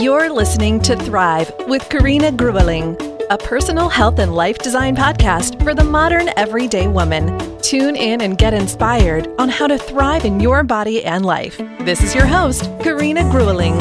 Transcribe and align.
You're 0.00 0.32
listening 0.32 0.80
to 0.84 0.96
Thrive 0.96 1.52
with 1.66 1.86
Carina 1.90 2.32
Grueling, 2.32 2.96
a 3.28 3.36
personal 3.36 3.90
health 3.90 4.18
and 4.18 4.34
life 4.34 4.56
design 4.56 4.96
podcast 4.96 5.62
for 5.62 5.74
the 5.74 5.84
modern 5.84 6.30
everyday 6.38 6.88
woman. 6.88 7.36
Tune 7.58 7.96
in 7.96 8.22
and 8.22 8.38
get 8.38 8.54
inspired 8.54 9.28
on 9.38 9.50
how 9.50 9.66
to 9.66 9.76
thrive 9.76 10.24
in 10.24 10.40
your 10.40 10.64
body 10.64 11.04
and 11.04 11.26
life. 11.26 11.58
This 11.80 12.02
is 12.02 12.14
your 12.14 12.24
host, 12.24 12.64
Carina 12.80 13.24
Grueling. 13.24 13.76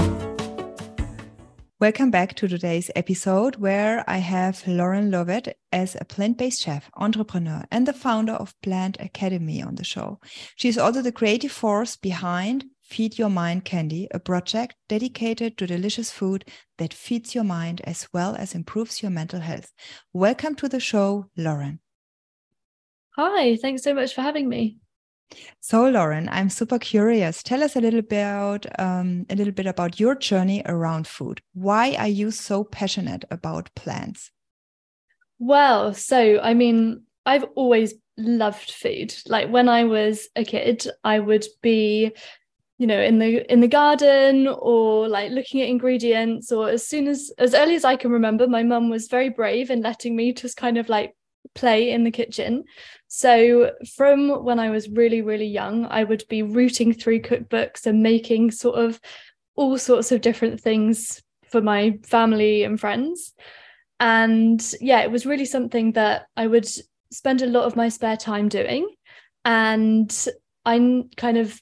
Welcome 1.80 2.12
back 2.12 2.36
to 2.36 2.50
today's 2.50 2.92
episode 2.98 3.56
where 3.56 4.04
I 4.06 4.18
have 4.18 4.68
Lauren 4.68 5.12
Lovatt 5.12 5.54
as 5.72 5.96
a 5.96 6.04
plant 6.04 6.38
based 6.38 6.62
chef, 6.62 6.92
entrepreneur, 6.98 7.64
and 7.72 7.88
the 7.88 7.94
founder 7.94 8.34
of 8.34 8.60
Plant 8.62 8.98
Academy 9.00 9.64
on 9.64 9.76
the 9.76 9.86
show. 9.86 10.20
She's 10.58 10.78
also 10.78 11.02
the 11.02 11.14
creative 11.14 11.54
force 11.54 11.96
behind 11.96 12.66
Feed 12.90 13.20
Your 13.20 13.30
Mind 13.30 13.66
Candy, 13.66 14.08
a 14.10 14.20
project 14.20 14.76
dedicated 14.88 15.60
to 15.60 15.68
delicious 15.68 16.10
food 16.10 16.44
that 16.80 16.92
feeds 16.92 17.36
your 17.36 17.44
mind 17.44 17.82
as 17.84 18.08
well 18.12 18.36
as 18.36 18.56
improves 18.56 19.04
your 19.04 19.12
mental 19.12 19.42
health. 19.42 19.72
Welcome 20.12 20.56
to 20.56 20.68
the 20.68 20.80
show, 20.80 21.28
Lauren. 21.38 21.82
Hi, 23.16 23.58
thanks 23.58 23.84
so 23.84 23.94
much 23.94 24.16
for 24.16 24.22
having 24.22 24.50
me. 24.50 24.80
So, 25.60 25.88
Lauren, 25.88 26.28
I'm 26.30 26.50
super 26.50 26.80
curious. 26.80 27.44
Tell 27.44 27.62
us 27.62 27.76
a 27.76 27.80
little 27.80 28.02
bit 28.02 28.24
about 28.24 28.66
um, 28.80 29.28
a 29.30 29.36
little 29.36 29.54
bit 29.54 29.68
about 29.68 30.00
your 30.00 30.16
journey 30.16 30.64
around 30.66 31.08
food. 31.08 31.42
Why 31.54 31.94
are 31.94 32.08
you 32.08 32.32
so 32.32 32.64
passionate 32.64 33.24
about 33.30 33.70
plants? 33.76 34.32
Well, 35.38 35.94
so 35.94 36.40
I 36.40 36.56
mean, 36.56 37.04
I've 37.24 37.46
always 37.54 37.94
loved 38.18 38.72
food. 38.72 39.14
Like 39.28 39.50
when 39.50 39.70
I 39.70 39.84
was 39.84 40.28
a 40.36 40.44
kid, 40.44 40.88
I 41.04 41.20
would 41.20 41.46
be 41.62 42.14
you 42.80 42.88
know 42.88 43.00
in 43.00 43.20
the 43.20 43.52
in 43.52 43.60
the 43.60 43.68
garden 43.68 44.48
or 44.48 45.08
like 45.08 45.32
looking 45.32 45.62
at 45.62 45.68
ingredients 45.68 46.52
or 46.52 46.70
as 46.70 46.88
soon 46.88 47.08
as 47.08 47.32
as 47.38 47.54
early 47.54 47.76
as 47.76 47.84
i 47.84 47.96
can 47.96 48.10
remember 48.10 48.48
my 48.48 48.64
mum 48.64 48.90
was 48.90 49.08
very 49.08 49.30
brave 49.30 49.70
in 49.70 49.82
letting 49.82 50.16
me 50.16 50.34
just 50.34 50.58
kind 50.58 50.78
of 50.78 50.90
like 50.90 51.14
play 51.56 51.92
in 51.92 52.04
the 52.04 52.12
kitchen. 52.12 52.64
So 53.08 53.72
from 53.96 54.44
when 54.44 54.60
i 54.60 54.70
was 54.70 54.90
really 54.90 55.22
really 55.22 55.48
young 55.48 55.86
i 55.86 56.04
would 56.04 56.24
be 56.30 56.44
rooting 56.44 56.94
through 56.94 57.22
cookbooks 57.22 57.86
and 57.86 58.04
making 58.04 58.52
sort 58.52 58.78
of 58.80 59.00
all 59.56 59.78
sorts 59.78 60.12
of 60.12 60.22
different 60.22 60.62
things 60.62 61.22
for 61.50 61.62
my 61.62 62.00
family 62.04 62.64
and 62.64 62.80
friends. 62.80 63.34
And 64.00 64.64
yeah 64.80 65.02
it 65.02 65.12
was 65.12 65.26
really 65.26 65.46
something 65.46 65.94
that 65.94 66.28
i 66.38 66.48
would 66.48 66.68
spend 67.12 67.42
a 67.42 67.48
lot 67.48 67.66
of 67.66 67.76
my 67.76 67.90
spare 67.90 68.18
time 68.18 68.48
doing. 68.48 68.88
And 69.44 70.28
I 70.66 71.04
kind 71.18 71.38
of 71.38 71.60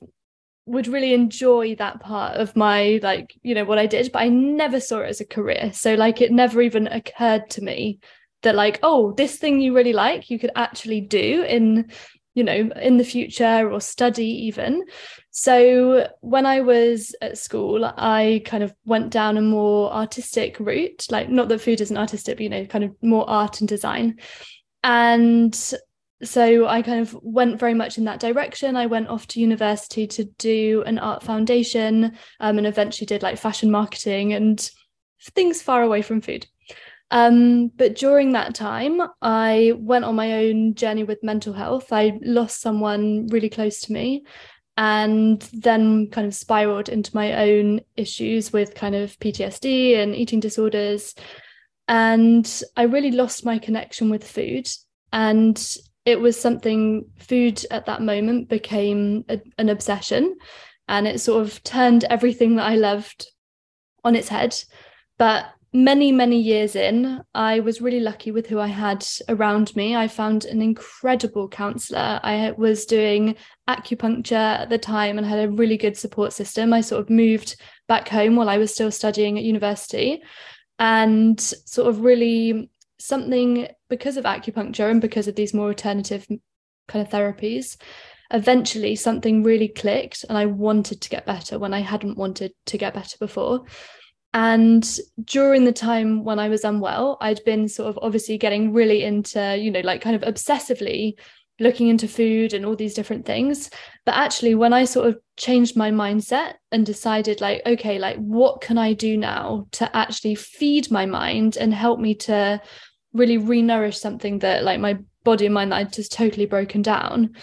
would 0.68 0.88
really 0.88 1.14
enjoy 1.14 1.74
that 1.76 2.00
part 2.02 2.36
of 2.36 2.56
my 2.56 3.00
like 3.02 3.34
you 3.42 3.56
know 3.56 3.64
what 3.64 3.80
I 3.80 3.86
did 3.86 4.12
but 4.12 4.22
I 4.22 4.28
never 4.28 4.80
saw 4.80 5.00
it 5.00 5.10
as 5.10 5.22
a 5.22 5.26
career. 5.26 5.72
So 5.74 5.96
like 5.96 6.22
it 6.22 6.32
never 6.32 6.62
even 6.62 6.88
occurred 6.88 7.50
to 7.52 7.62
me 7.62 8.00
that 8.44 8.54
like 8.54 8.80
oh 8.84 9.14
this 9.14 9.38
thing 9.38 9.62
you 9.62 9.74
really 9.74 9.94
like 9.94 10.30
you 10.30 10.38
could 10.38 10.52
actually 10.56 11.02
do 11.02 11.44
in 11.44 11.90
you 12.36 12.44
know 12.44 12.70
in 12.82 12.98
the 12.98 13.06
future 13.06 13.72
or 13.72 13.80
study 13.80 14.28
even. 14.48 14.84
So 15.32 16.10
when 16.20 16.46
I 16.46 16.62
was 16.62 17.16
at 17.22 17.38
school 17.38 17.86
I 17.86 18.42
kind 18.46 18.62
of 18.64 18.74
went 18.86 19.10
down 19.10 19.38
a 19.38 19.42
more 19.42 19.92
artistic 19.92 20.60
route 20.60 21.08
like 21.10 21.30
not 21.30 21.48
that 21.48 21.62
food 21.62 21.80
isn't 21.80 21.98
artistic 21.98 22.38
but 22.38 22.44
you 22.44 22.50
know 22.50 22.66
kind 22.66 22.84
of 22.84 22.94
more 23.02 23.28
art 23.30 23.62
and 23.62 23.70
design. 23.70 24.20
And 24.84 25.74
so 26.24 26.68
I 26.68 26.82
kind 26.82 27.02
of 27.02 27.18
went 27.22 27.60
very 27.60 27.74
much 27.74 27.98
in 27.98 28.06
that 28.06 28.20
direction. 28.20 28.76
I 28.76 28.88
went 28.88 29.08
off 29.08 29.28
to 29.28 29.40
university 29.40 30.08
to 30.08 30.24
do 30.24 30.84
an 30.86 30.98
art 30.98 31.22
foundation 31.24 32.18
um, 32.40 32.58
and 32.58 32.66
eventually 32.66 33.06
did 33.06 33.22
like 33.22 33.38
fashion 33.38 33.70
marketing 33.70 34.34
and 34.34 34.70
things 35.32 35.62
far 35.62 35.84
away 35.84 36.02
from 36.02 36.22
food. 36.22 36.48
Um, 37.12 37.68
but 37.68 37.96
during 37.96 38.34
that 38.34 38.56
time, 38.56 39.02
I 39.22 39.74
went 39.78 40.06
on 40.06 40.16
my 40.16 40.46
own 40.46 40.76
journey 40.76 41.04
with 41.04 41.24
mental 41.24 41.54
health. 41.54 41.94
I 41.94 42.20
lost 42.22 42.62
someone 42.62 43.28
really 43.28 43.50
close 43.50 43.82
to 43.82 43.94
me 43.94 44.26
and 44.76 45.42
then 45.54 46.10
kind 46.10 46.28
of 46.28 46.36
spiraled 46.36 46.90
into 46.90 47.16
my 47.16 47.50
own 47.50 47.82
issues 47.96 48.52
with 48.52 48.76
kind 48.76 48.96
of 48.96 49.18
PTSD 49.20 49.98
and 49.98 50.16
eating 50.16 50.40
disorders. 50.40 51.16
And 51.88 52.64
I 52.76 52.84
really 52.84 53.12
lost 53.12 53.46
my 53.46 53.58
connection 53.60 54.10
with 54.10 54.28
food. 54.28 54.68
And 55.14 55.58
it 56.08 56.22
was 56.22 56.40
something 56.40 57.06
food 57.20 57.62
at 57.70 57.86
that 57.86 58.02
moment 58.02 58.48
became 58.48 59.26
a, 59.28 59.42
an 59.58 59.68
obsession 59.68 60.38
and 60.88 61.06
it 61.06 61.20
sort 61.20 61.46
of 61.46 61.62
turned 61.64 62.06
everything 62.06 62.56
that 62.56 62.66
I 62.66 62.76
loved 62.76 63.28
on 64.06 64.16
its 64.16 64.30
head. 64.30 64.58
But 65.18 65.48
many, 65.74 66.14
many 66.14 66.40
years 66.40 66.78
in, 66.78 67.22
I 67.36 67.60
was 67.60 67.82
really 67.82 68.00
lucky 68.00 68.32
with 68.32 68.48
who 68.48 68.58
I 68.58 68.68
had 68.68 69.06
around 69.28 69.76
me. 69.76 69.98
I 69.98 70.08
found 70.08 70.46
an 70.46 70.62
incredible 70.62 71.50
counselor. 71.50 72.22
I 72.24 72.54
was 72.58 72.86
doing 72.86 73.36
acupuncture 73.68 74.62
at 74.62 74.70
the 74.70 74.78
time 74.78 75.18
and 75.18 75.28
had 75.28 75.44
a 75.44 75.52
really 75.52 75.76
good 75.76 75.98
support 75.98 76.32
system. 76.32 76.72
I 76.72 76.80
sort 76.80 77.02
of 77.02 77.10
moved 77.10 77.60
back 77.90 78.08
home 78.08 78.38
while 78.38 78.48
I 78.48 78.60
was 78.60 78.74
still 78.74 78.92
studying 78.92 79.38
at 79.38 79.44
university 79.44 80.24
and 80.80 81.38
sort 81.38 81.90
of 81.90 82.00
really 82.00 82.70
something 83.00 83.68
because 83.90 84.18
of 84.18 84.26
acupuncture 84.26 84.90
and 84.90 85.02
because 85.02 85.28
of 85.28 85.36
these 85.36 85.54
more 85.54 85.70
alternative 85.70 86.28
kind 86.88 87.06
of 87.06 87.12
therapies 87.12 87.78
eventually 88.32 88.96
something 88.96 89.44
really 89.44 89.68
clicked 89.68 90.26
and 90.28 90.38
i 90.38 90.46
wanted 90.46 91.00
to 91.02 91.10
get 91.10 91.26
better 91.26 91.58
when 91.58 91.74
i 91.74 91.80
hadn't 91.80 92.18
wanted 92.18 92.52
to 92.66 92.78
get 92.78 92.94
better 92.94 93.18
before. 93.20 93.64
And 94.34 94.86
during 95.24 95.64
the 95.64 95.72
time 95.72 96.24
when 96.24 96.38
i 96.38 96.50
was 96.50 96.66
unwell 96.66 97.18
i'd 97.22 97.44
been 97.46 97.68
sort 97.68 97.90
of 97.90 97.98
obviously 98.02 98.38
getting 98.38 98.74
really 98.74 99.04
into 99.04 99.58
you 99.58 99.72
know 99.72 99.80
like 99.80 100.02
kind 100.02 100.16
of 100.16 100.22
obsessively 100.22 101.18
looking 101.60 101.88
into 101.88 102.08
food 102.08 102.54
and 102.54 102.66
all 102.66 102.76
these 102.76 102.94
different 102.94 103.26
things. 103.26 103.70
But 104.06 104.16
actually 104.16 104.56
when 104.56 104.74
i 104.74 104.86
sort 104.86 105.08
of 105.08 105.20
changed 105.36 105.76
my 105.76 105.92
mindset 105.92 106.54
and 106.72 106.86
decided 106.86 107.42
like 107.42 107.62
okay 107.66 108.00
like 108.00 108.18
what 108.18 108.62
can 108.62 108.78
i 108.78 108.94
do 108.94 109.18
now 109.18 109.68
to 109.72 109.96
actually 109.96 110.34
feed 110.34 110.90
my 110.90 111.06
mind 111.06 111.58
and 111.58 111.74
help 111.74 112.00
me 112.00 112.16
to 112.16 112.62
really 113.14 113.38
re-nourish 113.38 114.00
something 114.00 114.40
that 114.40 114.64
like 114.64 114.80
my 114.80 114.98
body 115.24 115.46
and 115.46 115.54
mind 115.54 115.72
that 115.72 115.78
I'd 115.78 115.94
just 115.94 116.14
totally 116.14 116.46
broken 116.46 116.82
down, 116.82 117.36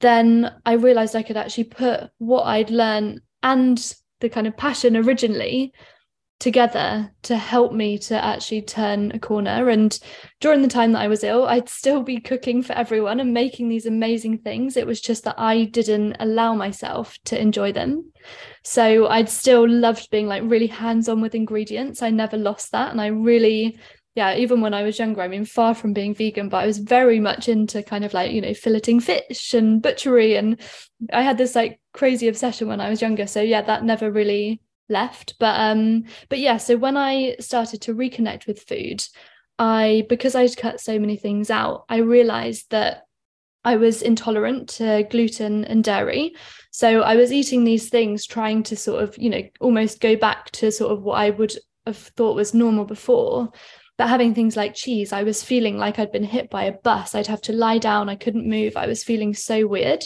then 0.00 0.52
I 0.66 0.72
realized 0.72 1.14
I 1.14 1.22
could 1.22 1.36
actually 1.36 1.64
put 1.64 2.10
what 2.18 2.42
I'd 2.44 2.70
learned 2.70 3.20
and 3.44 3.94
the 4.20 4.28
kind 4.28 4.48
of 4.48 4.56
passion 4.56 4.96
originally 4.96 5.72
together 6.42 7.08
to 7.22 7.36
help 7.36 7.72
me 7.72 7.96
to 7.96 8.22
actually 8.22 8.60
turn 8.60 9.12
a 9.12 9.18
corner. 9.18 9.68
And 9.68 9.96
during 10.40 10.60
the 10.60 10.66
time 10.66 10.90
that 10.90 11.02
I 11.02 11.06
was 11.06 11.22
ill, 11.22 11.46
I'd 11.46 11.68
still 11.68 12.02
be 12.02 12.18
cooking 12.18 12.64
for 12.64 12.72
everyone 12.72 13.20
and 13.20 13.32
making 13.32 13.68
these 13.68 13.86
amazing 13.86 14.38
things. 14.38 14.76
It 14.76 14.84
was 14.84 15.00
just 15.00 15.22
that 15.22 15.38
I 15.38 15.66
didn't 15.66 16.16
allow 16.18 16.56
myself 16.56 17.16
to 17.26 17.40
enjoy 17.40 17.70
them. 17.70 18.10
So 18.64 19.06
I'd 19.06 19.28
still 19.28 19.68
loved 19.68 20.10
being 20.10 20.26
like 20.26 20.42
really 20.44 20.66
hands 20.66 21.08
on 21.08 21.20
with 21.20 21.36
ingredients. 21.36 22.02
I 22.02 22.10
never 22.10 22.36
lost 22.36 22.72
that. 22.72 22.90
And 22.90 23.00
I 23.00 23.06
really 23.06 23.78
yeah, 24.14 24.34
even 24.34 24.60
when 24.60 24.74
I 24.74 24.82
was 24.82 24.98
younger, 24.98 25.22
I 25.22 25.28
mean, 25.28 25.46
far 25.46 25.74
from 25.74 25.94
being 25.94 26.14
vegan, 26.14 26.50
but 26.50 26.58
I 26.58 26.66
was 26.66 26.76
very 26.76 27.18
much 27.18 27.48
into 27.48 27.82
kind 27.82 28.04
of 28.04 28.12
like, 28.12 28.32
you 28.32 28.42
know, 28.42 28.50
filleting 28.50 29.02
fish 29.02 29.54
and 29.54 29.80
butchery. 29.80 30.36
And 30.36 30.60
I 31.10 31.22
had 31.22 31.38
this 31.38 31.54
like 31.54 31.80
crazy 31.94 32.28
obsession 32.28 32.68
when 32.68 32.78
I 32.78 32.90
was 32.90 33.00
younger. 33.00 33.26
So 33.26 33.40
yeah, 33.40 33.62
that 33.62 33.84
never 33.84 34.10
really 34.10 34.60
left. 34.92 35.34
But 35.40 35.58
um, 35.58 36.04
but 36.28 36.38
yeah, 36.38 36.58
so 36.58 36.76
when 36.76 36.96
I 36.96 37.36
started 37.40 37.80
to 37.82 37.94
reconnect 37.94 38.46
with 38.46 38.62
food, 38.62 39.02
I 39.58 40.06
because 40.08 40.34
I'd 40.34 40.56
cut 40.56 40.80
so 40.80 40.98
many 40.98 41.16
things 41.16 41.50
out, 41.50 41.84
I 41.88 41.98
realized 41.98 42.70
that 42.70 43.06
I 43.64 43.76
was 43.76 44.02
intolerant 44.02 44.68
to 44.70 45.06
gluten 45.10 45.64
and 45.64 45.82
dairy. 45.82 46.34
So 46.70 47.02
I 47.02 47.16
was 47.16 47.32
eating 47.32 47.64
these 47.64 47.88
things, 47.88 48.26
trying 48.26 48.62
to 48.64 48.76
sort 48.76 49.02
of, 49.02 49.16
you 49.18 49.30
know, 49.30 49.42
almost 49.60 50.00
go 50.00 50.16
back 50.16 50.50
to 50.52 50.72
sort 50.72 50.92
of 50.92 51.02
what 51.02 51.14
I 51.14 51.30
would 51.30 51.54
have 51.86 51.96
thought 51.96 52.36
was 52.36 52.54
normal 52.54 52.84
before 52.84 53.52
but 53.98 54.08
having 54.08 54.34
things 54.34 54.56
like 54.56 54.74
cheese, 54.74 55.12
I 55.12 55.22
was 55.22 55.44
feeling 55.44 55.78
like 55.78 55.98
I'd 55.98 56.12
been 56.12 56.24
hit 56.24 56.50
by 56.50 56.64
a 56.64 56.72
bus. 56.72 57.14
I'd 57.14 57.26
have 57.26 57.42
to 57.42 57.52
lie 57.52 57.78
down, 57.78 58.08
I 58.08 58.16
couldn't 58.16 58.48
move. 58.48 58.76
I 58.76 58.86
was 58.86 59.04
feeling 59.04 59.34
so 59.34 59.66
weird. 59.66 60.02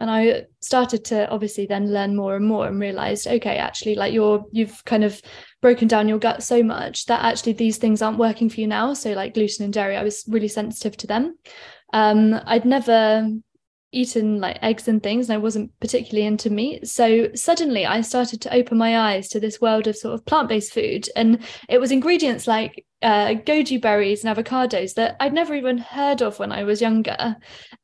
And 0.00 0.10
I 0.10 0.46
started 0.60 1.04
to 1.06 1.28
obviously 1.28 1.66
then 1.66 1.92
learn 1.92 2.16
more 2.16 2.34
and 2.34 2.46
more 2.46 2.66
and 2.66 2.80
realized, 2.80 3.26
okay, 3.26 3.56
actually, 3.56 3.94
like 3.94 4.12
you're, 4.12 4.44
you've 4.50 4.84
kind 4.84 5.04
of 5.04 5.20
broken 5.60 5.86
down 5.86 6.08
your 6.08 6.18
gut 6.18 6.42
so 6.42 6.62
much 6.62 7.06
that 7.06 7.22
actually 7.22 7.52
these 7.52 7.76
things 7.76 8.00
aren't 8.02 8.18
working 8.18 8.48
for 8.48 8.60
you 8.60 8.66
now. 8.66 8.94
So, 8.94 9.12
like 9.12 9.34
gluten 9.34 9.64
and 9.64 9.72
dairy, 9.72 9.96
I 9.96 10.02
was 10.02 10.24
really 10.26 10.48
sensitive 10.48 10.96
to 10.98 11.06
them. 11.06 11.36
Um, 11.92 12.40
I'd 12.46 12.64
never 12.64 13.30
eaten 13.92 14.40
like 14.40 14.58
eggs 14.62 14.88
and 14.88 15.02
things 15.02 15.28
and 15.28 15.34
I 15.34 15.38
wasn't 15.38 15.72
particularly 15.80 16.26
into 16.26 16.50
meat. 16.50 16.86
So 16.88 17.28
suddenly 17.34 17.86
I 17.86 18.00
started 18.02 18.40
to 18.42 18.54
open 18.54 18.78
my 18.78 18.98
eyes 18.98 19.28
to 19.28 19.40
this 19.40 19.60
world 19.60 19.86
of 19.86 19.96
sort 19.96 20.14
of 20.14 20.24
plant-based 20.24 20.72
food 20.72 21.08
and 21.16 21.40
it 21.68 21.80
was 21.80 21.90
ingredients 21.90 22.46
like 22.46 22.84
uh, 23.02 23.28
goji 23.28 23.80
berries 23.80 24.24
and 24.24 24.36
avocados 24.36 24.94
that 24.94 25.16
I'd 25.20 25.32
never 25.32 25.54
even 25.54 25.78
heard 25.78 26.22
of 26.22 26.38
when 26.38 26.52
I 26.52 26.64
was 26.64 26.80
younger. 26.80 27.36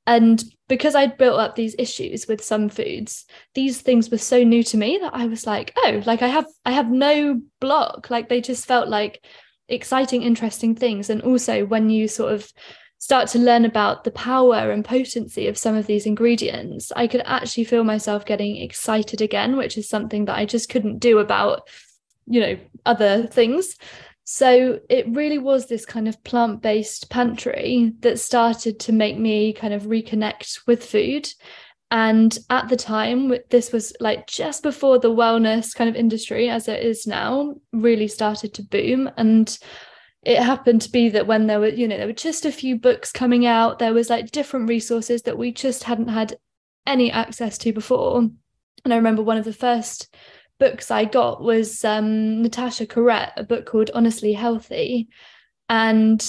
And 0.07 0.43
because 0.69 0.95
I'd 0.95 1.17
built 1.17 1.41
up 1.41 1.55
these 1.57 1.75
issues 1.79 2.27
with 2.29 2.45
some 2.45 2.69
foods, 2.69 3.25
these 3.55 3.81
things 3.81 4.11
were 4.11 4.19
so 4.19 4.43
new 4.43 4.63
to 4.65 4.77
me 4.77 4.99
that 5.01 5.15
I 5.15 5.27
was 5.27 5.47
like, 5.47 5.73
oh, 5.77 6.03
like 6.07 6.23
I 6.23 6.29
have 6.29 6.47
I 6.65 6.73
have 6.73 6.91
no 6.91 7.41
block. 7.61 8.11
Like 8.11 8.29
they 8.29 8.41
just 8.41 8.67
felt 8.67 8.89
like 8.89 9.25
exciting, 9.69 10.23
interesting 10.23 10.75
things. 10.75 11.11
And 11.11 11.23
also 11.23 11.65
when 11.65 11.89
you 11.91 12.09
sort 12.09 12.33
of 12.33 12.53
start 13.07 13.29
to 13.29 13.39
learn 13.39 13.65
about 13.65 14.03
the 14.03 14.11
power 14.11 14.73
and 14.73 14.85
potency 14.85 15.47
of 15.47 15.57
some 15.57 15.77
of 15.77 15.87
these 15.87 16.07
ingredients, 16.07 16.91
I 16.97 17.07
could 17.07 17.23
actually 17.25 17.63
feel 17.63 17.85
myself 17.85 18.27
getting 18.27 18.57
excited 18.57 19.21
again, 19.21 19.57
which 19.57 19.79
is 19.79 19.89
something 19.89 20.25
that 20.25 20.37
I 20.37 20.45
just 20.45 20.69
couldn't 20.69 20.99
do 20.99 21.21
about, 21.21 21.69
you 22.27 22.41
know, 22.41 22.59
other 22.85 23.29
things. 23.29 23.77
So 24.25 24.81
it 24.91 25.07
really 25.15 25.39
was 25.39 25.69
this 25.69 25.87
kind 25.87 26.09
of 26.09 26.25
plant 26.25 26.63
based 26.63 27.09
pantry 27.09 27.93
that 28.01 28.19
started 28.19 28.81
to 28.81 28.93
make 28.93 29.17
me 29.17 29.53
kind 29.53 29.73
of 29.73 29.85
reconnect 29.85 30.67
with 30.67 30.85
food. 30.85 31.29
And 31.93 32.37
at 32.51 32.69
the 32.69 32.75
time, 32.75 33.33
this 33.51 33.71
was 33.71 33.93
like 34.01 34.27
just 34.27 34.65
before 34.65 34.99
the 34.99 35.15
wellness 35.15 35.73
kind 35.77 35.89
of 35.89 35.95
industry, 35.95 36.49
as 36.49 36.67
it 36.67 36.83
is 36.83 37.07
now, 37.07 37.55
really 37.73 38.09
started 38.09 38.53
to 38.55 38.65
boom. 38.65 39.09
And 39.17 39.57
it 40.27 40.43
happened 40.43 40.83
to 40.83 40.91
be 40.91 41.09
that 41.11 41.29
when 41.29 41.47
there 41.47 41.61
were, 41.61 41.69
you 41.69 41.87
know, 41.87 41.97
there 41.97 42.09
were 42.09 42.13
just 42.13 42.45
a 42.45 42.51
few 42.51 42.77
books 42.77 43.13
coming 43.13 43.47
out, 43.47 43.79
there 43.79 43.95
was 43.95 44.11
like 44.11 44.33
different 44.33 44.69
resources 44.69 45.23
that 45.23 45.39
we 45.39 45.53
just 45.53 45.85
hadn't 45.85 46.09
had 46.09 46.37
any 46.85 47.13
access 47.13 47.57
to 47.59 47.73
before. 47.73 48.19
And 48.85 48.93
I 48.93 48.97
remember 48.97 49.23
one 49.23 49.37
of 49.37 49.45
the 49.45 49.53
first 49.53 50.13
books 50.59 50.91
I 50.91 51.05
got 51.05 51.41
was 51.41 51.85
um, 51.85 52.43
Natasha 52.43 52.87
Corrett, 52.87 53.35
a 53.37 53.45
book 53.45 53.67
called 53.67 53.93
Honestly 53.95 54.33
Healthy. 54.33 55.07
And 55.69 56.21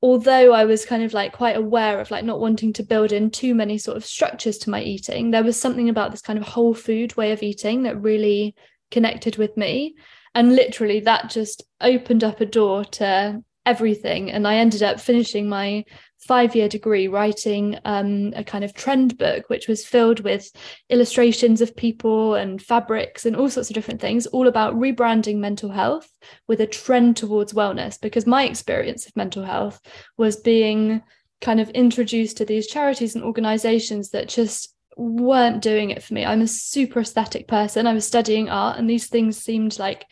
although 0.00 0.54
I 0.54 0.64
was 0.64 0.86
kind 0.86 1.02
of 1.02 1.12
like 1.12 1.32
quite 1.32 1.58
aware 1.58 2.00
of 2.00 2.10
like 2.10 2.24
not 2.24 2.40
wanting 2.40 2.72
to 2.72 2.82
build 2.82 3.12
in 3.12 3.30
too 3.30 3.54
many 3.54 3.76
sort 3.76 3.98
of 3.98 4.04
structures 4.06 4.56
to 4.58 4.70
my 4.70 4.80
eating, 4.80 5.30
there 5.30 5.44
was 5.44 5.60
something 5.60 5.90
about 5.90 6.10
this 6.10 6.22
kind 6.22 6.38
of 6.38 6.46
whole 6.46 6.72
food 6.72 7.14
way 7.18 7.32
of 7.32 7.42
eating 7.42 7.82
that 7.82 8.00
really 8.00 8.54
connected 8.90 9.36
with 9.36 9.58
me. 9.58 9.94
And 10.34 10.54
literally 10.54 11.00
that 11.00 11.30
just 11.30 11.64
opened 11.80 12.24
up 12.24 12.40
a 12.40 12.46
door 12.46 12.84
to 12.84 13.42
everything. 13.66 14.30
And 14.30 14.46
I 14.46 14.56
ended 14.56 14.82
up 14.82 15.00
finishing 15.00 15.48
my 15.48 15.84
five 16.18 16.54
year 16.54 16.68
degree 16.68 17.08
writing 17.08 17.78
um, 17.84 18.32
a 18.36 18.44
kind 18.44 18.62
of 18.62 18.74
trend 18.74 19.16
book, 19.18 19.48
which 19.48 19.68
was 19.68 19.86
filled 19.86 20.20
with 20.20 20.50
illustrations 20.88 21.60
of 21.60 21.76
people 21.76 22.34
and 22.34 22.60
fabrics 22.60 23.26
and 23.26 23.34
all 23.34 23.48
sorts 23.48 23.70
of 23.70 23.74
different 23.74 24.00
things, 24.00 24.26
all 24.26 24.46
about 24.46 24.74
rebranding 24.74 25.36
mental 25.36 25.70
health 25.70 26.08
with 26.46 26.60
a 26.60 26.66
trend 26.66 27.16
towards 27.16 27.52
wellness. 27.52 28.00
Because 28.00 28.26
my 28.26 28.44
experience 28.44 29.06
of 29.06 29.16
mental 29.16 29.44
health 29.44 29.80
was 30.16 30.36
being 30.36 31.02
kind 31.40 31.60
of 31.60 31.70
introduced 31.70 32.36
to 32.36 32.44
these 32.44 32.66
charities 32.66 33.14
and 33.14 33.24
organizations 33.24 34.10
that 34.10 34.28
just 34.28 34.74
weren't 35.00 35.62
doing 35.62 35.90
it 35.90 36.02
for 36.02 36.12
me. 36.14 36.24
I'm 36.24 36.42
a 36.42 36.46
super 36.46 37.00
aesthetic 37.00 37.48
person. 37.48 37.86
I 37.86 37.94
was 37.94 38.06
studying 38.06 38.50
art, 38.50 38.78
and 38.78 38.88
these 38.88 39.08
things 39.08 39.38
seemed 39.38 39.78
like 39.78 40.04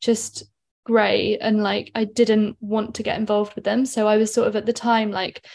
just 0.00 0.44
grey 0.84 1.36
and 1.38 1.62
like 1.62 1.90
I 1.94 2.04
didn't 2.04 2.56
want 2.60 2.94
to 2.94 3.02
get 3.02 3.18
involved 3.18 3.54
with 3.54 3.64
them. 3.64 3.84
So 3.84 4.08
I 4.08 4.16
was 4.16 4.32
sort 4.32 4.48
of 4.48 4.56
at 4.56 4.64
the 4.64 4.72
time 4.72 5.10
like, 5.10 5.46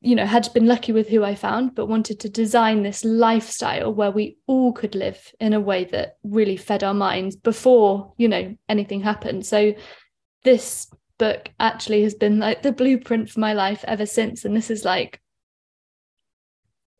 you 0.00 0.14
know, 0.14 0.24
had 0.24 0.48
been 0.54 0.66
lucky 0.66 0.92
with 0.92 1.08
who 1.08 1.24
I 1.24 1.34
found, 1.34 1.74
but 1.74 1.86
wanted 1.86 2.20
to 2.20 2.28
design 2.28 2.82
this 2.82 3.04
lifestyle 3.04 3.92
where 3.92 4.12
we 4.12 4.36
all 4.46 4.72
could 4.72 4.94
live 4.94 5.32
in 5.40 5.52
a 5.52 5.60
way 5.60 5.84
that 5.86 6.16
really 6.22 6.56
fed 6.56 6.84
our 6.84 6.94
minds 6.94 7.34
before, 7.34 8.12
you 8.18 8.28
know, 8.28 8.56
anything 8.68 9.00
happened. 9.00 9.44
So 9.44 9.74
this 10.44 10.88
book 11.18 11.50
actually 11.58 12.04
has 12.04 12.14
been 12.14 12.38
like 12.38 12.62
the 12.62 12.72
blueprint 12.72 13.30
for 13.30 13.40
my 13.40 13.52
life 13.52 13.84
ever 13.88 14.06
since. 14.06 14.44
And 14.44 14.56
this 14.56 14.70
is 14.70 14.84
like 14.84 15.20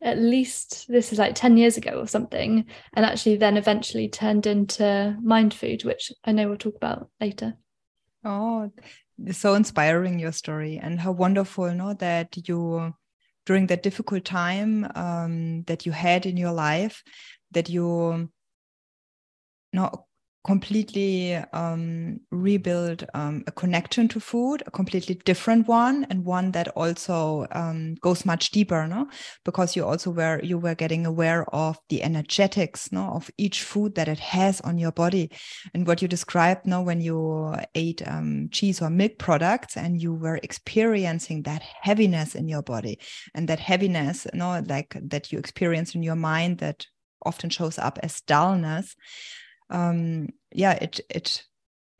at 0.07 0.19
least 0.19 0.87
this 0.89 1.13
is 1.13 1.19
like 1.19 1.35
10 1.35 1.57
years 1.57 1.77
ago 1.77 2.01
or 2.01 2.07
something 2.07 2.65
and 2.95 3.05
actually 3.05 3.37
then 3.37 3.57
eventually 3.57 4.09
turned 4.09 4.47
into 4.47 5.17
mind 5.21 5.53
food 5.53 5.85
which 5.85 6.13
i 6.25 6.33
know 6.33 6.49
we'll 6.49 6.57
talk 6.57 6.77
about 6.77 7.11
later. 7.21 7.55
Oh 8.25 8.71
so 9.33 9.55
inspiring 9.55 10.19
your 10.19 10.33
story 10.33 10.79
and 10.79 11.01
how 11.01 11.13
wonderful 11.13 11.73
no 11.75 11.95
that 11.95 12.49
you 12.49 12.95
during 13.47 13.67
that 13.69 13.83
difficult 13.83 14.25
time 14.25 14.91
um, 14.95 15.63
that 15.65 15.87
you 15.87 15.93
had 15.93 16.27
in 16.27 16.37
your 16.37 16.53
life 16.53 17.03
that 17.53 17.69
you 17.69 18.29
know 19.73 20.06
completely 20.47 21.35
um, 21.53 22.21
rebuild 22.31 23.05
um, 23.15 23.43
a 23.49 23.51
connection 23.51 24.07
to 24.07 24.21
food, 24.21 24.63
a 24.65 24.71
completely 24.71 25.17
different 25.25 25.67
one, 25.67 26.07
and 26.09 26.25
one 26.25 26.53
that 26.53 26.69
also 26.69 27.47
um, 27.51 27.97
goes 27.97 28.25
much 28.25 28.53
deeper, 28.53 28.87
no? 28.87 29.09
Because 29.45 29.75
you 29.75 29.85
also 29.85 30.11
were 30.11 30.41
you 30.45 30.57
were 30.57 30.77
getting 30.77 31.05
aware 31.05 31.45
of 31.53 31.79
the 31.89 32.01
energetics, 32.01 32.93
no, 32.93 33.09
of 33.09 33.29
each 33.37 33.65
food 33.65 33.97
that 33.97 34.07
it 34.07 34.21
has 34.21 34.61
on 34.61 34.79
your 34.79 34.93
body, 34.93 35.33
and 35.75 35.85
what 35.85 36.01
you 36.01 36.07
described, 36.07 36.65
no, 36.65 36.81
when 36.81 37.01
you 37.01 37.53
ate 37.75 38.07
um, 38.07 38.49
cheese 38.53 38.81
or 38.81 38.89
milk 38.89 39.19
products, 39.19 39.77
and 39.77 40.01
you 40.01 40.15
were 40.15 40.39
experiencing 40.45 41.43
that 41.43 41.63
heaviness 41.83 42.37
in 42.37 42.47
your 42.47 42.63
body, 42.63 43.01
and 43.35 43.49
that 43.49 43.59
heaviness, 43.59 44.29
no, 44.33 44.63
like 44.69 44.97
that 45.03 45.33
you 45.33 45.41
experience 45.41 45.97
in 45.97 46.05
your 46.05 46.17
mind 46.17 46.59
that 46.59 46.87
often 47.25 47.51
shows 47.51 47.79
up 47.79 47.99
as 48.05 48.21
dullness. 48.21 48.95
Um, 49.69 50.29
yeah, 50.53 50.73
it 50.73 51.01
it 51.09 51.45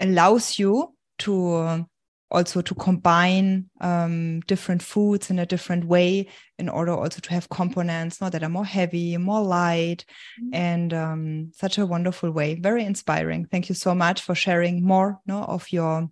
allows 0.01 0.59
you 0.59 0.95
to 1.19 1.87
also 2.31 2.61
to 2.61 2.75
combine 2.75 3.71
um, 3.81 4.41
different 4.41 4.83
foods 4.83 5.31
in 5.31 5.39
a 5.39 5.47
different 5.47 5.85
way 5.85 6.27
in 6.59 6.69
order 6.69 6.93
also 6.93 7.21
to 7.21 7.31
have 7.31 7.49
components 7.49 8.21
no, 8.21 8.29
that 8.29 8.43
are 8.43 8.49
more 8.49 8.65
heavy, 8.65 9.17
more 9.17 9.43
light, 9.43 10.05
mm-hmm. 10.41 10.55
and 10.55 10.95
um, 10.95 11.51
such 11.55 11.79
a 11.79 11.87
wonderful 11.87 12.31
way. 12.31 12.55
Very 12.57 12.85
inspiring. 12.85 13.47
Thank 13.47 13.69
you 13.69 13.75
so 13.75 13.95
much 13.95 14.23
for 14.23 14.35
sharing 14.35 14.85
more 14.85 15.21
no, 15.27 15.43
of 15.43 15.71
your 15.73 16.09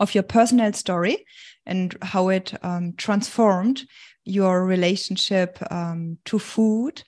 of 0.00 0.14
your 0.14 0.22
personal 0.22 0.72
story 0.72 1.24
and 1.66 1.96
how 2.02 2.28
it 2.28 2.54
um, 2.62 2.94
transformed 2.96 3.84
your 4.28 4.64
relationship 4.66 5.58
um, 5.70 6.18
to 6.26 6.38
food 6.38 7.02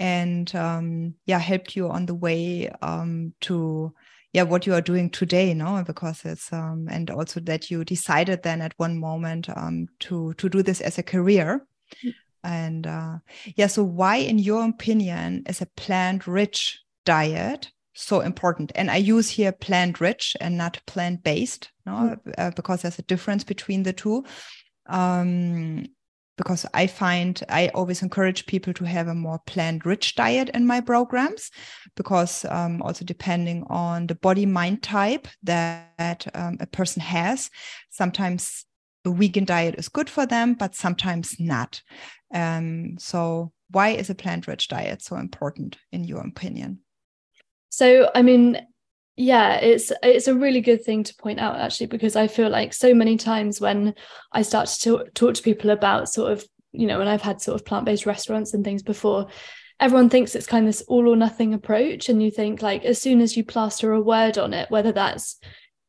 and 0.00 0.54
um, 0.56 1.14
yeah 1.24 1.38
helped 1.38 1.76
you 1.76 1.88
on 1.88 2.06
the 2.06 2.14
way 2.14 2.68
um, 2.82 3.32
to 3.40 3.94
yeah 4.32 4.42
what 4.42 4.66
you 4.66 4.74
are 4.74 4.80
doing 4.80 5.08
today 5.08 5.54
no 5.54 5.82
because 5.86 6.24
it's 6.24 6.52
um, 6.52 6.88
and 6.90 7.10
also 7.10 7.38
that 7.40 7.70
you 7.70 7.84
decided 7.84 8.42
then 8.42 8.60
at 8.60 8.74
one 8.76 8.98
moment 8.98 9.48
um, 9.56 9.86
to 10.00 10.34
to 10.34 10.48
do 10.48 10.62
this 10.62 10.80
as 10.80 10.98
a 10.98 11.02
career 11.02 11.64
mm. 12.04 12.12
and 12.42 12.88
uh, 12.88 13.16
yeah 13.54 13.68
so 13.68 13.84
why 13.84 14.16
in 14.16 14.38
your 14.38 14.68
opinion 14.68 15.44
is 15.48 15.62
a 15.62 15.66
plant 15.76 16.26
rich 16.26 16.80
diet 17.04 17.70
so 17.94 18.20
important 18.20 18.72
and 18.74 18.90
i 18.90 18.96
use 18.96 19.30
here 19.30 19.52
plant 19.52 20.00
rich 20.00 20.36
and 20.40 20.58
not 20.58 20.80
plant 20.86 21.22
based 21.22 21.70
no 21.86 21.92
mm. 22.26 22.34
uh, 22.36 22.50
because 22.56 22.82
there's 22.82 22.98
a 22.98 23.02
difference 23.02 23.44
between 23.44 23.84
the 23.84 23.92
two 23.92 24.24
um 24.86 25.86
because 26.36 26.66
I 26.74 26.86
find 26.86 27.42
I 27.48 27.68
always 27.68 28.02
encourage 28.02 28.46
people 28.46 28.72
to 28.74 28.84
have 28.84 29.08
a 29.08 29.14
more 29.14 29.40
plant 29.46 29.84
rich 29.84 30.14
diet 30.14 30.50
in 30.50 30.66
my 30.66 30.80
programs 30.80 31.50
because 31.96 32.44
um, 32.46 32.82
also 32.82 33.04
depending 33.04 33.64
on 33.68 34.06
the 34.06 34.14
body 34.14 34.46
mind 34.46 34.82
type 34.82 35.28
that 35.42 36.26
um, 36.34 36.56
a 36.60 36.66
person 36.66 37.00
has, 37.02 37.50
sometimes 37.90 38.64
a 39.04 39.12
vegan 39.12 39.44
diet 39.44 39.74
is 39.78 39.88
good 39.88 40.08
for 40.08 40.26
them, 40.26 40.54
but 40.54 40.74
sometimes 40.74 41.38
not. 41.38 41.82
Um, 42.32 42.96
so, 42.98 43.52
why 43.70 43.90
is 43.90 44.10
a 44.10 44.14
plant 44.14 44.46
rich 44.46 44.68
diet 44.68 45.02
so 45.02 45.16
important 45.16 45.78
in 45.92 46.04
your 46.04 46.20
opinion? 46.20 46.80
So, 47.70 48.10
I 48.14 48.22
mean, 48.22 48.64
yeah 49.16 49.56
it's 49.56 49.92
it's 50.02 50.26
a 50.26 50.34
really 50.34 50.60
good 50.60 50.82
thing 50.84 51.04
to 51.04 51.14
point 51.16 51.38
out 51.38 51.56
actually 51.56 51.86
because 51.86 52.16
i 52.16 52.26
feel 52.26 52.48
like 52.48 52.74
so 52.74 52.92
many 52.92 53.16
times 53.16 53.60
when 53.60 53.94
i 54.32 54.42
start 54.42 54.66
to 54.66 55.04
talk 55.14 55.34
to 55.34 55.42
people 55.42 55.70
about 55.70 56.08
sort 56.08 56.32
of 56.32 56.44
you 56.72 56.86
know 56.86 56.98
when 56.98 57.06
i've 57.06 57.22
had 57.22 57.40
sort 57.40 57.54
of 57.54 57.64
plant-based 57.64 58.06
restaurants 58.06 58.54
and 58.54 58.64
things 58.64 58.82
before 58.82 59.28
everyone 59.78 60.08
thinks 60.08 60.34
it's 60.34 60.46
kind 60.46 60.66
of 60.66 60.68
this 60.68 60.82
all 60.88 61.08
or 61.08 61.16
nothing 61.16 61.54
approach 61.54 62.08
and 62.08 62.22
you 62.22 62.30
think 62.30 62.60
like 62.60 62.84
as 62.84 63.00
soon 63.00 63.20
as 63.20 63.36
you 63.36 63.44
plaster 63.44 63.92
a 63.92 64.00
word 64.00 64.36
on 64.36 64.52
it 64.52 64.68
whether 64.70 64.90
that's 64.90 65.38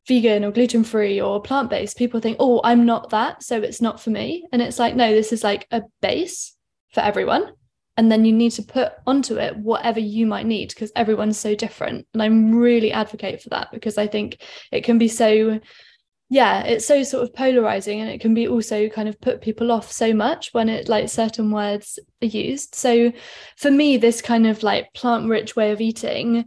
vegan 0.08 0.44
or 0.44 0.52
gluten 0.52 0.84
free 0.84 1.20
or 1.20 1.42
plant 1.42 1.70
based 1.70 1.98
people 1.98 2.20
think 2.20 2.38
oh 2.40 2.62
i'm 2.64 2.86
not 2.86 3.10
that 3.10 3.42
so 3.42 3.60
it's 3.60 3.82
not 3.82 4.00
for 4.00 4.12
me. 4.12 4.46
And 4.52 4.62
it's 4.62 4.78
like 4.78 4.96
no 4.96 5.12
this 5.12 5.34
is 5.34 5.44
like 5.44 5.68
a 5.72 5.82
base 6.02 6.56
for 6.94 7.02
everyone 7.02 7.52
and 7.98 8.12
then 8.12 8.26
you 8.26 8.34
need 8.34 8.52
to 8.52 8.64
put 8.64 8.94
onto 9.08 9.38
it 9.38 9.56
whatever 9.58 10.00
you 10.00 10.26
might 10.26 10.46
need 10.46 10.70
because 10.70 10.92
everyone's 10.96 11.40
so 11.40 11.56
different. 11.56 12.08
And 12.14 12.22
i'm 12.22 12.56
really 12.56 12.92
advocate 12.92 13.42
for 13.42 13.50
that 13.50 13.72
because 13.72 13.98
i 13.98 14.08
think 14.08 14.42
it 14.72 14.84
can 14.84 14.98
be 14.98 15.08
so 15.08 15.60
yeah 16.30 16.64
it's 16.64 16.88
so 16.88 17.04
sort 17.04 17.24
of 17.24 17.34
polarizing 17.36 18.02
and 18.02 18.10
it 18.10 18.20
can 18.20 18.34
be 18.34 18.48
also 18.48 18.90
kind 18.90 19.08
of 19.08 19.22
put 19.22 19.42
people 19.42 19.72
off 19.72 19.92
so 19.92 20.14
much 20.14 20.50
when 20.54 20.70
it 20.70 20.90
like 20.90 21.08
certain 21.10 21.52
words 21.52 22.00
are 22.22 22.28
used. 22.28 22.76
So 22.76 23.12
for 23.58 23.70
me 23.70 23.98
this 23.98 24.22
kind 24.22 24.48
of 24.48 24.64
like 24.64 24.94
plant 24.94 25.30
rich 25.30 25.56
way 25.56 25.72
of 25.72 25.82
eating 25.82 26.46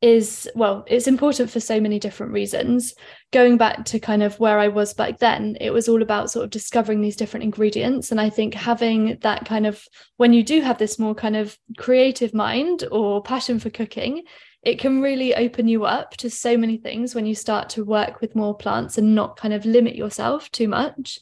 is 0.00 0.48
well 0.54 0.84
it's 0.86 1.08
important 1.08 1.50
for 1.50 1.58
so 1.58 1.80
many 1.80 1.98
different 1.98 2.32
reasons. 2.32 2.94
Going 3.32 3.56
back 3.56 3.84
to 3.86 3.98
kind 3.98 4.22
of 4.22 4.38
where 4.38 4.58
i 4.58 4.68
was 4.68 4.94
back 4.94 5.18
then 5.18 5.56
it 5.60 5.70
was 5.70 5.88
all 5.88 6.02
about 6.02 6.30
sort 6.30 6.44
of 6.44 6.50
discovering 6.50 7.00
these 7.00 7.16
different 7.16 7.44
ingredients. 7.44 8.10
And 8.12 8.20
i 8.20 8.30
think 8.30 8.54
having 8.54 9.18
that 9.22 9.44
kind 9.44 9.66
of 9.66 9.82
when 10.16 10.32
you 10.32 10.44
do 10.44 10.60
have 10.60 10.78
this 10.78 10.98
more 10.98 11.14
kind 11.14 11.36
of 11.36 11.56
creative 11.76 12.32
mind 12.32 12.84
or 12.92 13.22
passion 13.22 13.58
for 13.58 13.70
cooking 13.70 14.22
it 14.62 14.78
can 14.78 15.00
really 15.00 15.34
open 15.34 15.68
you 15.68 15.84
up 15.84 16.16
to 16.16 16.28
so 16.28 16.56
many 16.56 16.76
things 16.76 17.14
when 17.14 17.26
you 17.26 17.34
start 17.34 17.68
to 17.70 17.84
work 17.84 18.20
with 18.20 18.34
more 18.34 18.56
plants 18.56 18.98
and 18.98 19.14
not 19.14 19.36
kind 19.36 19.54
of 19.54 19.64
limit 19.64 19.94
yourself 19.94 20.50
too 20.50 20.66
much. 20.66 21.20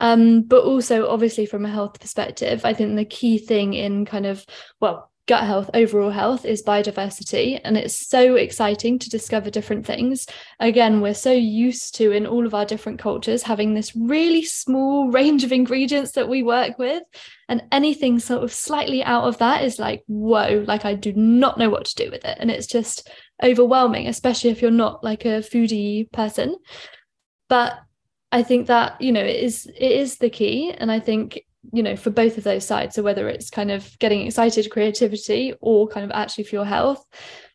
Um, 0.00 0.42
but 0.42 0.62
also 0.62 1.08
obviously 1.08 1.44
from 1.44 1.64
a 1.64 1.68
health 1.68 1.98
perspective 1.98 2.64
i 2.64 2.72
think 2.72 2.94
the 2.94 3.04
key 3.04 3.36
thing 3.36 3.74
in 3.74 4.04
kind 4.04 4.26
of 4.26 4.46
well 4.78 5.10
gut 5.28 5.44
health, 5.44 5.70
overall 5.74 6.10
health 6.10 6.44
is 6.46 6.62
biodiversity. 6.62 7.60
And 7.62 7.76
it's 7.76 8.08
so 8.08 8.34
exciting 8.34 8.98
to 8.98 9.10
discover 9.10 9.50
different 9.50 9.86
things. 9.86 10.26
Again, 10.58 11.00
we're 11.00 11.14
so 11.14 11.30
used 11.30 11.94
to 11.96 12.10
in 12.10 12.26
all 12.26 12.46
of 12.46 12.54
our 12.54 12.64
different 12.64 12.98
cultures 12.98 13.42
having 13.42 13.74
this 13.74 13.94
really 13.94 14.42
small 14.44 15.08
range 15.12 15.44
of 15.44 15.52
ingredients 15.52 16.12
that 16.12 16.28
we 16.28 16.42
work 16.42 16.78
with. 16.78 17.02
And 17.48 17.62
anything 17.70 18.18
sort 18.18 18.42
of 18.42 18.52
slightly 18.52 19.04
out 19.04 19.24
of 19.24 19.38
that 19.38 19.62
is 19.62 19.78
like, 19.78 20.02
whoa, 20.06 20.64
like 20.66 20.84
I 20.84 20.94
do 20.94 21.12
not 21.12 21.58
know 21.58 21.70
what 21.70 21.84
to 21.84 21.94
do 21.94 22.10
with 22.10 22.24
it. 22.24 22.38
And 22.40 22.50
it's 22.50 22.66
just 22.66 23.08
overwhelming, 23.42 24.08
especially 24.08 24.50
if 24.50 24.62
you're 24.62 24.70
not 24.70 25.04
like 25.04 25.26
a 25.26 25.42
foodie 25.42 26.10
person. 26.10 26.56
But 27.48 27.78
I 28.32 28.42
think 28.42 28.66
that, 28.66 29.00
you 29.00 29.12
know, 29.12 29.22
it 29.22 29.42
is 29.42 29.66
it 29.66 29.92
is 29.92 30.16
the 30.16 30.30
key. 30.30 30.72
And 30.72 30.90
I 30.90 31.00
think 31.00 31.40
you 31.72 31.82
know 31.82 31.96
for 31.96 32.10
both 32.10 32.38
of 32.38 32.44
those 32.44 32.66
sides. 32.66 32.94
So 32.94 33.02
whether 33.02 33.28
it's 33.28 33.50
kind 33.50 33.70
of 33.70 33.98
getting 33.98 34.26
excited 34.26 34.70
creativity 34.70 35.54
or 35.60 35.88
kind 35.88 36.04
of 36.04 36.12
actually 36.12 36.44
for 36.44 36.56
your 36.56 36.64
health 36.64 37.04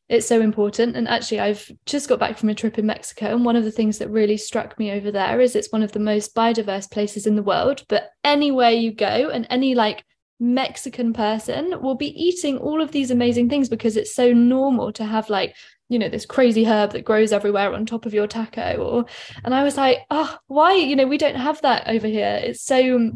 it's 0.09 0.27
so 0.27 0.41
important. 0.41 0.95
And 0.95 1.07
actually 1.07 1.39
I've 1.39 1.71
just 1.85 2.09
got 2.09 2.19
back 2.19 2.37
from 2.37 2.49
a 2.49 2.55
trip 2.55 2.77
in 2.77 2.85
Mexico 2.85 3.27
and 3.33 3.45
one 3.45 3.55
of 3.55 3.63
the 3.63 3.71
things 3.71 3.97
that 3.97 4.09
really 4.09 4.37
struck 4.37 4.77
me 4.77 4.91
over 4.91 5.11
there 5.11 5.39
is 5.39 5.55
it's 5.55 5.71
one 5.71 5.83
of 5.83 5.91
the 5.91 5.99
most 5.99 6.35
biodiverse 6.35 6.91
places 6.91 7.25
in 7.25 7.35
the 7.35 7.43
world. 7.43 7.83
But 7.87 8.09
anywhere 8.23 8.71
you 8.71 8.93
go 8.93 9.29
and 9.29 9.47
any 9.49 9.75
like 9.75 10.03
Mexican 10.39 11.13
person 11.13 11.81
will 11.81 11.95
be 11.95 12.09
eating 12.21 12.57
all 12.57 12.81
of 12.81 12.91
these 12.91 13.11
amazing 13.11 13.49
things 13.49 13.69
because 13.69 13.95
it's 13.95 14.13
so 14.13 14.33
normal 14.33 14.91
to 14.93 15.05
have 15.05 15.29
like 15.29 15.55
you 15.89 15.99
know 15.99 16.09
this 16.09 16.25
crazy 16.25 16.65
herb 16.65 16.91
that 16.91 17.05
grows 17.05 17.31
everywhere 17.31 17.73
on 17.73 17.85
top 17.85 18.05
of 18.05 18.13
your 18.13 18.25
taco 18.25 18.77
or 18.77 19.05
and 19.43 19.53
I 19.53 19.63
was 19.63 19.77
like 19.77 19.99
oh 20.11 20.37
why? 20.47 20.73
You 20.75 20.95
know 20.95 21.07
we 21.07 21.17
don't 21.17 21.35
have 21.35 21.61
that 21.61 21.87
over 21.87 22.07
here. 22.07 22.41
It's 22.43 22.61
so 22.61 23.13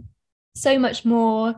so 0.58 0.78
much 0.80 1.06
more 1.06 1.56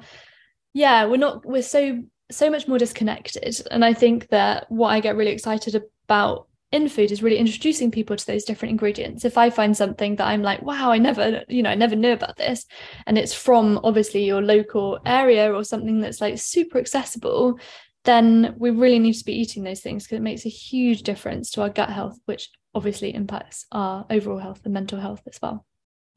yeah 0.73 1.05
we're 1.05 1.17
not 1.17 1.45
we're 1.45 1.61
so 1.61 2.01
so 2.31 2.49
much 2.49 2.67
more 2.67 2.77
disconnected. 2.77 3.59
And 3.71 3.83
i 3.83 3.93
think 3.93 4.27
that 4.29 4.71
what 4.71 4.89
i 4.89 4.99
get 4.99 5.15
really 5.15 5.31
excited 5.31 5.81
about 6.07 6.47
in 6.71 6.87
food 6.87 7.11
is 7.11 7.23
really 7.23 7.37
introducing 7.37 7.89
people 7.89 8.15
to 8.15 8.27
those 8.27 8.43
different 8.43 8.71
ingredients. 8.71 9.25
If 9.25 9.37
i 9.37 9.49
find 9.49 9.75
something 9.75 10.15
that 10.17 10.27
i'm 10.27 10.43
like 10.43 10.61
wow 10.61 10.91
i 10.91 10.97
never 10.97 11.43
you 11.47 11.63
know 11.63 11.71
i 11.71 11.75
never 11.75 11.95
knew 11.95 12.13
about 12.13 12.37
this 12.37 12.65
and 13.07 13.17
it's 13.17 13.33
from 13.33 13.79
obviously 13.83 14.25
your 14.25 14.41
local 14.41 14.99
area 15.05 15.51
or 15.51 15.63
something 15.63 15.99
that's 15.99 16.21
like 16.21 16.37
super 16.37 16.77
accessible 16.77 17.59
then 18.05 18.55
we 18.57 18.69
really 18.69 18.99
need 18.99 19.13
to 19.13 19.25
be 19.25 19.33
eating 19.33 19.63
those 19.63 19.81
things 19.81 20.03
because 20.03 20.17
it 20.17 20.21
makes 20.21 20.45
a 20.45 20.49
huge 20.49 21.03
difference 21.03 21.51
to 21.51 21.61
our 21.61 21.69
gut 21.69 21.89
health 21.89 22.17
which 22.25 22.49
obviously 22.73 23.13
impacts 23.13 23.65
our 23.71 24.05
overall 24.09 24.37
health 24.37 24.61
and 24.63 24.73
mental 24.73 24.99
health 24.99 25.21
as 25.27 25.39
well 25.41 25.65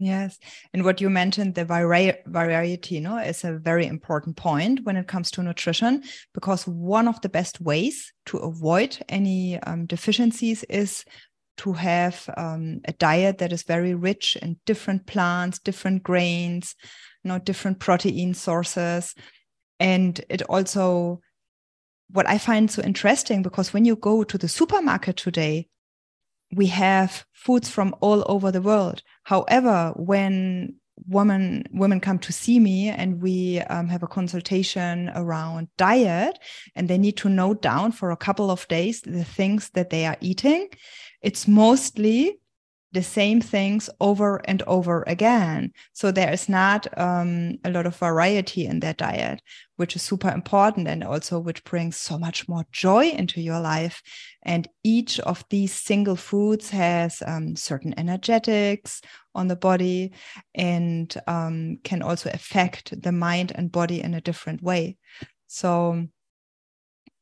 Yes. 0.02 0.36
And 0.72 0.84
what 0.84 1.00
you 1.00 1.08
mentioned, 1.08 1.54
the 1.54 1.64
vari- 1.64 2.18
variety, 2.26 2.98
no, 2.98 3.18
is 3.18 3.44
a 3.44 3.52
very 3.52 3.86
important 3.86 4.36
point 4.36 4.80
when 4.82 4.96
it 4.96 5.06
comes 5.06 5.30
to 5.30 5.44
nutrition, 5.44 6.02
because 6.34 6.66
one 6.66 7.06
of 7.06 7.20
the 7.20 7.28
best 7.28 7.60
ways 7.60 8.12
to 8.26 8.38
avoid 8.38 8.98
any 9.08 9.60
um, 9.60 9.86
deficiencies 9.86 10.64
is 10.64 11.04
to 11.58 11.72
have 11.74 12.28
um, 12.36 12.80
a 12.86 12.92
diet 12.94 13.38
that 13.38 13.52
is 13.52 13.62
very 13.62 13.94
rich 13.94 14.36
in 14.42 14.58
different 14.66 15.06
plants, 15.06 15.60
different 15.60 16.02
grains, 16.02 16.74
you 17.22 17.28
know, 17.28 17.38
different 17.38 17.78
protein 17.78 18.34
sources. 18.34 19.14
And 19.78 20.20
it 20.28 20.42
also, 20.48 21.20
what 22.10 22.28
I 22.28 22.38
find 22.38 22.68
so 22.68 22.82
interesting, 22.82 23.42
because 23.42 23.72
when 23.72 23.84
you 23.84 23.94
go 23.94 24.24
to 24.24 24.36
the 24.36 24.48
supermarket 24.48 25.16
today, 25.16 25.68
we 26.52 26.66
have 26.66 27.24
foods 27.32 27.68
from 27.70 27.94
all 28.00 28.24
over 28.26 28.52
the 28.52 28.62
world. 28.62 29.02
However, 29.24 29.92
when 29.96 30.74
women 31.08 31.64
women 31.72 32.00
come 32.00 32.18
to 32.18 32.32
see 32.32 32.60
me 32.60 32.88
and 32.88 33.20
we 33.20 33.60
um, 33.60 33.88
have 33.88 34.02
a 34.02 34.06
consultation 34.06 35.10
around 35.14 35.68
diet 35.76 36.38
and 36.76 36.88
they 36.88 36.98
need 36.98 37.16
to 37.16 37.28
note 37.28 37.62
down 37.62 37.92
for 37.92 38.10
a 38.10 38.16
couple 38.16 38.50
of 38.50 38.68
days 38.68 39.00
the 39.02 39.24
things 39.24 39.70
that 39.70 39.90
they 39.90 40.06
are 40.06 40.16
eating 40.20 40.68
it's 41.22 41.48
mostly 41.48 42.38
the 42.92 43.02
same 43.02 43.40
things 43.40 43.88
over 44.00 44.36
and 44.44 44.62
over 44.62 45.02
again. 45.06 45.72
So 45.92 46.10
there 46.10 46.32
is 46.32 46.48
not 46.48 46.86
um, 46.98 47.58
a 47.64 47.70
lot 47.70 47.86
of 47.86 47.96
variety 47.96 48.66
in 48.66 48.80
their 48.80 48.92
diet, 48.92 49.40
which 49.76 49.96
is 49.96 50.02
super 50.02 50.30
important 50.30 50.88
and 50.88 51.02
also 51.02 51.38
which 51.38 51.64
brings 51.64 51.96
so 51.96 52.18
much 52.18 52.48
more 52.48 52.64
joy 52.70 53.08
into 53.08 53.40
your 53.40 53.60
life. 53.60 54.02
And 54.42 54.68
each 54.84 55.18
of 55.20 55.44
these 55.48 55.72
single 55.72 56.16
foods 56.16 56.70
has 56.70 57.22
um, 57.26 57.56
certain 57.56 57.98
energetics 57.98 59.00
on 59.34 59.48
the 59.48 59.56
body 59.56 60.12
and 60.54 61.14
um, 61.26 61.78
can 61.84 62.02
also 62.02 62.30
affect 62.32 63.00
the 63.02 63.12
mind 63.12 63.52
and 63.54 63.72
body 63.72 64.02
in 64.02 64.12
a 64.12 64.20
different 64.20 64.62
way. 64.62 64.98
So 65.46 66.06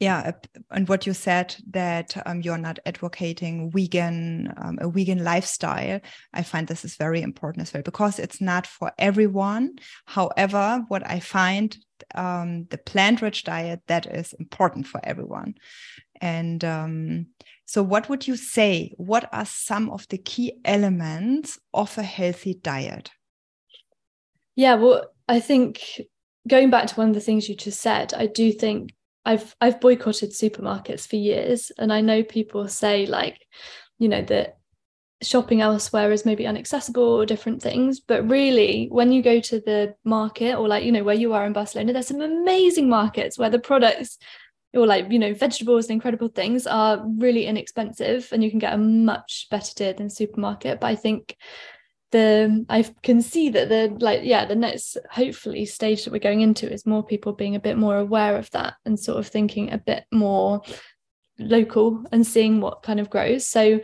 yeah 0.01 0.33
and 0.71 0.89
what 0.89 1.07
you 1.07 1.15
said 1.15 1.55
that 1.71 2.17
um, 2.27 2.41
you're 2.41 2.59
not 2.59 2.79
advocating 2.87 3.71
vegan 3.71 4.53
um, 4.57 4.79
a 4.81 4.91
vegan 4.91 5.23
lifestyle 5.23 6.01
i 6.33 6.43
find 6.43 6.67
this 6.67 6.85
is 6.85 6.97
very 6.97 7.23
important 7.23 7.63
as 7.63 7.73
well 7.73 7.83
because 7.83 8.19
it's 8.19 8.41
not 8.41 8.67
for 8.67 8.93
everyone. 8.99 9.77
However 10.07 10.85
what 10.89 11.07
i 11.07 11.21
find 11.21 11.77
um, 12.15 12.65
the 12.71 12.79
plant-rich 12.79 13.45
diet 13.45 13.81
that 13.87 14.07
is 14.07 14.33
important 14.33 14.87
for 14.87 15.01
everyone. 15.05 15.55
And 16.21 16.65
um, 16.65 17.27
so 17.67 17.83
what 17.83 18.09
would 18.09 18.27
you 18.27 18.37
say? 18.37 18.95
What 18.97 19.29
are 19.33 19.45
some 19.45 19.91
of 19.91 20.09
the 20.09 20.17
key 20.17 20.55
elements 20.65 21.59
of 21.75 21.97
a 21.99 22.03
healthy 22.03 22.55
diet? 22.55 23.11
Yeah 24.57 24.75
well 24.75 25.07
i 25.29 25.41
think 25.41 26.01
going 26.49 26.71
back 26.71 26.87
to 26.89 26.95
one 26.97 27.11
of 27.11 27.15
the 27.15 27.21
things 27.21 27.49
you 27.49 27.55
just 27.55 27.81
said 27.81 28.13
i 28.15 28.27
do 28.27 28.51
think 28.53 28.91
I've 29.31 29.55
I've 29.61 29.81
boycotted 29.81 30.31
supermarkets 30.31 31.07
for 31.07 31.17
years 31.17 31.71
and 31.79 31.93
I 31.93 32.01
know 32.01 32.23
people 32.25 32.67
say 32.69 33.07
like 33.07 33.47
you 33.99 34.09
know 34.09 34.23
that 34.23 34.59
shopping 35.23 35.61
elsewhere 35.61 36.11
is 36.11 36.25
maybe 36.25 36.47
inaccessible 36.47 37.03
or 37.03 37.27
different 37.27 37.63
things 37.63 38.01
but 38.01 38.29
really 38.29 38.89
when 38.91 39.13
you 39.13 39.23
go 39.23 39.39
to 39.39 39.61
the 39.61 39.95
market 40.05 40.57
or 40.57 40.67
like 40.67 40.83
you 40.85 40.91
know 40.91 41.05
where 41.05 41.15
you 41.15 41.33
are 41.33 41.47
in 41.47 41.53
Barcelona 41.53 41.93
there's 41.93 42.09
some 42.09 42.23
amazing 42.23 42.89
markets 42.89 43.39
where 43.39 43.51
the 43.51 43.59
products 43.59 44.19
or 44.75 44.87
like 44.87 45.11
you 45.11 45.19
know 45.19 45.35
vegetables 45.35 45.87
and 45.87 45.93
incredible 45.95 46.29
things 46.29 46.67
are 46.67 47.05
really 47.19 47.47
inexpensive 47.47 48.29
and 48.33 48.43
you 48.43 48.51
can 48.51 48.59
get 48.59 48.75
a 48.75 48.79
much 48.79 49.47
better 49.51 49.75
deal 49.75 49.95
than 49.95 50.11
supermarket. 50.11 50.81
But 50.81 50.89
I 50.89 50.97
think 50.97 51.37
the 52.11 52.65
I 52.69 52.85
can 53.03 53.23
see 53.23 53.51
that 53.51 53.69
the 53.69 53.97
like 54.01 54.21
yeah 54.25 54.45
the 54.45 54.57
next 54.57 54.97
hopefully 55.11 55.65
stage 55.65 56.05
that 56.05 56.13
we're 56.13 56.19
going 56.19 56.41
into 56.41 56.71
is 56.71 56.87
more 56.87 57.05
people 57.05 57.33
being 57.33 57.55
a 57.55 57.61
bit 57.61 57.77
more 57.77 57.97
aware 57.97 58.37
of 58.37 58.51
that 58.51 58.75
and 58.85 58.99
sort 58.99 59.19
of 59.19 59.29
thinking 59.29 59.73
a 59.73 59.79
bit 59.79 60.05
more 60.13 60.63
local 61.39 62.05
and 62.13 62.27
seeing 62.27 62.61
what 62.61 62.83
kind 62.83 63.01
of 63.01 63.11
grows. 63.11 63.47
So 63.47 63.81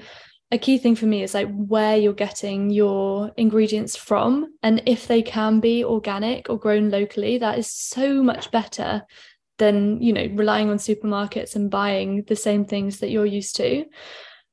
a 0.52 0.58
key 0.58 0.78
thing 0.78 0.94
for 0.94 1.06
me 1.06 1.22
is 1.22 1.34
like 1.34 1.48
where 1.50 1.96
you're 1.96 2.12
getting 2.12 2.70
your 2.70 3.32
ingredients 3.36 3.96
from. 3.96 4.54
And 4.62 4.82
if 4.86 5.08
they 5.08 5.22
can 5.22 5.58
be 5.60 5.84
organic 5.84 6.48
or 6.48 6.58
grown 6.58 6.90
locally 6.90 7.38
that 7.38 7.58
is 7.58 7.70
so 7.70 8.22
much 8.22 8.50
better 8.50 9.02
than 9.58 10.02
you 10.02 10.12
know 10.12 10.28
relying 10.34 10.68
on 10.68 10.76
supermarkets 10.76 11.56
and 11.56 11.70
buying 11.70 12.24
the 12.24 12.36
same 12.36 12.64
things 12.64 12.98
that 12.98 13.10
you're 13.10 13.26
used 13.26 13.56
to. 13.56 13.84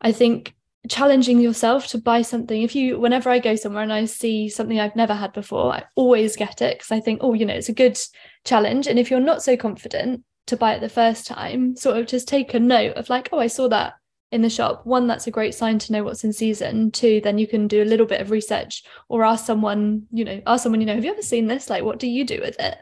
I 0.01 0.11
think 0.11 0.55
challenging 0.89 1.39
yourself 1.39 1.87
to 1.87 1.97
buy 1.97 2.21
something. 2.21 2.61
If 2.61 2.75
you 2.75 2.99
whenever 2.99 3.29
i 3.29 3.39
go 3.39 3.55
somewhere 3.55 3.83
and 3.83 3.93
i 3.93 4.05
see 4.05 4.49
something 4.49 4.79
i've 4.79 4.95
never 4.95 5.13
had 5.13 5.31
before 5.33 5.73
i 5.73 5.83
always 5.95 6.35
get 6.35 6.61
it 6.61 6.77
because 6.77 6.91
i 6.91 6.99
think 6.99 7.19
oh 7.21 7.33
you 7.33 7.45
know 7.45 7.53
it's 7.53 7.69
a 7.69 7.73
good 7.73 7.99
challenge. 8.43 8.87
And 8.87 8.99
if 8.99 9.09
you're 9.09 9.19
not 9.19 9.43
so 9.43 9.55
confident 9.55 10.23
to 10.47 10.57
buy 10.57 10.73
it 10.73 10.81
the 10.81 10.89
first 10.89 11.25
time 11.25 11.75
sort 11.75 11.97
of 11.97 12.07
just 12.07 12.27
take 12.27 12.53
a 12.53 12.59
note 12.59 12.97
of 12.97 13.09
like 13.09 13.29
oh 13.31 13.39
i 13.39 13.47
saw 13.47 13.67
that 13.69 13.93
in 14.33 14.41
the 14.41 14.49
shop. 14.49 14.83
One 14.83 15.05
that's 15.05 15.27
a 15.27 15.31
great 15.31 15.53
sign 15.53 15.77
to 15.77 15.91
know 15.91 16.03
what's 16.03 16.23
in 16.23 16.33
season. 16.33 16.89
Two 16.89 17.21
then 17.23 17.37
you 17.37 17.45
can 17.45 17.67
do 17.67 17.83
a 17.83 17.85
little 17.85 18.07
bit 18.07 18.19
of 18.19 18.31
research 18.31 18.83
or 19.07 19.23
ask 19.23 19.45
someone 19.45 20.07
you 20.11 20.25
know 20.25 20.41
ask 20.47 20.63
someone 20.63 20.81
you 20.81 20.87
know 20.87 20.95
have 20.95 21.05
you 21.05 21.11
ever 21.11 21.21
seen 21.21 21.45
this? 21.45 21.69
Like 21.69 21.83
what 21.83 21.99
do 21.99 22.07
you 22.07 22.25
do 22.25 22.41
with 22.41 22.59
it 22.59 22.77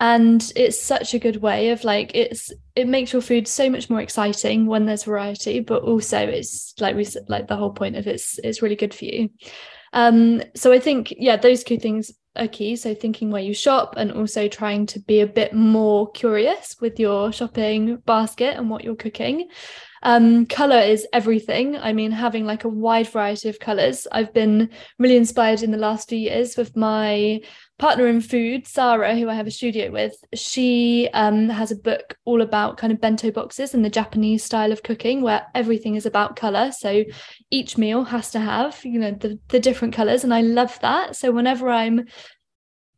and 0.00 0.52
it's 0.54 0.80
such 0.80 1.12
a 1.14 1.18
good 1.18 1.38
way 1.42 1.70
of 1.70 1.82
like 1.84 2.12
it's 2.14 2.52
it 2.76 2.86
makes 2.86 3.12
your 3.12 3.22
food 3.22 3.48
so 3.48 3.68
much 3.68 3.90
more 3.90 4.00
exciting 4.00 4.66
when 4.66 4.86
there's 4.86 5.04
variety 5.04 5.60
but 5.60 5.82
also 5.82 6.18
it's 6.18 6.74
like 6.78 6.94
we 6.94 7.06
like 7.28 7.48
the 7.48 7.56
whole 7.56 7.72
point 7.72 7.96
of 7.96 8.06
it's 8.06 8.38
it's 8.44 8.62
really 8.62 8.76
good 8.76 8.94
for 8.94 9.06
you 9.06 9.28
um 9.92 10.40
so 10.54 10.72
i 10.72 10.78
think 10.78 11.12
yeah 11.18 11.36
those 11.36 11.64
two 11.64 11.78
things 11.78 12.12
are 12.38 12.48
key. 12.48 12.76
So 12.76 12.94
thinking 12.94 13.30
where 13.30 13.42
you 13.42 13.52
shop 13.52 13.94
and 13.96 14.12
also 14.12 14.48
trying 14.48 14.86
to 14.86 15.00
be 15.00 15.20
a 15.20 15.26
bit 15.26 15.52
more 15.52 16.10
curious 16.12 16.76
with 16.80 16.98
your 16.98 17.32
shopping 17.32 17.96
basket 18.06 18.56
and 18.56 18.70
what 18.70 18.84
you're 18.84 18.94
cooking. 18.94 19.48
Um, 20.02 20.46
color 20.46 20.78
is 20.78 21.06
everything. 21.12 21.76
I 21.76 21.92
mean, 21.92 22.12
having 22.12 22.46
like 22.46 22.64
a 22.64 22.68
wide 22.68 23.08
variety 23.08 23.48
of 23.48 23.58
colors. 23.58 24.06
I've 24.12 24.32
been 24.32 24.70
really 24.98 25.16
inspired 25.16 25.62
in 25.62 25.72
the 25.72 25.76
last 25.76 26.08
few 26.08 26.18
years 26.18 26.56
with 26.56 26.76
my 26.76 27.40
partner 27.78 28.06
in 28.06 28.20
food, 28.20 28.66
Sarah, 28.66 29.16
who 29.16 29.28
I 29.28 29.34
have 29.34 29.46
a 29.46 29.52
studio 29.52 29.90
with. 29.90 30.12
She 30.34 31.08
um, 31.14 31.48
has 31.48 31.70
a 31.70 31.76
book 31.76 32.16
all 32.24 32.42
about 32.42 32.76
kind 32.76 32.92
of 32.92 33.00
bento 33.00 33.30
boxes 33.30 33.72
and 33.72 33.84
the 33.84 33.90
Japanese 33.90 34.42
style 34.42 34.72
of 34.72 34.82
cooking, 34.82 35.22
where 35.22 35.46
everything 35.54 35.94
is 35.94 36.04
about 36.04 36.36
color. 36.36 36.72
So 36.72 37.04
each 37.50 37.78
meal 37.78 38.04
has 38.04 38.30
to 38.32 38.40
have, 38.40 38.84
you 38.84 38.98
know, 38.98 39.12
the 39.12 39.38
the 39.48 39.60
different 39.60 39.94
colors, 39.94 40.24
and 40.24 40.34
I 40.34 40.40
love 40.40 40.78
that. 40.80 41.16
So 41.16 41.30
whenever 41.30 41.70
I'm 41.70 42.06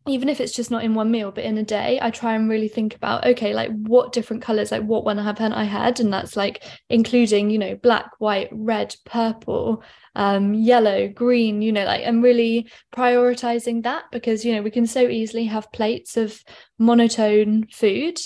even 0.09 0.29
if 0.31 0.41
it's 0.41 0.53
just 0.53 0.71
not 0.71 0.83
in 0.83 0.95
one 0.95 1.11
meal 1.11 1.31
but 1.31 1.45
in 1.45 1.59
a 1.59 1.63
day 1.63 1.99
i 2.01 2.11
try 2.11 2.35
and 2.35 2.49
really 2.49 2.69
think 2.69 2.95
about 2.95 3.25
okay 3.27 3.53
like 3.53 3.71
what 3.83 4.13
different 4.13 4.43
colors 4.43 4.73
like 4.73 4.83
what 4.83 5.05
one 5.05 5.19
have 5.19 5.41
i 5.41 5.65
had 5.65 6.01
and 6.01 6.13
that's 6.13 6.37
like 6.37 6.65
including 6.89 7.51
you 7.51 7.59
know 7.59 7.75
black 7.77 8.11
white 8.19 8.49
red 8.53 8.95
purple 9.05 9.83
um 10.17 10.55
yellow 10.55 11.07
green 11.09 11.61
you 11.61 11.71
know 11.71 11.85
like 11.85 12.07
i'm 12.07 12.23
really 12.23 12.69
prioritizing 12.95 13.83
that 13.83 14.05
because 14.11 14.45
you 14.45 14.55
know 14.55 14.63
we 14.63 14.71
can 14.71 14.87
so 14.87 15.07
easily 15.07 15.45
have 15.45 15.71
plates 15.73 16.17
of 16.17 16.43
monotone 16.79 17.67
food 17.71 18.19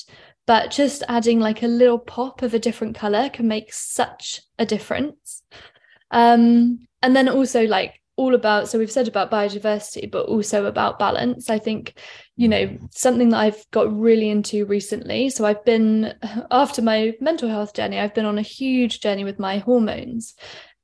but 0.47 0.71
just 0.71 1.03
adding 1.09 1.41
like 1.41 1.63
a 1.63 1.69
little 1.69 1.99
pop 1.99 2.43
of 2.43 2.55
a 2.55 2.59
different 2.59 2.95
color 2.97 3.31
can 3.31 3.49
make 3.49 3.73
such 3.73 4.41
a 4.59 4.67
difference. 4.67 5.43
Um 6.11 6.87
and 7.03 7.15
then 7.17 7.29
also 7.29 7.67
like 7.67 8.01
all 8.17 8.35
about 8.35 8.69
so 8.69 8.79
we've 8.79 8.93
said 8.93 9.09
about 9.09 9.31
biodiversity 9.31 10.11
but 10.11 10.27
also 10.27 10.67
about 10.67 10.99
balance. 10.99 11.51
I 11.51 11.59
think 11.59 11.99
you 12.37 12.49
know 12.49 12.77
something 12.91 13.31
that 13.31 13.39
i've 13.39 13.65
got 13.71 13.93
really 13.97 14.29
into 14.29 14.67
recently 14.67 15.31
so 15.31 15.45
i've 15.45 15.65
been 15.65 16.13
after 16.51 16.83
my 16.83 17.13
mental 17.21 17.49
health 17.49 17.75
journey 17.75 17.99
i've 17.99 18.15
been 18.15 18.25
on 18.25 18.39
a 18.39 18.43
huge 18.43 19.01
journey 19.01 19.25
with 19.25 19.39
my 19.39 19.59
hormones. 19.59 20.35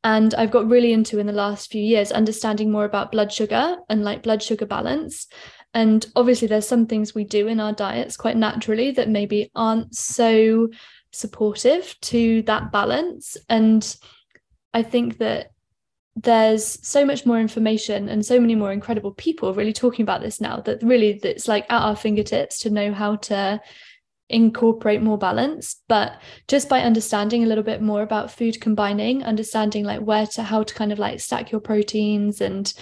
And 0.03 0.33
i've 0.35 0.51
got 0.51 0.69
really 0.69 0.93
into 0.93 1.19
in 1.19 1.27
the 1.27 1.33
last 1.33 1.71
few 1.71 1.83
years 1.83 2.13
understanding 2.13 2.71
more 2.71 2.85
about 2.85 3.13
blood 3.13 3.33
sugar 3.33 3.77
and 3.89 4.03
like 4.03 4.23
blood 4.23 4.43
sugar 4.43 4.67
balance. 4.67 5.27
And 5.73 6.05
obviously 6.17 6.49
there's 6.49 6.67
some 6.67 6.87
things 6.87 7.15
we 7.15 7.25
do 7.25 7.47
in 7.47 7.61
our 7.61 7.73
diets 7.73 8.17
quite 8.17 8.37
naturally 8.37 8.91
that 8.93 9.09
maybe 9.09 9.53
aren't 9.55 9.95
so 9.95 10.69
supportive 11.13 11.95
to 12.01 12.43
that 12.43 12.73
balance. 12.73 13.37
And 13.49 13.97
i 14.73 14.83
think 14.83 15.19
that 15.19 15.50
there's 16.23 16.79
so 16.87 17.05
much 17.05 17.25
more 17.25 17.41
information 17.41 18.09
and 18.09 18.25
so 18.25 18.39
many 18.39 18.55
more 18.55 18.73
incredible 18.73 19.13
people 19.13 19.55
really 19.55 19.73
talking 19.73 20.03
about 20.03 20.21
this 20.21 20.41
now 20.41 20.61
that 20.61 20.83
really 20.83 21.19
it's 21.23 21.49
like 21.49 21.65
at 21.65 21.83
our 21.83 21.97
fingertips 21.97 22.59
to 22.61 22.71
know 22.71 22.93
how 22.93 23.17
to 23.17 23.61
incorporate 24.31 25.03
more 25.03 25.19
balance 25.19 25.83
but 25.89 26.21
just 26.47 26.69
by 26.69 26.81
understanding 26.81 27.43
a 27.43 27.47
little 27.47 27.65
bit 27.65 27.83
more 27.83 28.03
about 28.03 28.31
food 28.31 28.61
combining 28.61 29.25
understanding 29.25 29.85
like 29.85 30.01
where 30.01 30.27
to 30.27 30.43
how 30.43 30.63
to 30.63 30.73
kind 30.73 30.93
of 30.93 30.99
like 31.01 31.19
stack 31.19 31.51
your 31.51 31.61
proteins 31.61 32.41
and 32.41 32.73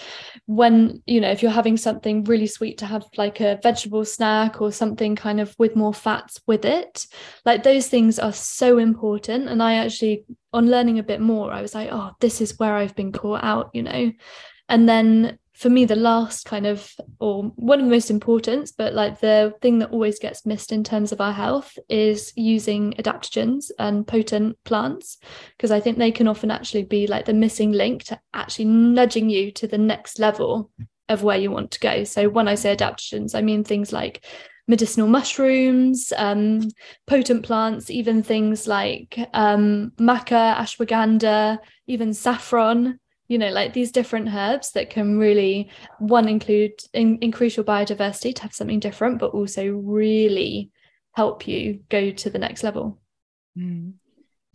when 0.45 1.03
you 1.07 1.21
know 1.21 1.31
if 1.31 1.43
you're 1.43 1.51
having 1.51 1.77
something 1.77 2.23
really 2.25 2.47
sweet 2.47 2.77
to 2.77 2.85
have 2.87 3.03
like 3.17 3.41
a 3.41 3.59
vegetable 3.63 4.05
snack 4.05 4.61
or 4.61 4.71
something 4.71 5.17
kind 5.17 5.41
of 5.41 5.55
with 5.59 5.75
more 5.75 5.95
fats 5.95 6.39
with 6.47 6.67
it 6.67 7.07
like 7.47 7.63
those 7.63 7.89
things 7.89 8.19
are 8.19 8.33
so 8.33 8.79
important. 8.79 9.49
And 9.49 9.63
i 9.63 9.75
actually 9.75 10.25
on 10.53 10.71
learning 10.71 10.99
a 10.99 11.03
bit 11.03 11.21
more 11.21 11.51
i 11.51 11.63
was 11.63 11.75
like 11.75 11.89
oh 11.91 12.11
this 12.21 12.41
is 12.41 12.59
where 12.59 12.75
i've 12.75 12.95
been 12.95 13.13
caught 13.13 13.43
out 13.43 13.71
you 13.73 13.83
know? 13.83 14.13
And 14.69 14.87
then 14.87 15.39
for 15.59 15.69
me 15.69 15.85
the 15.85 15.97
last 15.97 16.45
kind 16.45 16.67
of 16.67 16.95
or 17.19 17.43
one 17.57 17.81
of 17.81 17.85
the 17.85 17.91
most 17.91 18.11
important 18.11 18.73
but 18.79 18.95
like 18.95 19.21
the 19.21 19.53
thing 19.61 19.81
that 19.81 19.91
always 19.91 20.19
gets 20.19 20.47
missed 20.47 20.73
in 20.73 20.85
terms 20.85 21.11
of 21.11 21.21
our 21.21 21.33
health 21.33 21.77
is 21.89 22.33
using 22.37 22.93
adaptogens 22.93 23.71
and 23.79 24.07
potent 24.07 24.57
plants 24.65 25.19
because 25.57 25.73
i 25.73 25.81
think 25.81 25.99
they 25.99 26.13
can 26.13 26.29
often 26.29 26.51
actually 26.51 26.85
be 26.85 27.07
like 27.09 27.25
the 27.25 27.35
missing 27.35 27.73
link 27.73 28.05
to 28.05 28.19
actually 28.33 28.67
nudging 28.67 29.29
you 29.29 29.51
to 29.51 29.67
the 29.67 29.79
next 29.79 30.19
level 30.19 30.71
of 31.09 31.23
where 31.23 31.39
you 31.39 31.51
want 31.51 31.71
to 31.71 31.81
go. 31.81 32.05
So 32.05 32.29
when 32.29 32.49
i 32.49 32.55
say 32.55 32.77
adaptogens 32.77 33.35
i 33.35 33.43
mean 33.43 33.65
things 33.65 33.93
like 33.93 34.25
medicinal 34.69 35.09
mushrooms, 35.09 36.13
um, 36.19 36.61
potent 37.07 37.43
plants, 37.43 37.89
even 37.91 38.23
things 38.23 38.69
like 38.69 39.19
um, 39.33 39.93
maca, 39.99 40.55
ashwagandha, 40.57 41.59
even 41.87 42.13
saffron 42.13 43.01
you 43.29 43.39
know 43.39 43.51
like 43.51 43.73
these 43.73 43.93
different 43.93 44.29
herbs 44.29 44.73
that 44.73 44.91
can 44.91 45.19
really 45.19 45.71
one 45.99 46.29
include 46.29 46.73
in, 46.93 47.19
increase 47.21 47.57
your 47.57 47.65
biodiversity 47.65 48.35
to 48.35 48.43
have 48.43 48.55
something 48.55 48.81
different 48.81 49.19
but 49.19 49.31
also 49.31 49.69
really 49.69 50.71
help 51.13 51.47
you 51.47 51.81
go 51.89 52.11
to 52.11 52.31
the 52.31 52.39
next 52.39 52.65
level 52.65 52.99
mm. 53.57 53.93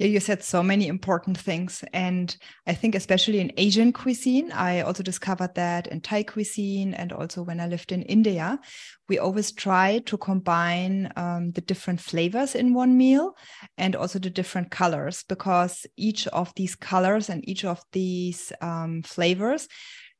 You 0.03 0.19
said 0.19 0.43
so 0.43 0.61
many 0.61 0.87
important 0.87 1.37
things. 1.37 1.81
And 1.93 2.35
I 2.67 2.73
think, 2.73 2.93
especially 2.93 3.39
in 3.39 3.53
Asian 3.55 3.93
cuisine, 3.93 4.51
I 4.51 4.81
also 4.81 5.01
discovered 5.01 5.55
that 5.55 5.87
in 5.87 6.01
Thai 6.01 6.23
cuisine 6.23 6.93
and 6.93 7.13
also 7.13 7.41
when 7.41 7.61
I 7.61 7.67
lived 7.67 7.93
in 7.93 8.01
India, 8.01 8.59
we 9.07 9.17
always 9.17 9.53
try 9.53 9.99
to 9.99 10.17
combine 10.17 11.09
um, 11.15 11.51
the 11.51 11.61
different 11.61 12.01
flavors 12.01 12.53
in 12.53 12.73
one 12.73 12.97
meal 12.97 13.37
and 13.77 13.95
also 13.95 14.19
the 14.19 14.29
different 14.29 14.71
colors 14.71 15.23
because 15.29 15.85
each 15.95 16.27
of 16.27 16.51
these 16.55 16.75
colors 16.75 17.29
and 17.29 17.47
each 17.47 17.63
of 17.63 17.81
these 17.93 18.51
um, 18.59 19.03
flavors 19.03 19.69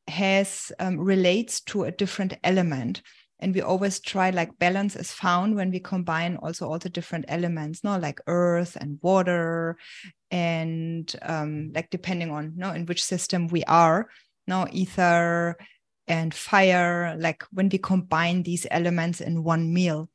has 0.08 0.72
um, 0.80 0.98
relates 0.98 1.60
to 1.62 1.84
a 1.84 1.92
different 1.92 2.36
element 2.44 3.02
and 3.40 3.54
we 3.54 3.62
always 3.62 4.00
try 4.00 4.30
like 4.30 4.58
balance 4.60 4.96
is 4.96 5.12
found 5.12 5.56
when 5.56 5.72
we 5.72 5.80
combine 5.80 6.38
also 6.38 6.68
all 6.70 6.80
the 6.80 6.90
different 6.90 7.26
elements 7.28 7.84
no 7.84 7.98
like 7.98 8.20
earth 8.28 8.78
and 8.80 9.00
water 9.02 9.78
and 10.32 11.16
um, 11.22 11.72
like 11.74 11.90
depending 11.90 12.32
on 12.32 12.54
no 12.56 12.72
in 12.72 12.86
which 12.86 13.04
system 13.04 13.48
we 13.48 13.64
are 13.66 14.08
no 14.48 14.68
ether 14.72 15.58
and 16.08 16.34
fire 16.34 17.16
like 17.20 17.44
when 17.52 17.70
we 17.70 17.78
combine 17.78 18.44
these 18.44 18.68
elements 18.72 19.22
in 19.22 19.44
one 19.44 19.74
meal 19.74 20.10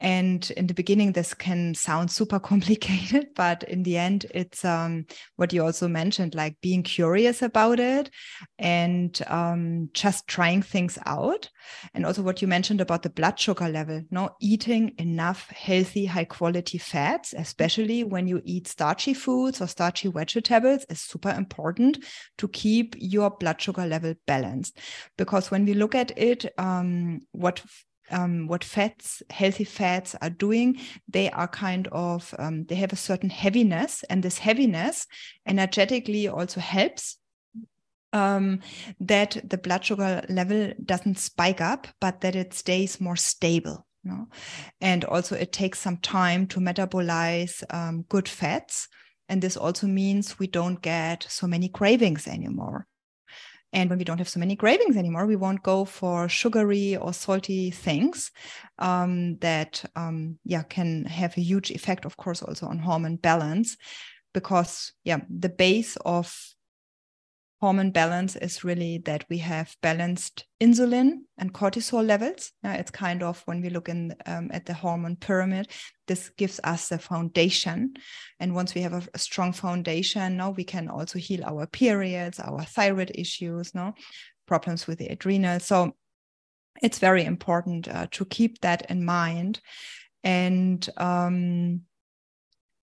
and 0.00 0.50
in 0.52 0.66
the 0.66 0.72
beginning, 0.72 1.12
this 1.12 1.34
can 1.34 1.74
sound 1.74 2.10
super 2.10 2.38
complicated, 2.50 3.28
but 3.36 3.62
in 3.64 3.82
the 3.82 3.98
end, 3.98 4.26
it's 4.32 4.64
um, 4.64 5.04
what 5.36 5.52
you 5.52 5.62
also 5.62 5.88
mentioned, 5.88 6.34
like 6.34 6.56
being 6.62 6.82
curious 6.82 7.42
about 7.42 7.78
it 7.78 8.10
and 8.58 9.20
um, 9.26 9.90
just 9.92 10.26
trying 10.26 10.62
things 10.62 10.98
out. 11.04 11.50
And 11.92 12.06
also 12.06 12.22
what 12.22 12.40
you 12.40 12.48
mentioned 12.48 12.80
about 12.80 13.02
the 13.02 13.10
blood 13.10 13.38
sugar 13.38 13.68
level, 13.68 14.02
no 14.10 14.30
eating 14.40 14.94
enough 14.96 15.50
healthy, 15.50 16.06
high 16.06 16.24
quality 16.24 16.78
fats, 16.78 17.34
especially 17.36 18.02
when 18.02 18.26
you 18.26 18.40
eat 18.44 18.68
starchy 18.68 19.12
foods 19.12 19.60
or 19.60 19.66
starchy 19.66 20.08
vegetables, 20.08 20.86
is 20.88 21.00
super 21.00 21.30
important 21.30 22.02
to 22.38 22.48
keep 22.48 22.94
your 22.98 23.30
blood 23.30 23.60
sugar 23.60 23.86
level 23.86 24.14
balanced. 24.26 24.78
Because 25.18 25.50
when 25.50 25.66
we 25.66 25.74
look 25.74 25.94
at 25.94 26.16
it, 26.16 26.46
um, 26.58 27.20
what 27.32 27.62
um, 28.10 28.46
what 28.46 28.64
fats, 28.64 29.22
healthy 29.30 29.64
fats 29.64 30.14
are 30.20 30.30
doing, 30.30 30.80
they 31.08 31.30
are 31.30 31.48
kind 31.48 31.88
of, 31.88 32.34
um, 32.38 32.64
they 32.64 32.74
have 32.76 32.92
a 32.92 32.96
certain 32.96 33.30
heaviness, 33.30 34.02
and 34.10 34.22
this 34.22 34.38
heaviness 34.38 35.06
energetically 35.46 36.28
also 36.28 36.60
helps 36.60 37.16
um, 38.12 38.60
that 38.98 39.40
the 39.44 39.58
blood 39.58 39.84
sugar 39.84 40.24
level 40.28 40.72
doesn't 40.84 41.18
spike 41.18 41.60
up, 41.60 41.86
but 42.00 42.20
that 42.20 42.36
it 42.36 42.54
stays 42.54 43.00
more 43.00 43.16
stable. 43.16 43.86
You 44.04 44.10
know? 44.10 44.28
And 44.80 45.04
also, 45.04 45.36
it 45.36 45.52
takes 45.52 45.78
some 45.78 45.98
time 45.98 46.46
to 46.48 46.60
metabolize 46.60 47.62
um, 47.72 48.04
good 48.08 48.28
fats. 48.28 48.88
And 49.28 49.42
this 49.42 49.56
also 49.56 49.86
means 49.86 50.38
we 50.38 50.48
don't 50.48 50.82
get 50.82 51.24
so 51.28 51.46
many 51.46 51.68
cravings 51.68 52.26
anymore. 52.26 52.86
And 53.72 53.88
when 53.88 53.98
we 53.98 54.04
don't 54.04 54.18
have 54.18 54.28
so 54.28 54.40
many 54.40 54.56
cravings 54.56 54.96
anymore, 54.96 55.26
we 55.26 55.36
won't 55.36 55.62
go 55.62 55.84
for 55.84 56.28
sugary 56.28 56.96
or 56.96 57.12
salty 57.12 57.70
things 57.70 58.32
um, 58.78 59.36
that, 59.38 59.84
um, 59.94 60.38
yeah, 60.44 60.62
can 60.62 61.04
have 61.04 61.36
a 61.36 61.42
huge 61.42 61.70
effect, 61.70 62.04
of 62.04 62.16
course, 62.16 62.42
also 62.42 62.66
on 62.66 62.78
hormone 62.78 63.16
balance. 63.16 63.76
Because, 64.32 64.92
yeah, 65.04 65.20
the 65.28 65.48
base 65.48 65.96
of 66.04 66.36
hormone 67.60 67.90
balance 67.90 68.36
is 68.36 68.64
really 68.64 68.98
that 69.04 69.24
we 69.28 69.38
have 69.38 69.76
balanced 69.82 70.46
insulin 70.62 71.20
and 71.36 71.52
cortisol 71.52 72.04
levels. 72.04 72.52
Uh, 72.64 72.70
it's 72.70 72.90
kind 72.90 73.22
of 73.22 73.42
when 73.44 73.60
we 73.60 73.68
look 73.68 73.88
in 73.88 74.14
um, 74.24 74.50
at 74.50 74.64
the 74.64 74.72
hormone 74.72 75.16
pyramid, 75.16 75.70
this 76.08 76.30
gives 76.30 76.58
us 76.64 76.88
the 76.88 76.98
foundation. 76.98 77.94
And 78.38 78.54
once 78.54 78.74
we 78.74 78.80
have 78.80 78.94
a, 78.94 79.02
a, 79.12 79.18
strong 79.18 79.52
foundation, 79.52 80.38
now 80.38 80.50
we 80.50 80.64
can 80.64 80.88
also 80.88 81.18
heal 81.18 81.44
our 81.44 81.66
periods, 81.66 82.40
our 82.40 82.64
thyroid 82.64 83.12
issues, 83.14 83.74
no 83.74 83.92
problems 84.46 84.86
with 84.86 84.98
the 84.98 85.08
adrenal. 85.08 85.60
So 85.60 85.94
it's 86.82 86.98
very 86.98 87.24
important 87.24 87.88
uh, 87.88 88.06
to 88.12 88.24
keep 88.24 88.62
that 88.62 88.90
in 88.90 89.04
mind. 89.04 89.60
And 90.24 90.88
um, 90.96 91.82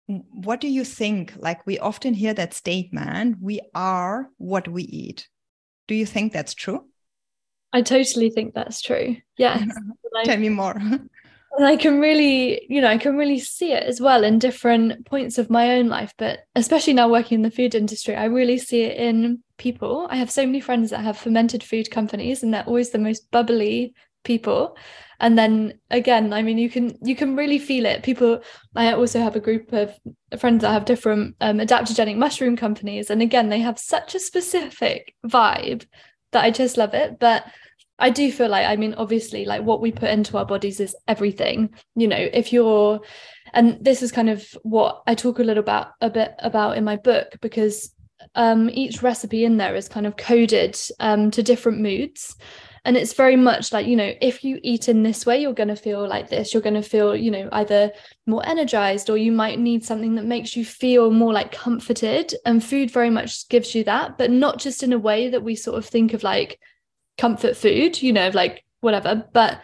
what 0.08 0.62
do 0.62 0.68
you 0.68 0.84
think? 0.84 1.34
Like 1.38 1.66
we 1.66 1.80
often 1.80 2.14
hear 2.14 2.34
that 2.34 2.54
statement, 2.54 3.38
we 3.42 3.62
are 3.74 4.30
what 4.38 4.68
we 4.68 4.84
eat. 4.84 5.28
Do 5.88 5.96
you 5.96 6.06
think 6.06 6.34
that's 6.34 6.54
true? 6.54 6.86
I 7.72 7.82
totally 7.82 8.30
think 8.30 8.54
that's 8.54 8.82
true. 8.82 9.18
Yeah. 9.38 9.66
Tell 10.26 10.38
me 10.38 10.50
more. 10.50 10.76
and 11.58 11.66
I 11.66 11.76
can 11.76 12.00
really, 12.00 12.66
you 12.70 12.82
know, 12.82 12.88
I 12.88 12.98
can 12.98 13.18
really 13.18 13.40
see 13.40 13.72
it 13.74 13.84
as 13.84 14.02
well 14.02 14.24
in 14.24 14.40
different 14.40 15.06
points 15.06 15.38
of 15.38 15.50
my 15.50 15.78
own 15.78 15.88
life. 15.88 16.14
But 16.18 16.40
especially 16.56 16.94
now 16.94 17.10
working 17.10 17.38
in 17.38 17.42
the 17.42 17.52
food 17.52 17.74
industry, 17.76 18.16
I 18.16 18.26
really 18.26 18.58
see 18.58 18.84
it 18.84 18.98
in 18.98 19.44
people. 19.58 20.08
I 20.10 20.18
have 20.18 20.32
so 20.32 20.46
many 20.46 20.62
friends 20.62 20.92
that 20.92 21.04
have 21.04 21.18
fermented 21.18 21.64
food 21.64 21.90
companies, 21.90 22.44
and 22.44 22.54
they're 22.54 22.66
always 22.66 22.92
the 22.92 23.00
most 23.00 23.30
bubbly 23.32 23.94
people. 24.24 24.78
And 25.20 25.38
then 25.38 25.80
again 25.90 26.34
i 26.34 26.42
mean 26.42 26.58
you 26.58 26.70
can 26.70 26.98
you 27.02 27.16
can 27.16 27.36
really 27.36 27.60
feel 27.60 27.86
it. 27.86 28.04
People 28.04 28.42
i 28.76 28.92
also 28.94 29.20
have 29.20 29.36
a 29.36 29.40
group 29.40 29.72
of 29.72 29.98
friends 30.38 30.62
that 30.62 30.72
have 30.72 30.86
different 30.86 31.36
um, 31.40 31.60
adaptogenic 31.60 32.18
mushroom 32.18 32.58
companies. 32.58 33.10
And 33.10 33.22
again 33.22 33.50
they 33.50 33.60
have 33.60 33.80
such 33.80 34.16
a 34.16 34.20
specific 34.20 35.16
vibe 35.26 35.86
that 36.32 36.44
i 36.44 36.52
just 36.52 36.78
love 36.78 36.94
it. 36.94 37.20
But 37.20 37.46
I 38.00 38.10
do 38.10 38.32
feel 38.32 38.50
like, 38.50 38.66
I 38.66 38.76
mean, 38.76 38.96
obviously, 38.96 39.46
like 39.46 39.62
what 39.62 39.80
we 39.80 39.92
put 39.92 40.10
into 40.10 40.38
our 40.38 40.46
bodies 40.46 40.80
is 40.80 40.96
everything. 41.08 41.74
You 41.96 42.08
know, 42.08 42.18
if 42.18 42.52
you're, 42.52 43.02
and 43.54 43.78
this 43.80 44.02
is 44.02 44.12
kind 44.12 44.30
of 44.30 44.46
what 44.64 45.04
I 45.06 45.16
talk 45.16 45.40
a 45.40 45.44
little 45.44 45.64
about 45.64 45.92
a 46.02 46.10
bit 46.10 46.34
about 46.40 46.76
in 46.78 46.84
my 46.84 46.96
book 46.96 47.38
because 47.40 47.94
um, 48.36 48.70
each 48.72 49.04
recipe 49.04 49.46
in 49.46 49.58
there 49.58 49.76
is 49.76 49.88
kind 49.88 50.08
of 50.08 50.18
coded 50.18 50.78
um, 51.00 51.32
to 51.32 51.44
different 51.44 51.82
moods 51.82 52.36
and 52.86 52.98
it's 52.98 53.14
very 53.14 53.36
much 53.36 53.72
like 53.72 53.88
you 53.88 53.96
know 53.96 54.14
if 54.22 54.44
you 54.44 54.60
eat 54.62 54.90
in 54.90 55.04
this 55.04 55.26
way 55.26 55.42
you're 55.42 55.54
going 55.54 55.70
to 55.70 55.76
feel 55.76 56.08
like 56.08 56.30
this. 56.30 56.54
You're 56.54 56.64
going 56.64 56.82
to 56.82 56.82
feel 56.82 57.16
you 57.16 57.32
know 57.32 57.50
either 57.52 57.92
more 58.26 58.46
energized 58.46 59.10
or 59.10 59.18
you 59.18 59.32
might 59.32 59.60
need 59.60 59.86
something 59.86 60.16
that 60.16 60.26
makes 60.26 60.56
you 60.56 60.66
feel 60.66 61.12
more 61.12 61.34
like 61.34 61.52
comforted. 61.52 62.34
And 62.46 62.64
food 62.64 62.92
very 62.92 63.10
much 63.10 63.48
gives 63.50 63.74
you 63.76 63.84
that 63.86 64.18
but 64.18 64.32
not 64.32 64.60
just 64.60 64.84
in 64.84 64.94
a 64.94 65.00
way 65.00 65.30
that 65.30 65.44
we 65.44 65.56
sort 65.56 65.78
of 65.78 65.86
think 65.86 66.14
of 66.14 66.24
like 66.24 66.60
comfort 67.18 67.56
food 67.56 68.02
you 68.02 68.12
know 68.12 68.32
like 68.34 68.64
whatever 68.82 69.24
but 69.34 69.62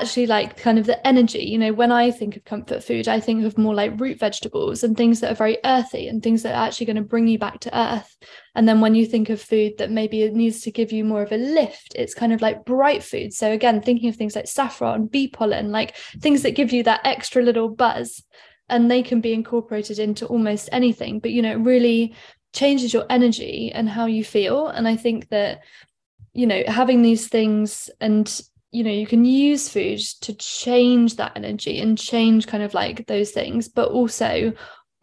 actually 0.00 0.26
like 0.26 0.56
kind 0.56 0.78
of 0.78 0.86
the 0.86 1.06
energy 1.06 1.44
you 1.44 1.58
know 1.58 1.72
when 1.72 1.92
i 1.92 2.10
think 2.10 2.36
of 2.36 2.44
comfort 2.44 2.82
food 2.82 3.08
i 3.08 3.20
think 3.20 3.44
of 3.44 3.58
more 3.58 3.74
like 3.74 3.98
root 4.00 4.18
vegetables 4.18 4.82
and 4.82 4.96
things 4.96 5.20
that 5.20 5.32
are 5.32 5.36
very 5.36 5.58
earthy 5.64 6.08
and 6.08 6.22
things 6.22 6.42
that 6.42 6.54
are 6.54 6.66
actually 6.66 6.86
going 6.86 6.96
to 6.96 7.02
bring 7.02 7.26
you 7.26 7.38
back 7.38 7.60
to 7.60 7.78
earth. 7.78 8.16
And 8.54 8.68
then 8.68 8.80
when 8.80 8.94
you 8.94 9.06
think 9.06 9.30
of 9.30 9.40
food 9.40 9.78
that 9.78 9.90
maybe 9.90 10.22
it 10.22 10.34
needs 10.34 10.60
to 10.62 10.70
give 10.70 10.92
you 10.92 11.04
more 11.04 11.22
of 11.22 11.32
a 11.32 11.36
lift 11.36 11.94
it's 11.94 12.14
kind 12.14 12.32
of 12.32 12.42
like 12.42 12.64
bright 12.64 13.02
food. 13.02 13.32
So 13.32 13.50
again 13.52 13.80
thinking 13.80 14.08
of 14.08 14.16
things 14.16 14.36
like 14.36 14.46
saffron 14.46 15.06
bee 15.06 15.28
pollen 15.28 15.72
like 15.72 15.96
things 16.20 16.42
that 16.42 16.52
give 16.52 16.72
you 16.72 16.82
that 16.84 17.00
extra 17.04 17.42
little 17.42 17.68
buzz 17.68 18.22
and 18.68 18.90
they 18.90 19.02
can 19.02 19.20
be 19.20 19.32
incorporated 19.32 19.98
into 19.98 20.26
almost 20.26 20.68
anything. 20.72 21.20
But 21.20 21.32
you 21.32 21.42
know 21.42 21.52
it 21.52 21.60
really 21.60 22.14
changes 22.52 22.92
your 22.92 23.06
energy 23.08 23.72
and 23.72 23.88
how 23.88 24.06
you 24.06 24.24
feel. 24.24 24.68
And 24.68 24.86
i 24.86 24.96
think 24.96 25.28
that 25.30 25.60
you 26.34 26.46
know 26.46 26.62
having 26.66 27.02
these 27.02 27.28
things 27.28 27.90
and 28.00 28.42
you 28.72 28.82
know 28.82 28.90
you 28.90 29.06
can 29.06 29.24
use 29.24 29.68
food 29.68 30.00
to 30.20 30.34
change 30.34 31.16
that 31.16 31.32
energy 31.36 31.78
and 31.78 31.98
change 31.98 32.46
kind 32.46 32.62
of 32.62 32.74
like 32.74 33.06
those 33.06 33.30
things 33.30 33.68
but 33.68 33.90
also 33.90 34.52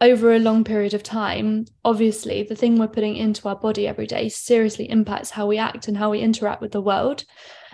over 0.00 0.34
a 0.34 0.38
long 0.38 0.64
period 0.64 0.94
of 0.94 1.02
time 1.02 1.66
obviously 1.84 2.42
the 2.42 2.56
thing 2.56 2.78
we're 2.78 2.88
putting 2.88 3.16
into 3.16 3.48
our 3.48 3.56
body 3.56 3.86
every 3.86 4.06
day 4.06 4.28
seriously 4.28 4.88
impacts 4.90 5.30
how 5.30 5.46
we 5.46 5.58
act 5.58 5.88
and 5.88 5.96
how 5.96 6.10
we 6.10 6.20
interact 6.20 6.60
with 6.60 6.72
the 6.72 6.80
world. 6.80 7.24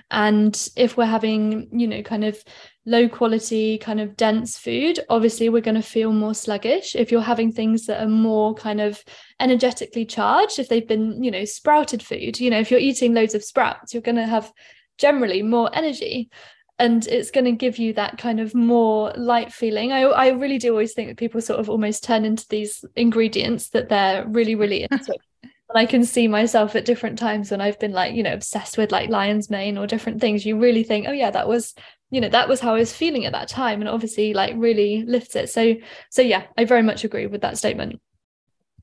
And 0.09 0.68
if 0.76 0.96
we're 0.96 1.04
having 1.04 1.68
you 1.72 1.88
know 1.88 2.02
kind 2.02 2.24
of 2.24 2.42
low 2.85 3.09
quality 3.09 3.78
kind 3.78 4.00
of 4.00 4.16
dense 4.16 4.56
food 4.56 5.00
obviously 5.09 5.48
we're 5.48 5.61
going 5.61 5.74
to 5.74 5.82
feel 5.82 6.12
more 6.12 6.35
sluggish. 6.35 6.94
If 6.94 7.11
you're 7.11 7.20
having 7.20 7.52
things 7.52 7.87
that 7.87 8.02
are 8.02 8.09
more 8.09 8.54
kind 8.54 8.80
of 8.80 9.02
energetically 9.40 10.04
charged 10.04 10.59
if 10.59 10.68
they've 10.68 10.87
been 10.87 11.22
you 11.22 11.30
know 11.30 11.44
sprouted 11.44 12.02
food 12.02 12.38
you 12.40 12.50
know 12.50 12.61
if 12.61 12.70
you're 12.70 12.80
eating 12.80 13.14
loads 13.14 13.35
of 13.35 13.44
sprouts 13.44 13.92
you're 13.92 14.02
going 14.02 14.16
to 14.16 14.26
have 14.26 14.52
generally 14.98 15.42
more 15.42 15.70
energy 15.72 16.30
and 16.78 17.06
it's 17.06 17.30
going 17.30 17.46
to 17.46 17.52
give 17.52 17.78
you 17.78 17.94
that 17.94 18.18
kind 18.18 18.38
of 18.38 18.54
more 18.54 19.12
light 19.16 19.52
feeling. 19.52 19.92
I, 19.92 20.02
I 20.02 20.28
really 20.28 20.59
do 20.59 20.70
always 20.70 20.92
think 20.92 21.09
that 21.09 21.16
people 21.16 21.40
sort 21.40 21.59
of 21.59 21.70
almost 21.70 22.04
turn 22.04 22.24
into 22.24 22.46
these 22.48 22.85
ingredients 22.94 23.70
that 23.70 23.88
they're 23.88 24.26
really 24.26 24.54
really 24.54 24.82
into. 24.90 25.16
And 25.42 25.78
I 25.78 25.87
can 25.87 26.04
see 26.04 26.28
myself 26.28 26.76
at 26.76 26.85
different 26.85 27.18
times 27.18 27.50
when 27.50 27.61
I've 27.61 27.78
been 27.78 27.92
like 27.92 28.14
you 28.14 28.22
know 28.22 28.35
obsessed 28.35 28.76
with 28.76 28.92
like 28.92 29.09
lion's 29.09 29.50
mane 29.50 29.78
or 29.78 29.87
different 29.87 30.20
things 30.20 30.44
you 30.44 30.59
really 30.59 30.85
think 30.85 31.06
oh 31.09 31.12
yeah 31.12 31.30
that 31.30 31.48
was 31.48 31.74
you 32.11 32.20
know 32.20 32.28
that 32.28 32.48
was 32.48 32.61
how 32.61 32.74
I 32.74 32.78
was 32.78 32.94
feeling 32.94 33.24
at 33.24 33.32
that 33.32 33.48
time 33.48 33.80
and 33.80 33.88
obviously 33.88 34.35
like 34.35 34.54
really 34.56 35.02
lifts 35.04 35.35
it. 35.35 35.48
So 35.48 35.76
so 36.11 36.22
yeah 36.22 36.44
I 36.59 36.66
very 36.66 36.82
much 36.82 37.04
agree 37.04 37.26
with 37.26 37.40
that 37.40 37.59
statement 37.59 38.00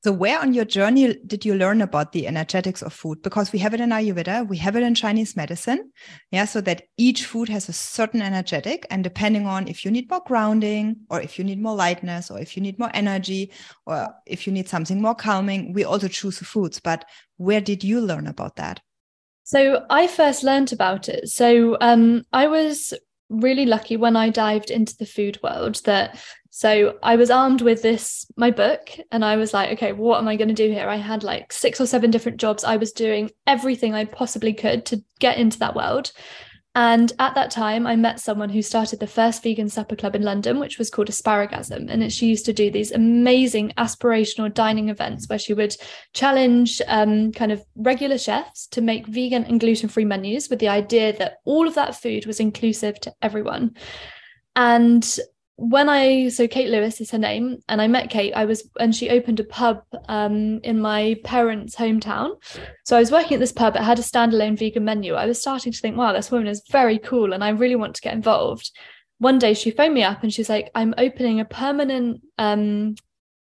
so, 0.03 0.11
where 0.11 0.37
on 0.37 0.53
your 0.53 0.65
journey 0.65 1.15
did 1.25 1.45
you 1.45 1.55
learn 1.55 1.81
about 1.81 2.11
the 2.11 2.27
energetics 2.27 2.81
of 2.81 2.91
food? 2.91 3.21
Because 3.21 3.53
we 3.53 3.59
have 3.59 3.73
it 3.73 3.79
in 3.79 3.91
Ayurveda, 3.91 4.45
we 4.45 4.57
have 4.57 4.75
it 4.75 4.83
in 4.83 4.95
Chinese 4.95 5.37
medicine. 5.37 5.93
Yeah, 6.29 6.43
so 6.43 6.59
that 6.59 6.83
each 6.97 7.25
food 7.25 7.47
has 7.47 7.69
a 7.69 7.73
certain 7.73 8.21
energetic, 8.21 8.85
and 8.89 9.01
depending 9.01 9.47
on 9.47 9.69
if 9.69 9.85
you 9.85 9.91
need 9.91 10.09
more 10.09 10.21
grounding, 10.25 10.97
or 11.09 11.21
if 11.21 11.39
you 11.39 11.45
need 11.45 11.61
more 11.61 11.75
lightness, 11.75 12.29
or 12.29 12.37
if 12.37 12.57
you 12.57 12.61
need 12.61 12.77
more 12.79 12.91
energy, 12.93 13.53
or 13.85 14.13
if 14.25 14.45
you 14.45 14.51
need 14.51 14.67
something 14.67 15.01
more 15.01 15.15
calming, 15.15 15.71
we 15.71 15.85
also 15.85 16.09
choose 16.09 16.39
the 16.39 16.43
foods. 16.43 16.81
But 16.81 17.05
where 17.37 17.61
did 17.61 17.81
you 17.81 18.01
learn 18.01 18.27
about 18.27 18.57
that? 18.57 18.81
So, 19.43 19.85
I 19.89 20.07
first 20.07 20.43
learned 20.43 20.73
about 20.73 21.07
it. 21.07 21.29
So, 21.29 21.77
um, 21.79 22.23
I 22.33 22.47
was 22.47 22.93
really 23.29 23.65
lucky 23.65 23.95
when 23.95 24.17
I 24.17 24.31
dived 24.31 24.69
into 24.69 24.97
the 24.97 25.05
food 25.05 25.39
world 25.41 25.81
that 25.85 26.19
so 26.55 26.99
I 27.01 27.15
was 27.15 27.31
armed 27.31 27.63
with 27.63 27.81
this, 27.81 28.27
my 28.37 28.51
book, 28.51 28.91
and 29.11 29.25
I 29.25 29.37
was 29.37 29.55
like, 29.55 29.71
okay, 29.71 29.91
what 29.91 30.19
am 30.19 30.27
I 30.27 30.35
going 30.35 30.49
to 30.49 30.53
do 30.53 30.71
here? 30.71 30.87
I 30.87 30.97
had 30.97 31.23
like 31.23 31.51
six 31.51 31.81
or 31.81 31.87
seven 31.87 32.11
different 32.11 32.39
jobs. 32.39 32.63
I 32.63 32.77
was 32.77 32.91
doing 32.91 33.31
everything 33.47 33.95
I 33.95 34.05
possibly 34.05 34.53
could 34.53 34.85
to 34.85 35.03
get 35.17 35.39
into 35.39 35.57
that 35.57 35.75
world. 35.75 36.11
And 36.75 37.11
at 37.17 37.33
that 37.33 37.49
time, 37.49 37.87
I 37.87 37.95
met 37.95 38.19
someone 38.19 38.49
who 38.49 38.61
started 38.61 38.99
the 38.99 39.07
first 39.07 39.41
vegan 39.41 39.67
supper 39.67 39.95
club 39.95 40.15
in 40.15 40.21
London, 40.21 40.59
which 40.59 40.77
was 40.77 40.91
called 40.91 41.07
Asparagasm. 41.07 41.89
And 41.89 42.13
she 42.13 42.27
used 42.27 42.45
to 42.45 42.53
do 42.53 42.69
these 42.69 42.91
amazing 42.91 43.73
aspirational 43.79 44.53
dining 44.53 44.89
events 44.89 45.27
where 45.27 45.39
she 45.39 45.55
would 45.55 45.75
challenge 46.13 46.83
um, 46.87 47.31
kind 47.31 47.51
of 47.51 47.65
regular 47.75 48.19
chefs 48.19 48.67
to 48.67 48.81
make 48.81 49.07
vegan 49.07 49.43
and 49.45 49.59
gluten 49.59 49.89
free 49.89 50.05
menus 50.05 50.51
with 50.51 50.59
the 50.59 50.69
idea 50.69 51.17
that 51.17 51.37
all 51.45 51.67
of 51.67 51.73
that 51.73 51.99
food 51.99 52.27
was 52.27 52.39
inclusive 52.39 52.99
to 52.99 53.13
everyone. 53.23 53.75
And 54.55 55.19
when 55.55 55.87
I 55.87 56.29
so 56.29 56.47
Kate 56.47 56.69
Lewis 56.69 56.99
is 56.99 57.11
her 57.11 57.17
name, 57.17 57.59
and 57.69 57.81
I 57.81 57.87
met 57.87 58.09
Kate, 58.09 58.33
I 58.33 58.45
was 58.45 58.67
and 58.79 58.95
she 58.95 59.09
opened 59.09 59.39
a 59.39 59.43
pub 59.43 59.83
um, 60.07 60.59
in 60.63 60.79
my 60.79 61.15
parents' 61.23 61.75
hometown. 61.75 62.31
So 62.85 62.97
I 62.97 62.99
was 62.99 63.11
working 63.11 63.35
at 63.35 63.39
this 63.39 63.51
pub. 63.51 63.75
It 63.75 63.83
had 63.83 63.99
a 63.99 64.03
standalone 64.03 64.57
vegan 64.57 64.83
menu. 64.83 65.13
I 65.13 65.25
was 65.25 65.39
starting 65.39 65.71
to 65.71 65.79
think, 65.79 65.95
wow, 65.95 66.13
this 66.13 66.31
woman 66.31 66.47
is 66.47 66.63
very 66.71 66.97
cool, 66.97 67.33
and 67.33 67.43
I 67.43 67.49
really 67.49 67.75
want 67.75 67.95
to 67.95 68.01
get 68.01 68.13
involved. 68.13 68.71
One 69.19 69.39
day 69.39 69.53
she 69.53 69.71
phoned 69.71 69.93
me 69.93 70.03
up 70.03 70.23
and 70.23 70.33
she's 70.33 70.49
like, 70.49 70.69
I'm 70.75 70.93
opening 70.97 71.39
a 71.39 71.45
permanent 71.45 72.21
um, 72.37 72.95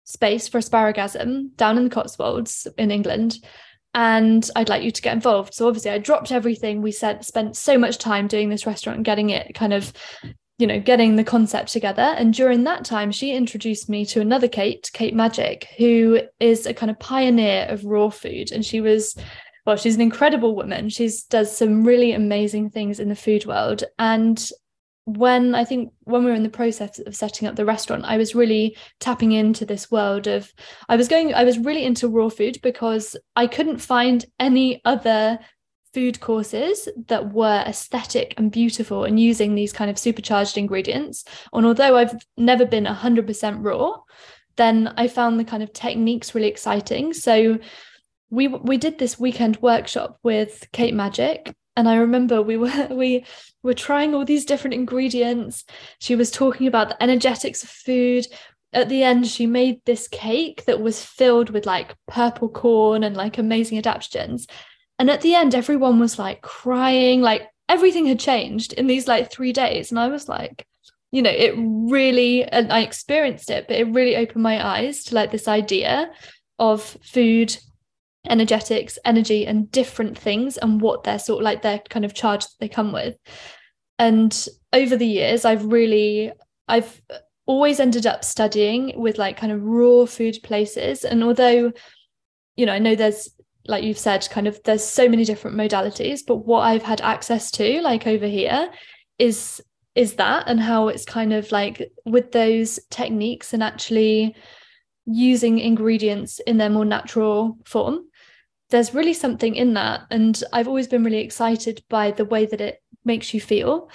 space 0.05 0.47
for 0.47 0.59
asparagasm 0.59 1.55
down 1.57 1.77
in 1.77 1.83
the 1.83 1.89
Cotswolds 1.91 2.65
in 2.77 2.89
England. 2.89 3.37
And 3.93 4.49
I'd 4.55 4.69
like 4.69 4.83
you 4.83 4.91
to 4.91 5.01
get 5.01 5.13
involved. 5.13 5.53
So 5.53 5.67
obviously, 5.67 5.91
I 5.91 5.97
dropped 5.97 6.31
everything. 6.31 6.81
We 6.81 6.91
said 6.91 7.25
spent 7.25 7.55
so 7.55 7.77
much 7.77 7.97
time 7.97 8.27
doing 8.27 8.49
this 8.49 8.65
restaurant 8.65 8.97
and 8.97 9.05
getting 9.05 9.29
it 9.31 9.53
kind 9.53 9.73
of 9.73 9.93
you 10.59 10.67
know 10.67 10.79
getting 10.79 11.15
the 11.15 11.23
concept 11.23 11.71
together. 11.71 12.01
And 12.01 12.33
during 12.33 12.65
that 12.65 12.85
time 12.85 13.11
she 13.11 13.33
introduced 13.33 13.89
me 13.89 14.05
to 14.07 14.21
another 14.21 14.47
kate 14.47 14.91
kate 14.93 15.15
magic 15.15 15.69
who 15.77 16.21
is 16.39 16.67
a 16.67 16.73
kind 16.73 16.91
of 16.91 16.99
pioneer 16.99 17.65
of 17.69 17.85
raw 17.85 18.09
food. 18.09 18.51
And 18.51 18.63
she 18.63 18.81
was 18.81 19.17
well 19.65 19.77
she's 19.77 19.95
an 19.95 20.01
incredible 20.01 20.55
woman. 20.55 20.89
She's 20.89 21.23
does 21.23 21.55
some 21.55 21.83
really 21.83 22.11
amazing 22.11 22.69
things 22.69 22.99
in 22.99 23.09
the 23.09 23.15
food 23.15 23.45
world. 23.45 23.83
And 23.97 24.39
when 25.17 25.55
i 25.55 25.65
think 25.65 25.91
when 26.03 26.23
we 26.23 26.29
were 26.29 26.35
in 26.35 26.43
the 26.43 26.49
process 26.49 26.99
of 26.99 27.15
setting 27.15 27.47
up 27.47 27.55
the 27.55 27.65
restaurant 27.65 28.05
i 28.05 28.15
was 28.15 28.35
really 28.35 28.77
tapping 28.99 29.31
into 29.31 29.65
this 29.65 29.89
world 29.89 30.27
of 30.27 30.53
i 30.87 30.95
was 30.95 31.07
going 31.07 31.33
i 31.33 31.43
was 31.43 31.57
really 31.57 31.83
into 31.83 32.07
raw 32.07 32.29
food 32.29 32.59
because 32.61 33.15
i 33.35 33.47
couldn't 33.47 33.79
find 33.79 34.25
any 34.39 34.79
other 34.85 35.39
food 35.93 36.19
courses 36.19 36.87
that 37.07 37.33
were 37.33 37.63
aesthetic 37.65 38.33
and 38.37 38.51
beautiful 38.51 39.03
and 39.03 39.19
using 39.19 39.55
these 39.55 39.73
kind 39.73 39.89
of 39.89 39.97
supercharged 39.97 40.57
ingredients. 40.57 41.23
And 41.53 41.65
although 41.65 41.97
I've 41.97 42.15
never 42.37 42.65
been 42.65 42.85
100% 42.85 43.65
raw, 43.65 43.97
then 44.55 44.93
I 44.97 45.07
found 45.07 45.39
the 45.39 45.45
kind 45.45 45.63
of 45.63 45.73
techniques 45.73 46.35
really 46.35 46.47
exciting. 46.47 47.13
So 47.13 47.59
we 48.29 48.47
we 48.47 48.77
did 48.77 48.99
this 48.99 49.19
weekend 49.19 49.57
workshop 49.61 50.19
with 50.21 50.67
Kate 50.71 50.93
Magic 50.93 51.55
and 51.79 51.87
I 51.87 51.95
remember 51.95 52.41
we 52.41 52.57
were 52.57 52.87
we 52.91 53.25
were 53.63 53.73
trying 53.73 54.13
all 54.13 54.25
these 54.25 54.45
different 54.45 54.73
ingredients. 54.73 55.63
She 55.99 56.15
was 56.15 56.29
talking 56.29 56.67
about 56.67 56.89
the 56.89 57.01
energetics 57.03 57.63
of 57.63 57.69
food. 57.69 58.27
At 58.71 58.89
the 58.89 59.01
end, 59.01 59.25
she 59.25 59.47
made 59.47 59.81
this 59.85 60.07
cake 60.07 60.65
that 60.65 60.81
was 60.81 61.03
filled 61.03 61.49
with 61.49 61.65
like 61.65 61.95
purple 62.07 62.49
corn 62.49 63.03
and 63.03 63.17
like 63.17 63.37
amazing 63.37 63.81
adaptogens. 63.81 64.45
And 64.99 65.09
at 65.09 65.21
the 65.21 65.33
end, 65.33 65.55
everyone 65.55 65.99
was 65.99 66.19
like 66.19 66.41
crying, 66.41 67.21
like 67.21 67.47
everything 67.69 68.05
had 68.05 68.19
changed 68.19 68.73
in 68.73 68.85
these 68.85 69.07
like 69.07 69.31
three 69.31 69.53
days. 69.53 69.91
And 69.91 69.99
I 69.99 70.09
was 70.09 70.27
like, 70.27 70.67
you 71.11 71.21
know, 71.21 71.31
it 71.31 71.55
really, 71.57 72.43
and 72.43 72.71
I 72.71 72.81
experienced 72.81 73.49
it, 73.49 73.67
but 73.67 73.77
it 73.77 73.93
really 73.93 74.15
opened 74.17 74.43
my 74.43 74.63
eyes 74.63 75.05
to 75.05 75.15
like 75.15 75.31
this 75.31 75.47
idea 75.47 76.11
of 76.59 76.83
food 77.01 77.57
energetics, 78.27 78.99
energy, 79.05 79.47
and 79.47 79.71
different 79.71 80.17
things 80.17 80.57
and 80.57 80.81
what 80.81 81.03
they're 81.03 81.17
sort 81.17 81.39
of 81.39 81.45
like 81.45 81.61
their 81.61 81.79
kind 81.89 82.05
of 82.05 82.13
charge 82.13 82.43
that 82.43 82.55
they 82.59 82.67
come 82.67 82.91
with. 82.91 83.15
And 83.97 84.47
over 84.73 84.97
the 84.97 85.07
years, 85.07 85.45
I've 85.45 85.65
really, 85.65 86.31
I've 86.67 87.01
always 87.45 87.79
ended 87.79 88.05
up 88.05 88.23
studying 88.23 88.93
with 88.95 89.17
like 89.17 89.37
kind 89.37 89.51
of 89.51 89.63
raw 89.63 90.05
food 90.05 90.37
places. 90.43 91.03
And 91.03 91.23
although, 91.23 91.71
you 92.55 92.65
know, 92.65 92.73
I 92.73 92.79
know 92.79 92.95
there's, 92.95 93.29
like 93.69 93.83
you've 93.83 93.97
said, 93.97 94.27
kind 94.29 94.47
of 94.47 94.59
there's 94.63 94.83
so 94.83 95.07
many 95.07 95.23
different 95.23 95.55
modalities, 95.55 96.21
but 96.25 96.37
what 96.37 96.61
I've 96.61 96.83
had 96.83 97.01
access 97.01 97.51
to, 97.51 97.81
like 97.81 98.07
over 98.07 98.25
here, 98.25 98.69
is 99.17 99.61
is 99.95 100.15
that 100.15 100.43
and 100.47 100.59
how 100.59 100.87
it's 100.87 101.05
kind 101.05 101.33
of 101.33 101.51
like 101.51 101.91
with 102.05 102.31
those 102.31 102.79
techniques 102.89 103.53
and 103.53 103.63
actually 103.63 104.35
using 105.05 105.59
ingredients 105.59 106.39
in 106.45 106.57
their 106.57 106.69
more 106.69 106.85
natural 106.85 107.57
form 107.65 108.05
there's 108.69 108.93
really 108.93 109.13
something 109.13 109.55
in 109.55 109.73
that. 109.73 110.01
And 110.11 110.41
i've 110.53 110.67
always 110.67 110.87
been 110.87 111.03
really 111.03 111.19
excited 111.21 111.83
by 111.89 112.11
the 112.11 112.25
way 112.25 112.45
that 112.45 112.61
it 112.61 112.81
makes 113.03 113.33
you 113.33 113.41
feel. 113.41 113.89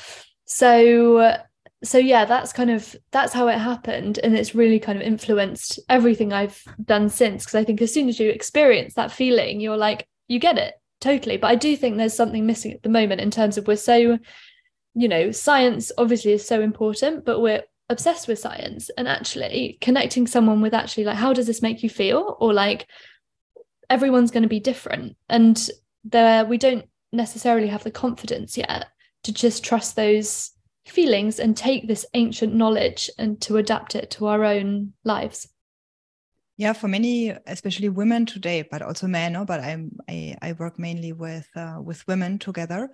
So 0.47 1.37
so 1.85 1.99
yeah 1.99 2.25
that's 2.25 2.53
kind 2.53 2.71
of 2.71 2.97
that's 3.13 3.33
how 3.33 3.49
it 3.49 3.59
happened. 3.59 4.19
And 4.23 4.37
it's 4.37 4.55
really 4.55 4.81
kind 4.81 4.99
of 4.99 5.07
influenced 5.07 5.79
everything 5.89 6.33
i've 6.33 6.63
done 6.83 7.09
since. 7.09 7.45
Because 7.45 7.55
i 7.57 7.65
think 7.65 7.81
as 7.83 7.93
soon 7.93 8.09
as 8.09 8.19
you 8.19 8.31
experience 8.31 8.95
that 8.95 9.13
feeling 9.13 9.61
you're 9.61 9.77
like 9.77 10.07
you 10.29 10.39
get 10.39 10.59
it 10.59 10.75
totally. 11.01 11.37
But 11.37 11.49
i 11.49 11.55
do 11.55 11.77
think 11.77 11.97
there's 11.97 12.15
something 12.15 12.47
missing 12.47 12.73
at 12.73 12.83
the 12.83 12.89
moment 12.89 13.21
in 13.21 13.31
terms 13.31 13.59
of 13.59 13.67
we're 13.67 13.77
so 13.77 14.19
you 14.97 15.09
know 15.09 15.31
science 15.33 15.91
obviously 15.99 16.33
is 16.33 16.47
so 16.47 16.61
important 16.61 17.25
but 17.25 17.41
we're 17.41 17.63
obsessed 17.91 18.29
with 18.29 18.39
science. 18.39 18.91
And 18.97 19.09
actually 19.09 19.79
connecting 19.81 20.27
someone 20.27 20.61
with 20.61 20.75
actually 20.75 21.05
like 21.05 21.17
how 21.17 21.33
does 21.33 21.47
this 21.47 21.63
make 21.63 21.83
you 21.83 21.91
feel? 21.91 22.37
Or 22.41 22.53
like 22.53 22.87
everyone's 23.91 24.31
going 24.31 24.43
to 24.43 24.49
be 24.49 24.61
different. 24.61 25.17
And 25.29 25.71
there 26.05 26.45
we 26.45 26.59
don't 26.59 26.87
necessarily 27.13 27.69
have 27.69 27.85
the 27.85 27.91
confidence 27.91 28.57
yet 28.57 28.87
to 29.25 29.33
just 29.33 29.65
trust 29.65 29.97
those 29.97 30.51
feelings 30.87 31.39
and 31.39 31.57
take 31.57 31.89
this 31.89 32.07
ancient 32.15 32.55
knowledge 32.55 33.11
and 33.19 33.41
to 33.43 33.57
adapt 33.57 33.95
it 33.95 34.11
to 34.11 34.27
our 34.27 34.45
own 34.45 34.93
lives. 35.05 35.49
Yeah 36.57 36.73
for 36.73 36.89
many 36.89 37.31
especially 37.47 37.89
women 37.89 38.27
today 38.27 38.63
but 38.63 38.81
also 38.81 39.09
men 39.09 39.33
no? 39.33 39.45
but 39.45 39.59
i'm 39.61 39.91
i, 40.09 40.37
I 40.41 40.53
work 40.53 40.79
mainly 40.79 41.13
with 41.13 41.49
uh, 41.57 41.81
with 41.83 42.07
women 42.07 42.39
together. 42.39 42.91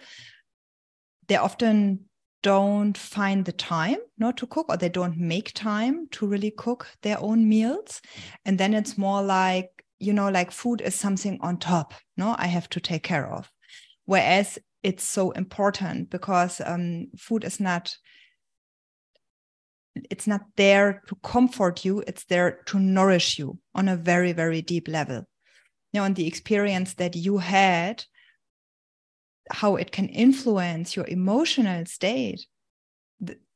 They 1.29 1.37
often 1.37 2.07
don't 2.43 2.97
find 2.97 3.45
the 3.45 3.53
time 3.53 3.99
not 4.19 4.39
to 4.39 4.47
cook 4.47 4.67
or 4.71 4.77
they 4.77 4.89
don't 4.89 5.19
make 5.19 5.53
time 5.53 6.09
to 6.11 6.27
really 6.27 6.51
cook 6.51 6.87
their 7.03 7.21
own 7.21 7.47
meals. 7.49 8.01
And 8.47 8.57
then 8.57 8.73
it's 8.73 8.97
more 8.97 9.23
like 9.23 9.85
you 9.99 10.15
know 10.15 10.31
like 10.31 10.51
food 10.51 10.81
is 10.81 10.95
something 10.95 11.39
on 11.43 11.59
top 11.59 11.93
no 12.17 12.35
i 12.39 12.47
have 12.47 12.69
to 12.71 12.81
take 12.81 13.03
care 13.03 13.27
of. 13.27 13.51
Whereas 14.07 14.59
it's 14.83 15.05
so 15.05 15.31
important 15.33 16.11
because 16.11 16.61
um, 16.65 17.09
food 17.17 17.45
is 17.45 17.61
not 17.61 17.97
it's 20.09 20.27
not 20.27 20.43
there 20.57 21.03
to 21.09 21.17
comfort 21.17 21.85
you 21.85 22.03
it's 22.07 22.25
there 22.27 22.61
to 22.65 22.79
nourish 22.79 23.39
you 23.39 23.59
on 23.75 23.89
a 23.89 23.97
very 23.97 24.33
very 24.33 24.63
deep 24.63 24.89
level. 24.89 25.27
You 25.93 26.01
know 26.01 26.05
and 26.05 26.17
the 26.17 26.27
experience 26.27 26.95
that 26.95 27.17
you 27.17 27.39
had 27.39 28.05
how 29.51 29.77
it 29.77 29.91
can 29.91 30.09
influence 30.09 30.95
your 30.95 31.07
emotional 31.09 31.85
state 31.87 32.47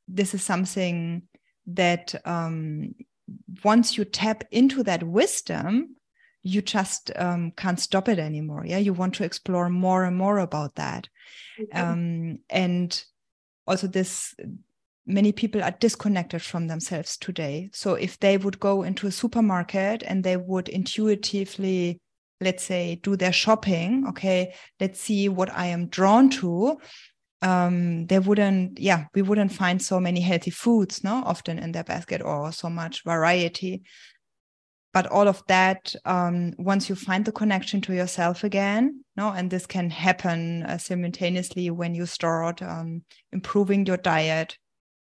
this 0.08 0.34
is 0.34 0.42
something 0.42 1.22
that 1.66 2.14
um, 2.26 2.94
once 3.64 3.96
you 3.96 4.04
tap 4.04 4.44
into 4.50 4.82
that 4.82 5.02
wisdom 5.02 5.96
you 6.42 6.60
just 6.60 7.10
um, 7.16 7.52
can't 7.56 7.80
stop 7.80 8.06
it 8.06 8.18
anymore. 8.18 8.64
Yeah 8.66 8.78
you 8.78 8.92
want 8.92 9.14
to 9.14 9.24
explore 9.24 9.70
more 9.70 10.04
and 10.04 10.16
more 10.16 10.38
about 10.38 10.74
that 10.74 11.08
um, 11.72 12.38
and 12.50 13.04
also 13.66 13.86
this 13.86 14.34
many 15.06 15.32
people 15.32 15.62
are 15.62 15.76
disconnected 15.80 16.40
from 16.42 16.66
themselves 16.66 17.16
today. 17.18 17.68
So 17.72 17.94
if 17.94 18.18
they 18.18 18.38
would 18.38 18.58
go 18.58 18.82
into 18.82 19.06
a 19.06 19.12
supermarket 19.12 20.02
and 20.02 20.24
they 20.24 20.36
would 20.36 20.68
intuitively 20.68 22.00
let's 22.40 22.64
say 22.64 22.96
do 22.96 23.16
their 23.16 23.32
shopping 23.32 24.06
okay 24.08 24.54
let's 24.80 25.00
see 25.00 25.28
what 25.28 25.50
i 25.52 25.66
am 25.66 25.86
drawn 25.86 26.28
to 26.28 26.78
um 27.42 28.06
they 28.06 28.18
wouldn't 28.18 28.78
yeah 28.78 29.04
we 29.14 29.22
wouldn't 29.22 29.52
find 29.52 29.80
so 29.80 30.00
many 30.00 30.20
healthy 30.20 30.50
foods 30.50 31.04
no 31.04 31.22
often 31.24 31.58
in 31.58 31.72
their 31.72 31.84
basket 31.84 32.20
or 32.22 32.50
so 32.52 32.68
much 32.68 33.04
variety 33.04 33.82
but 34.94 35.06
all 35.08 35.28
of 35.28 35.42
that 35.48 35.94
um 36.06 36.54
once 36.56 36.88
you 36.88 36.94
find 36.94 37.24
the 37.24 37.32
connection 37.32 37.80
to 37.82 37.92
yourself 37.92 38.44
again 38.44 39.04
no 39.16 39.28
and 39.30 39.50
this 39.50 39.66
can 39.66 39.90
happen 39.90 40.62
uh, 40.62 40.78
simultaneously 40.78 41.68
when 41.70 41.94
you 41.94 42.06
start 42.06 42.62
um, 42.62 43.02
improving 43.32 43.84
your 43.84 43.98
diet. 43.98 44.56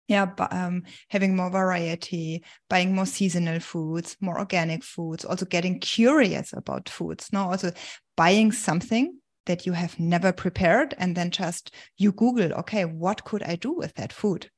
Yeah 0.08 0.30
um, 0.50 0.84
having 1.08 1.34
more 1.36 1.50
variety 1.50 2.44
buying 2.70 2.94
more 2.94 3.06
seasonal 3.06 3.60
foods 3.60 4.16
more 4.20 4.38
organic 4.38 4.84
foods 4.84 5.24
also 5.24 5.46
getting 5.46 5.80
curious 5.80 6.52
about 6.52 6.88
foods 6.88 7.32
no 7.32 7.50
also 7.50 7.72
buying 8.16 8.52
something 8.52 9.18
that 9.46 9.66
you 9.66 9.72
have 9.72 9.98
never 9.98 10.32
prepared 10.32 10.94
and 10.98 11.16
then 11.16 11.30
just 11.30 11.74
you 11.98 12.12
google 12.12 12.52
okay 12.52 12.84
what 12.84 13.24
could 13.24 13.42
i 13.42 13.56
do 13.56 13.72
with 13.72 13.94
that 13.94 14.12
food? 14.12 14.50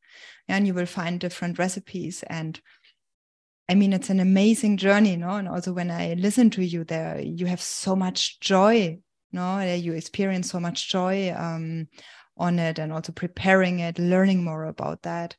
And 0.48 0.66
you 0.66 0.74
will 0.74 0.86
find 0.86 1.20
different 1.20 1.58
recipes 1.58 2.24
and 2.26 2.60
i 3.68 3.74
mean 3.74 3.92
it's 3.92 4.10
an 4.10 4.20
amazing 4.20 4.76
journey 4.76 5.16
no 5.16 5.30
and 5.30 5.48
also 5.48 5.72
when 5.72 5.90
i 5.90 6.14
listen 6.14 6.50
to 6.50 6.64
you 6.64 6.84
there 6.84 7.20
you 7.20 7.46
have 7.46 7.60
so 7.60 7.94
much 7.94 8.40
joy 8.40 8.98
no 9.32 9.60
you 9.60 9.92
experience 9.92 10.50
so 10.50 10.58
much 10.58 10.88
joy 10.88 11.32
um, 11.36 11.86
on 12.38 12.58
it 12.58 12.78
and 12.78 12.92
also 12.92 13.12
preparing 13.12 13.80
it, 13.80 13.98
learning 13.98 14.44
more 14.44 14.64
about 14.64 15.02
that. 15.02 15.36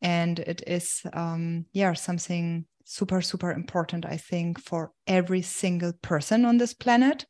And 0.00 0.38
it 0.38 0.62
is, 0.66 1.02
um, 1.12 1.66
yeah, 1.72 1.92
something 1.94 2.66
super, 2.84 3.22
super 3.22 3.52
important, 3.52 4.04
I 4.04 4.16
think, 4.16 4.60
for 4.60 4.92
every 5.06 5.42
single 5.42 5.92
person 6.02 6.44
on 6.44 6.58
this 6.58 6.74
planet. 6.74 7.24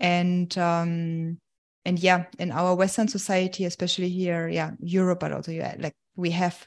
And, 0.00 0.56
um, 0.58 1.38
and 1.84 1.98
yeah, 1.98 2.24
in 2.38 2.52
our 2.52 2.74
Western 2.74 3.08
society, 3.08 3.64
especially 3.64 4.08
here, 4.08 4.48
yeah, 4.48 4.72
Europe, 4.80 5.20
but 5.20 5.32
also 5.32 5.52
yeah, 5.52 5.74
like 5.78 5.94
we 6.16 6.30
have 6.30 6.64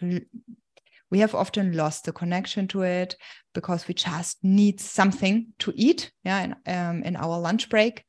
we 1.09 1.19
have 1.19 1.35
often 1.35 1.73
lost 1.73 2.05
the 2.05 2.11
connection 2.11 2.67
to 2.67 2.81
it 2.81 3.15
because 3.53 3.87
we 3.87 3.93
just 3.93 4.37
need 4.43 4.79
something 4.79 5.47
to 5.59 5.73
eat 5.75 6.11
yeah 6.23 6.43
in, 6.43 6.55
um, 6.73 7.03
in 7.03 7.15
our 7.15 7.39
lunch 7.39 7.69
break 7.69 8.03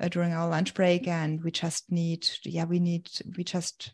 uh, 0.00 0.08
during 0.08 0.32
our 0.32 0.48
lunch 0.48 0.74
break 0.74 1.08
and 1.08 1.42
we 1.42 1.50
just 1.50 1.90
need 1.90 2.28
yeah 2.44 2.64
we 2.64 2.78
need 2.78 3.08
we 3.36 3.44
just 3.44 3.92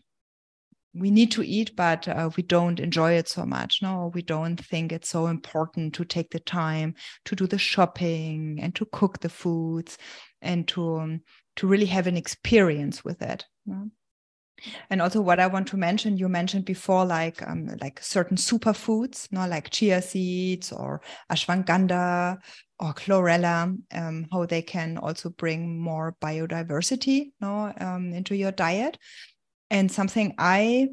we 0.94 1.10
need 1.10 1.30
to 1.30 1.42
eat 1.42 1.74
but 1.74 2.06
uh, 2.06 2.28
we 2.36 2.42
don't 2.42 2.78
enjoy 2.78 3.12
it 3.12 3.28
so 3.28 3.46
much 3.46 3.80
no? 3.82 4.10
We 4.14 4.22
don't 4.22 4.62
think 4.62 4.92
it's 4.92 5.08
so 5.08 5.26
important 5.26 5.94
to 5.94 6.04
take 6.04 6.30
the 6.30 6.40
time 6.40 6.94
to 7.24 7.36
do 7.36 7.46
the 7.46 7.58
shopping 7.58 8.58
and 8.60 8.74
to 8.74 8.86
cook 8.92 9.20
the 9.20 9.30
foods 9.30 9.96
and 10.42 10.68
to 10.68 10.98
um, 10.98 11.20
to 11.56 11.66
really 11.66 11.86
have 11.86 12.06
an 12.06 12.16
experience 12.16 13.04
with 13.04 13.22
it 13.22 13.44
and 14.90 15.02
also 15.02 15.20
what 15.20 15.40
i 15.40 15.46
want 15.46 15.66
to 15.66 15.76
mention 15.76 16.16
you 16.16 16.28
mentioned 16.28 16.64
before 16.64 17.04
like 17.04 17.42
um, 17.48 17.66
like 17.80 18.02
certain 18.02 18.36
superfoods 18.36 19.30
no 19.32 19.46
like 19.46 19.70
chia 19.70 20.00
seeds 20.00 20.72
or 20.72 21.00
ashwagandha 21.30 22.38
or 22.82 22.92
chlorella, 22.92 23.78
um, 23.94 24.26
how 24.32 24.44
they 24.44 24.60
can 24.60 24.98
also 24.98 25.30
bring 25.30 25.80
more 25.80 26.16
biodiversity 26.20 27.30
no, 27.40 27.72
um, 27.78 28.12
into 28.12 28.34
your 28.34 28.50
diet. 28.50 28.98
And 29.70 29.90
something 29.90 30.34
I 30.36 30.88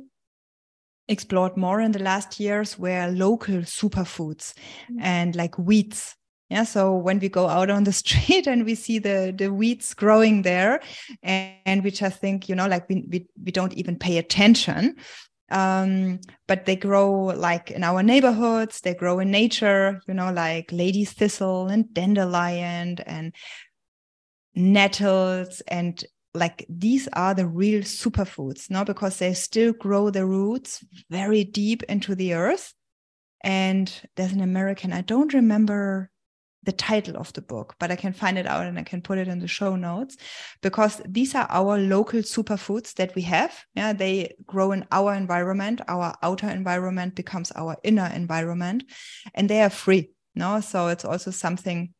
explored 1.07 1.57
more 1.57 1.81
in 1.81 1.91
the 1.91 2.03
last 2.03 2.39
years 2.39 2.77
were 2.77 3.07
local 3.07 3.61
superfoods 3.61 4.53
mm-hmm. 4.53 4.99
and 5.01 5.35
like 5.35 5.55
wheats. 5.55 6.15
Yeah, 6.49 6.63
so 6.63 6.95
when 6.95 7.19
we 7.19 7.29
go 7.29 7.47
out 7.47 7.69
on 7.69 7.83
the 7.83 7.93
street 8.03 8.47
and 8.47 8.65
we 8.65 8.75
see 8.75 8.99
the 8.99 9.33
the 9.35 9.53
weeds 9.53 9.93
growing 9.93 10.41
there, 10.41 10.81
and, 11.23 11.55
and 11.65 11.83
we 11.83 11.91
just 11.91 12.19
think, 12.19 12.49
you 12.49 12.55
know, 12.55 12.67
like 12.67 12.89
we, 12.89 13.05
we 13.09 13.27
we 13.43 13.51
don't 13.51 13.73
even 13.73 13.97
pay 13.97 14.17
attention 14.17 14.95
um, 15.51 16.19
but 16.47 16.65
they 16.65 16.75
grow 16.75 17.11
like 17.11 17.71
in 17.71 17.83
our 17.83 18.03
neighborhoods 18.03 18.81
they 18.81 18.93
grow 18.93 19.19
in 19.19 19.31
nature 19.31 20.01
you 20.07 20.13
know 20.13 20.31
like 20.31 20.71
lady's 20.71 21.11
thistle 21.11 21.67
and 21.67 21.93
dandelion 21.93 22.99
and 23.05 23.33
nettles 24.55 25.61
and 25.67 26.05
like 26.33 26.65
these 26.69 27.07
are 27.13 27.33
the 27.33 27.47
real 27.47 27.81
superfoods 27.81 28.69
no 28.69 28.85
because 28.85 29.17
they 29.17 29.33
still 29.33 29.73
grow 29.73 30.09
the 30.09 30.25
roots 30.25 30.83
very 31.09 31.43
deep 31.43 31.81
into 31.83 32.13
the 32.15 32.33
earth. 32.33 32.73
And 33.41 33.91
there's 34.15 34.33
an 34.33 34.41
american 34.41 34.91
i 34.91 35.01
don't 35.01 35.33
remember 35.33 36.11
the 36.69 36.73
title 36.73 37.17
of 37.17 37.33
the 37.33 37.41
book, 37.41 37.73
but 37.79 37.89
I 37.89 37.95
can 37.95 38.13
find 38.13 38.37
it 38.37 38.45
out 38.45 38.67
and 38.67 38.77
I 38.77 38.83
can 38.83 39.01
put 39.01 39.17
it 39.17 39.27
in 39.27 39.39
the 39.39 39.47
show 39.47 39.75
notes 39.75 40.17
because 40.61 41.01
these 41.03 41.33
are 41.33 41.47
our 41.49 41.79
local 41.79 42.19
superfoods 42.19 42.93
that 42.93 43.15
we 43.15 43.23
have. 43.23 43.51
Yeah, 43.73 43.93
they 43.93 44.35
grow 44.45 44.71
in 44.71 44.85
our 44.91 45.15
environment. 45.15 45.81
Our 45.87 46.13
outer 46.21 46.47
environment 46.47 47.15
becomes 47.15 47.51
our 47.53 47.75
inner 47.83 48.05
environment, 48.13 48.83
and 49.33 49.49
they 49.49 49.63
are 49.63 49.71
free. 49.71 50.11
No, 50.35 50.61
so 50.61 50.89
it's 50.89 51.05
also 51.05 51.31
something 51.31 51.91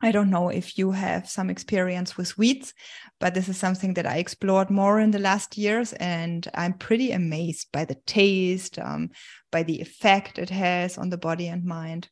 I 0.00 0.12
don't 0.12 0.30
know 0.30 0.50
if 0.50 0.78
you 0.78 0.92
have 0.92 1.28
some 1.28 1.50
experience 1.50 2.16
with 2.16 2.38
weeds, 2.38 2.74
but 3.18 3.34
this 3.34 3.48
is 3.48 3.56
something 3.56 3.94
that 3.94 4.06
I 4.06 4.18
explored 4.18 4.70
more 4.70 5.00
in 5.00 5.10
the 5.10 5.18
last 5.18 5.56
years. 5.56 5.94
And 5.94 6.46
I'm 6.54 6.74
pretty 6.74 7.12
amazed 7.12 7.68
by 7.72 7.86
the 7.86 7.96
taste, 8.06 8.78
um, 8.78 9.10
by 9.50 9.62
the 9.62 9.80
effect 9.80 10.38
it 10.38 10.50
has 10.50 10.98
on 10.98 11.08
the 11.08 11.16
body 11.16 11.48
and 11.48 11.64
mind. 11.64 12.10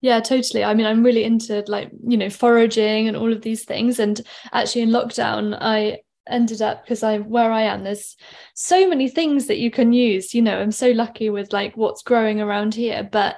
Yeah, 0.00 0.20
totally. 0.20 0.62
I 0.62 0.74
mean, 0.74 0.86
I'm 0.86 1.02
really 1.02 1.24
into 1.24 1.64
like, 1.66 1.90
you 2.06 2.16
know, 2.16 2.30
foraging 2.30 3.08
and 3.08 3.16
all 3.16 3.32
of 3.32 3.42
these 3.42 3.64
things. 3.64 3.98
And 3.98 4.20
actually, 4.52 4.82
in 4.82 4.90
lockdown, 4.90 5.58
I 5.60 6.00
ended 6.28 6.62
up 6.62 6.84
because 6.84 7.02
I 7.02 7.18
where 7.18 7.50
I 7.50 7.62
am, 7.62 7.84
there's 7.84 8.16
so 8.54 8.88
many 8.88 9.08
things 9.08 9.46
that 9.46 9.58
you 9.58 9.70
can 9.70 9.92
use. 9.92 10.34
You 10.34 10.42
know, 10.42 10.58
I'm 10.60 10.72
so 10.72 10.90
lucky 10.90 11.30
with 11.30 11.52
like 11.52 11.76
what's 11.76 12.02
growing 12.02 12.40
around 12.40 12.74
here. 12.74 13.08
But 13.10 13.36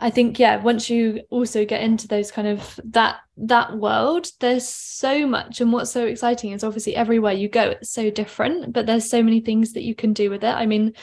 I 0.00 0.10
think, 0.10 0.40
yeah, 0.40 0.60
once 0.60 0.90
you 0.90 1.20
also 1.30 1.64
get 1.64 1.82
into 1.82 2.08
those 2.08 2.32
kind 2.32 2.48
of 2.48 2.80
that 2.86 3.18
that 3.36 3.76
world, 3.78 4.26
there's 4.40 4.68
so 4.68 5.28
much. 5.28 5.60
And 5.60 5.72
what's 5.72 5.92
so 5.92 6.06
exciting 6.06 6.50
is 6.50 6.64
obviously 6.64 6.96
everywhere 6.96 7.32
you 7.34 7.48
go, 7.48 7.70
it's 7.70 7.90
so 7.90 8.10
different, 8.10 8.72
but 8.72 8.86
there's 8.86 9.08
so 9.08 9.22
many 9.22 9.40
things 9.40 9.74
that 9.74 9.84
you 9.84 9.94
can 9.94 10.12
do 10.12 10.30
with 10.30 10.42
it. 10.42 10.54
I 10.54 10.66
mean, 10.66 10.94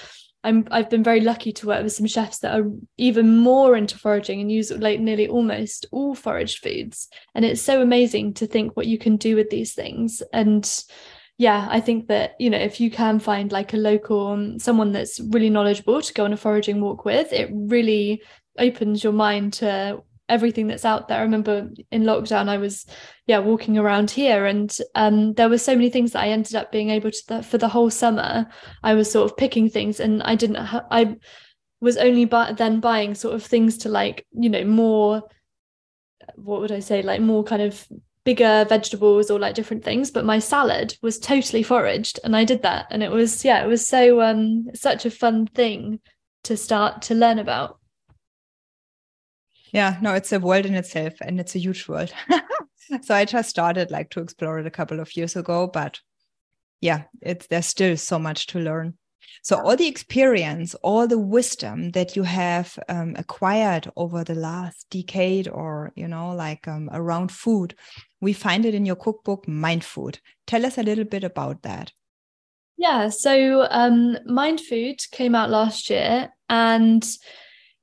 I'm 0.44 0.68
I've 0.72 0.90
been 0.90 1.04
very 1.04 1.22
lucky 1.22 1.52
to 1.54 1.68
work 1.68 1.84
with 1.84 1.94
some 1.94 2.08
chefs 2.08 2.40
that 2.40 2.60
are 2.60 2.70
even 2.98 3.38
more 3.38 3.76
into 3.76 3.98
foraging 3.98 4.42
and 4.42 4.52
use 4.52 4.72
like 4.72 5.00
nearly 5.00 5.28
almost 5.28 5.86
all 5.92 6.16
foraged 6.16 6.64
foods. 6.64 7.08
And 7.36 7.46
it's 7.46 7.62
so 7.62 7.82
amazing 7.82 8.34
to 8.36 8.48
think 8.48 8.76
what 8.76 8.88
you 8.88 8.98
can 8.98 9.18
do 9.18 9.36
with 9.36 9.50
these 9.50 9.74
things. 9.74 10.24
And 10.34 10.68
yeah, 11.38 11.68
I 11.70 11.80
think 11.80 12.08
that, 12.08 12.36
you 12.40 12.50
know, 12.50 12.58
if 12.58 12.80
you 12.80 12.92
can 12.92 13.20
find 13.20 13.52
like 13.52 13.74
a 13.74 13.78
local 13.78 14.28
um, 14.28 14.60
someone 14.60 14.92
that's 14.92 15.20
really 15.20 15.50
knowledgeable 15.50 16.02
to 16.02 16.14
go 16.14 16.26
on 16.26 16.34
a 16.34 16.38
foraging 16.38 16.82
walk 16.82 17.06
with, 17.06 17.32
it 17.34 17.50
really 17.52 18.22
opens 18.58 19.04
your 19.04 19.14
mind 19.14 19.54
to 19.54 20.04
everything 20.32 20.68
that's 20.68 20.86
out 20.86 21.08
there. 21.08 21.20
I 21.20 21.24
remember 21.24 21.70
in 21.92 22.04
lockdown, 22.04 22.48
I 22.48 22.58
was, 22.58 22.86
yeah, 23.28 23.40
walking 23.40 23.78
around 23.78 24.10
here, 24.10 24.46
and 24.46 24.76
um, 24.96 25.34
there 25.34 25.50
were 25.50 25.58
so 25.58 25.76
many 25.76 25.90
things 25.90 26.14
that 26.14 26.24
I 26.24 26.30
ended 26.30 26.56
up 26.56 26.72
being 26.72 26.90
able 26.90 27.12
to 27.12 27.44
for 27.44 27.58
the 27.58 27.68
whole 27.68 27.90
summer. 27.90 28.48
I 28.84 28.94
was 28.94 29.12
sort 29.12 29.30
of 29.30 29.38
picking 29.38 29.70
things, 29.70 30.00
and 30.00 30.24
I 30.24 30.36
didn't. 30.36 30.56
Ha- 30.56 30.88
I 30.90 31.18
was 31.82 31.98
only 31.98 32.26
bu- 32.26 32.54
then 32.56 32.80
buying 32.80 33.14
sort 33.14 33.36
of 33.36 33.44
things 33.44 33.78
to 33.80 33.90
like, 33.90 34.26
you 34.32 34.50
know, 34.50 34.66
more. 34.66 35.24
What 36.36 36.62
would 36.62 36.72
I 36.72 36.80
say? 36.80 37.02
Like 37.02 37.22
more 37.22 37.44
kind 37.44 37.62
of 37.62 37.88
bigger 38.24 38.66
vegetables 38.70 39.32
or 39.32 39.40
like 39.40 39.56
different 39.56 39.84
things 39.84 40.12
but 40.12 40.24
my 40.24 40.38
salad 40.38 40.96
was 41.02 41.18
totally 41.18 41.64
foraged 41.64 42.20
and 42.24 42.36
i 42.36 42.44
did 42.44 42.62
that 42.62 42.86
and 42.92 43.02
it 43.02 43.10
was 43.10 43.44
yeah 43.44 43.64
it 43.64 43.68
was 43.68 43.88
so 43.88 44.22
um 44.22 44.68
such 44.76 45.08
a 45.08 45.10
fun 45.10 45.48
thing 45.48 46.00
to 46.44 46.56
start 46.56 47.02
to 47.02 47.16
learn 47.16 47.40
about 47.40 47.80
yeah 49.72 49.98
no 50.02 50.14
it's 50.14 50.32
a 50.32 50.40
world 50.40 50.66
in 50.66 50.76
itself 50.76 51.14
and 51.22 51.40
it's 51.40 51.56
a 51.56 51.60
huge 51.60 51.88
world. 51.88 52.14
So 53.04 53.16
i 53.16 53.24
just 53.24 53.50
started 53.50 53.90
like 53.90 54.10
to 54.10 54.20
explore 54.20 54.60
it 54.60 54.68
a 54.68 54.72
couple 54.72 55.00
of 55.00 55.16
years 55.16 55.38
ago 55.38 55.68
but 55.68 56.02
yeah 56.82 57.04
it's 57.22 57.48
there's 57.48 57.66
still 57.66 57.96
so 57.96 58.20
much 58.20 58.48
to 58.48 58.60
learn. 58.60 58.98
So 59.44 59.56
all 59.62 59.78
the 59.78 59.88
experience 59.88 60.76
all 60.84 61.08
the 61.08 61.18
wisdom 61.18 61.92
that 61.92 62.16
you 62.16 62.24
have 62.24 62.78
um, 62.90 63.16
acquired 63.18 63.90
over 63.96 64.24
the 64.24 64.36
last 64.36 64.88
decade 64.90 65.48
or 65.48 65.94
you 65.96 66.08
know 66.08 66.36
like 66.36 66.68
um, 66.68 66.90
around 66.92 67.32
food 67.32 67.76
we 68.20 68.34
find 68.34 68.66
it 68.66 68.76
in 68.76 68.86
your 68.86 68.98
cookbook 68.98 69.48
mind 69.48 69.84
food. 69.86 70.20
Tell 70.46 70.66
us 70.66 70.78
a 70.78 70.84
little 70.84 71.06
bit 71.06 71.24
about 71.24 71.62
that. 71.62 71.94
Yeah 72.78 73.10
so 73.10 73.68
um, 73.70 74.18
mind 74.26 74.60
food 74.60 75.00
came 75.12 75.34
out 75.34 75.50
last 75.50 75.90
year 75.90 76.30
and 76.50 77.08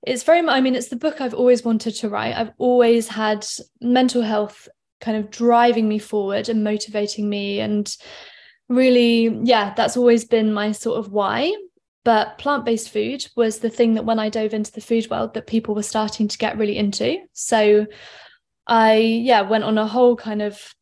it's 0.07 0.23
very 0.23 0.47
i 0.49 0.61
mean 0.61 0.75
it's 0.75 0.89
the 0.89 0.97
book 0.97 1.21
i've 1.21 1.35
always 1.35 1.65
wanted 1.65 1.93
to 1.93 2.09
write. 2.09 2.37
I've 2.37 2.53
always 2.59 3.09
had 3.09 3.47
mental 3.81 4.23
health 4.23 4.69
kind 5.01 5.17
of 5.17 5.31
driving 5.31 5.89
me 5.89 5.99
forward 5.99 6.49
and 6.49 6.65
motivating 6.65 7.29
me 7.29 7.61
and 7.61 7.95
really 8.69 9.29
yeah 9.45 9.73
that's 9.75 9.97
always 9.97 10.25
been 10.25 10.53
my 10.53 10.73
sort 10.73 10.99
of 10.99 11.13
why. 11.13 11.55
But 12.05 12.39
plant-based 12.39 12.89
food 12.89 13.27
was 13.37 13.59
the 13.59 13.71
thing 13.71 13.95
that 13.95 14.05
when 14.05 14.19
i 14.19 14.29
dove 14.29 14.55
into 14.55 14.73
the 14.73 14.81
food 14.81 15.11
world 15.11 15.35
that 15.35 15.47
people 15.47 15.75
were 15.75 15.83
starting 15.83 16.29
to 16.29 16.39
get 16.39 16.59
really 16.59 16.77
into. 16.77 17.19
So 17.33 17.87
i 18.67 18.97
yeah 18.97 19.41
went 19.43 19.65
on 19.65 19.79
a 19.79 19.87
whole 19.87 20.17
kind 20.17 20.43
of 20.43 20.75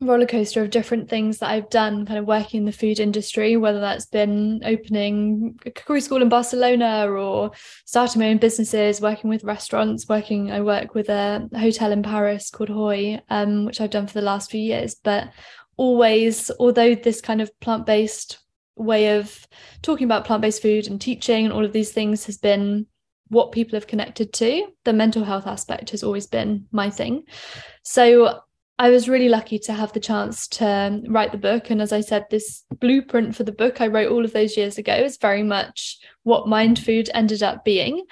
roller 0.00 0.26
coaster 0.26 0.62
of 0.62 0.70
different 0.70 1.08
things 1.08 1.38
that 1.38 1.50
I've 1.50 1.70
done 1.70 2.04
kind 2.04 2.18
of 2.18 2.26
working 2.26 2.58
in 2.58 2.64
the 2.66 2.72
food 2.72 3.00
industry, 3.00 3.56
whether 3.56 3.80
that's 3.80 4.06
been 4.06 4.60
opening 4.64 5.58
a 5.64 5.70
cookery 5.70 6.02
school 6.02 6.20
in 6.20 6.28
Barcelona 6.28 7.06
or 7.10 7.52
starting 7.86 8.20
my 8.20 8.28
own 8.28 8.36
businesses, 8.36 9.00
working 9.00 9.30
with 9.30 9.44
restaurants, 9.44 10.06
working, 10.06 10.52
I 10.52 10.60
work 10.60 10.94
with 10.94 11.08
a 11.08 11.48
hotel 11.54 11.92
in 11.92 12.02
Paris 12.02 12.50
called 12.50 12.68
Hoy, 12.68 13.20
um, 13.30 13.64
which 13.64 13.80
I've 13.80 13.90
done 13.90 14.06
for 14.06 14.14
the 14.14 14.22
last 14.22 14.50
few 14.50 14.60
years. 14.60 14.96
But 15.02 15.30
always, 15.78 16.50
although 16.58 16.94
this 16.94 17.22
kind 17.22 17.40
of 17.40 17.50
plant-based 17.60 18.38
way 18.76 19.16
of 19.16 19.46
talking 19.80 20.04
about 20.04 20.26
plant-based 20.26 20.60
food 20.60 20.88
and 20.88 21.00
teaching 21.00 21.46
and 21.46 21.54
all 21.54 21.64
of 21.64 21.72
these 21.72 21.92
things 21.92 22.26
has 22.26 22.36
been 22.36 22.86
what 23.28 23.50
people 23.50 23.76
have 23.76 23.86
connected 23.86 24.32
to, 24.34 24.66
the 24.84 24.92
mental 24.92 25.24
health 25.24 25.46
aspect 25.46 25.90
has 25.90 26.02
always 26.02 26.26
been 26.26 26.66
my 26.70 26.90
thing. 26.90 27.24
So 27.82 28.40
I 28.78 28.90
was 28.90 29.08
really 29.08 29.28
lucky 29.28 29.58
to 29.60 29.72
have 29.72 29.92
the 29.92 30.00
chance 30.00 30.46
to 30.48 31.02
write 31.08 31.32
the 31.32 31.38
book. 31.38 31.70
And 31.70 31.80
as 31.80 31.92
I 31.92 32.00
said, 32.00 32.26
this 32.30 32.64
blueprint 32.78 33.34
for 33.34 33.42
the 33.42 33.52
book 33.52 33.80
I 33.80 33.86
wrote 33.86 34.12
all 34.12 34.24
of 34.24 34.32
those 34.32 34.56
years 34.56 34.76
ago 34.76 34.94
is 34.94 35.16
very 35.16 35.42
much 35.42 35.98
what 36.24 36.48
Mind 36.48 36.78
Food 36.78 37.08
ended 37.14 37.42
up 37.42 37.64
being. 37.64 38.04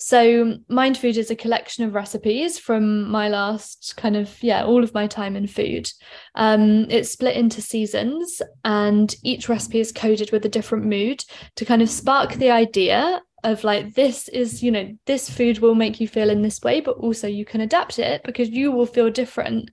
So, 0.00 0.58
Mind 0.68 0.96
Food 0.96 1.16
is 1.16 1.30
a 1.30 1.36
collection 1.36 1.84
of 1.84 1.94
recipes 1.94 2.56
from 2.56 3.08
my 3.10 3.28
last 3.28 3.94
kind 3.96 4.16
of, 4.16 4.40
yeah, 4.42 4.64
all 4.64 4.84
of 4.84 4.94
my 4.94 5.08
time 5.08 5.34
in 5.34 5.48
food. 5.48 5.90
Um, 6.36 6.86
it's 6.88 7.10
split 7.10 7.36
into 7.36 7.60
seasons, 7.60 8.40
and 8.64 9.12
each 9.24 9.48
recipe 9.48 9.80
is 9.80 9.90
coded 9.90 10.30
with 10.30 10.44
a 10.44 10.48
different 10.48 10.84
mood 10.84 11.24
to 11.56 11.64
kind 11.64 11.82
of 11.82 11.90
spark 11.90 12.34
the 12.34 12.50
idea 12.50 13.20
of 13.44 13.62
like 13.62 13.94
this 13.94 14.28
is 14.28 14.62
you 14.62 14.70
know 14.70 14.92
this 15.06 15.30
food 15.30 15.60
will 15.60 15.74
make 15.74 16.00
you 16.00 16.08
feel 16.08 16.28
in 16.28 16.42
this 16.42 16.60
way 16.62 16.80
but 16.80 16.96
also 16.96 17.28
you 17.28 17.44
can 17.44 17.60
adapt 17.60 17.98
it 17.98 18.20
because 18.24 18.48
you 18.48 18.72
will 18.72 18.86
feel 18.86 19.10
different 19.10 19.70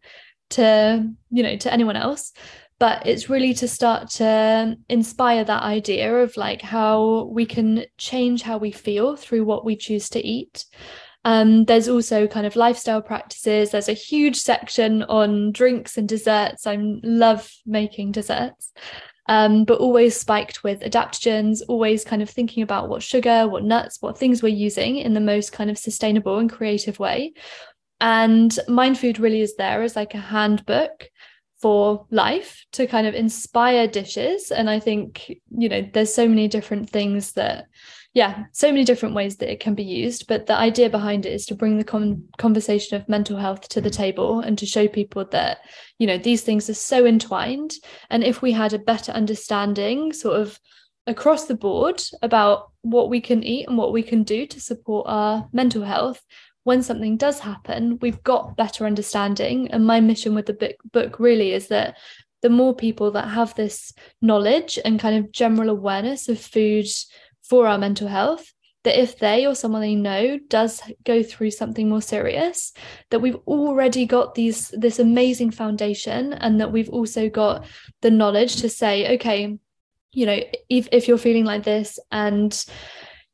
to 0.51 1.08
you 1.29 1.43
know 1.43 1.58
to 1.58 1.73
anyone 1.73 1.95
else. 1.95 2.31
But 2.77 3.08
it's 3.08 3.29
really 3.29 3.53
to 3.55 3.69
start 3.69 4.10
to 4.12 4.75
inspire 4.89 5.45
that 5.45 5.63
idea 5.63 6.13
of 6.13 6.36
like 6.36 6.62
how 6.62 7.29
we 7.31 7.45
can 7.45 7.86
change 7.97 8.41
how 8.41 8.58
we 8.58 8.71
feel 8.71 9.15
through 9.15 9.45
what 9.45 9.63
we 9.63 9.77
choose 9.77 10.10
to 10.10 10.25
eat. 10.25 10.65
Um, 11.23 11.65
there's 11.65 11.88
also 11.88 12.27
kind 12.27 12.45
of 12.45 12.55
lifestyle 12.55 13.01
practices. 13.01 13.71
There's 13.71 13.89
a 13.89 13.93
huge 13.93 14.36
section 14.36 15.03
on 15.03 15.51
drinks 15.51 15.97
and 15.97 16.08
desserts. 16.08 16.67
I 16.67 16.77
love 16.79 17.49
making 17.65 18.12
desserts. 18.12 18.71
Um, 19.27 19.65
but 19.65 19.79
always 19.79 20.15
spiked 20.15 20.63
with 20.63 20.81
adaptogens 20.81 21.62
always 21.67 22.03
kind 22.03 22.21
of 22.21 22.29
thinking 22.29 22.62
about 22.62 22.89
what 22.89 23.01
sugar 23.01 23.47
what 23.47 23.63
nuts 23.63 23.99
what 23.99 24.19
things 24.19 24.43
we're 24.43 24.49
using 24.49 24.97
in 24.97 25.15
the 25.15 25.19
most 25.19 25.51
kind 25.51 25.71
of 25.71 25.79
sustainable 25.79 26.38
and 26.38 26.47
creative 26.47 26.99
way 26.99 27.34
and 28.06 28.60
Mind 28.68 29.00
Food 29.00 29.18
really 29.18 29.41
is 29.41 29.56
there 29.56 29.82
as 29.82 29.96
like 29.96 30.13
a 30.13 30.20
handbook 30.20 31.10
for 31.60 32.06
life 32.12 32.63
to 32.74 32.86
kind 32.86 33.08
of 33.08 33.15
inspire 33.15 33.88
dishes. 33.88 34.52
And 34.52 34.70
I 34.70 34.80
think, 34.80 35.28
you 35.50 35.68
know, 35.68 35.89
there's 35.91 36.13
so 36.13 36.28
many 36.28 36.48
different 36.48 36.88
things 36.88 37.32
that, 37.32 37.65
yeah, 38.13 38.44
so 38.52 38.68
many 38.68 38.84
different 38.84 39.15
ways 39.15 39.38
that 39.38 39.52
it 39.52 39.60
can 39.60 39.74
be 39.74 39.84
used. 39.84 40.28
But 40.28 40.46
the 40.46 40.56
idea 40.56 40.88
behind 40.88 41.26
it 41.26 41.34
is 41.34 41.48
to 41.48 41.56
bring 41.56 41.80
the 41.80 41.84
con- 41.84 42.26
conversation 42.38 42.96
of 42.96 43.10
mental 43.10 43.38
health 43.38 43.68
to 43.70 43.82
the 43.82 43.89
table 43.89 44.39
and 44.39 44.56
to 44.60 44.68
show 44.68 44.88
people 44.88 45.26
that, 45.32 45.62
you 45.98 46.06
know, 46.06 46.20
these 46.20 46.44
things 46.44 46.70
are 46.70 46.76
so 46.76 47.08
entwined. 47.08 47.74
And 48.12 48.24
if 48.24 48.39
we 48.39 48.52
had 48.52 48.74
a 48.74 48.78
better 48.78 49.13
understanding, 49.13 50.13
sort 50.13 50.39
of, 50.39 50.60
across 51.08 51.46
the 51.46 51.56
board 51.56 52.04
about 52.22 52.72
what 52.82 53.10
we 53.10 53.22
can 53.22 53.44
eat 53.44 53.68
and 53.68 53.78
what 53.78 53.94
we 53.94 54.04
can 54.04 54.24
do 54.24 54.46
to 54.48 54.60
support 54.60 55.06
our 55.08 55.48
mental 55.52 55.84
health, 55.84 56.22
when 56.65 56.82
something 56.82 57.15
does 57.15 57.39
happen, 57.39 57.99
we've 58.01 58.23
got 58.23 58.58
better 58.58 58.88
understanding. 58.88 59.69
And 59.69 59.86
my 59.86 59.99
mission 59.99 60.34
with 60.34 60.47
the 60.47 60.54
book, 60.54 60.75
book 60.91 61.19
really 61.19 61.54
is 61.54 61.67
that 61.67 61.95
the 62.41 62.49
more 62.49 62.75
people 62.75 63.12
that 63.12 63.28
have 63.28 63.54
this 63.54 63.93
knowledge 64.19 64.80
and 64.84 64.99
kind 64.99 65.15
of 65.23 65.32
general 65.32 65.69
awareness 65.69 66.28
of 66.28 66.39
food 66.39 66.88
for 67.47 67.67
our 67.67 67.78
mental 67.78 68.08
health, 68.08 68.51
that 68.84 68.99
if 68.99 69.19
they 69.19 69.45
or 69.45 69.54
someone 69.54 69.82
they 69.82 69.93
know 69.93 70.39
does 70.47 70.82
go 71.04 71.21
through 71.21 71.51
something 71.51 71.88
more 71.88 72.01
serious, 72.01 72.73
that 73.12 73.21
we've 73.21 73.38
already 73.45 74.08
got 74.08 74.34
these 74.34 74.69
this 74.69 74.97
amazing 74.97 75.51
foundation 75.51 76.34
and 76.34 76.60
that 76.60 76.71
we've 76.71 76.89
also 76.89 77.30
got 77.30 77.67
the 78.01 78.10
knowledge 78.10 78.56
to 78.56 78.69
say, 78.69 79.15
okay, 79.15 79.56
you 80.13 80.25
know, 80.25 80.39
if, 80.67 80.88
if 80.91 81.08
you're 81.08 81.19
feeling 81.19 81.45
like 81.45 81.63
this 81.63 81.99
and 82.12 82.65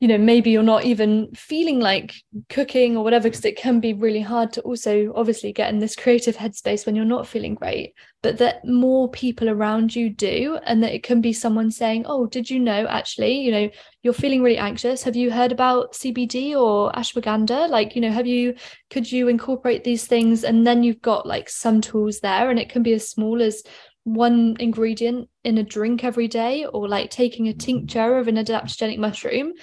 you 0.01 0.07
know 0.07 0.17
maybe 0.17 0.49
you're 0.49 0.63
not 0.63 0.83
even 0.83 1.31
feeling 1.33 1.79
like 1.79 2.13
cooking 2.49 2.97
or 2.97 3.03
whatever 3.03 3.29
because 3.29 3.45
it 3.45 3.55
can 3.55 3.79
be 3.79 3.93
really 3.93 4.19
hard 4.19 4.51
to 4.51 4.61
also 4.61 5.13
obviously 5.15 5.53
get 5.53 5.69
in 5.69 5.79
this 5.79 5.95
creative 5.95 6.35
headspace 6.35 6.85
when 6.85 6.95
you're 6.95 7.05
not 7.05 7.27
feeling 7.27 7.55
great 7.55 7.93
but 8.21 8.37
that 8.39 8.65
more 8.65 9.09
people 9.09 9.47
around 9.47 9.95
you 9.95 10.09
do 10.09 10.57
and 10.65 10.83
that 10.83 10.93
it 10.93 11.03
can 11.03 11.21
be 11.21 11.31
someone 11.31 11.71
saying 11.71 12.03
oh 12.07 12.25
did 12.25 12.49
you 12.49 12.59
know 12.59 12.85
actually 12.87 13.39
you 13.39 13.51
know 13.51 13.69
you're 14.03 14.13
feeling 14.13 14.41
really 14.41 14.57
anxious. 14.57 15.03
Have 15.03 15.15
you 15.15 15.29
heard 15.29 15.51
about 15.51 15.93
CBD 15.93 16.55
or 16.59 16.91
ashwagandha? 16.93 17.69
Like 17.69 17.95
you 17.95 18.01
know 18.01 18.11
have 18.11 18.27
you 18.27 18.55
could 18.89 19.11
you 19.11 19.27
incorporate 19.27 19.83
these 19.83 20.07
things? 20.07 20.43
And 20.43 20.65
then 20.65 20.83
you've 20.83 21.01
got 21.01 21.27
like 21.27 21.49
some 21.49 21.81
tools 21.81 22.19
there 22.19 22.49
and 22.49 22.59
it 22.59 22.69
can 22.69 22.83
be 22.83 22.93
as 22.93 23.07
small 23.07 23.41
as 23.41 23.63
one 24.03 24.55
ingredient 24.59 25.29
in 25.43 25.59
a 25.59 25.63
drink 25.63 26.03
every 26.03 26.27
day 26.27 26.65
or 26.65 26.87
like 26.87 27.11
taking 27.11 27.47
a 27.47 27.53
tincture 27.53 28.17
of 28.17 28.27
an 28.27 28.35
adaptogenic 28.35 28.97
mushroom 28.97 29.53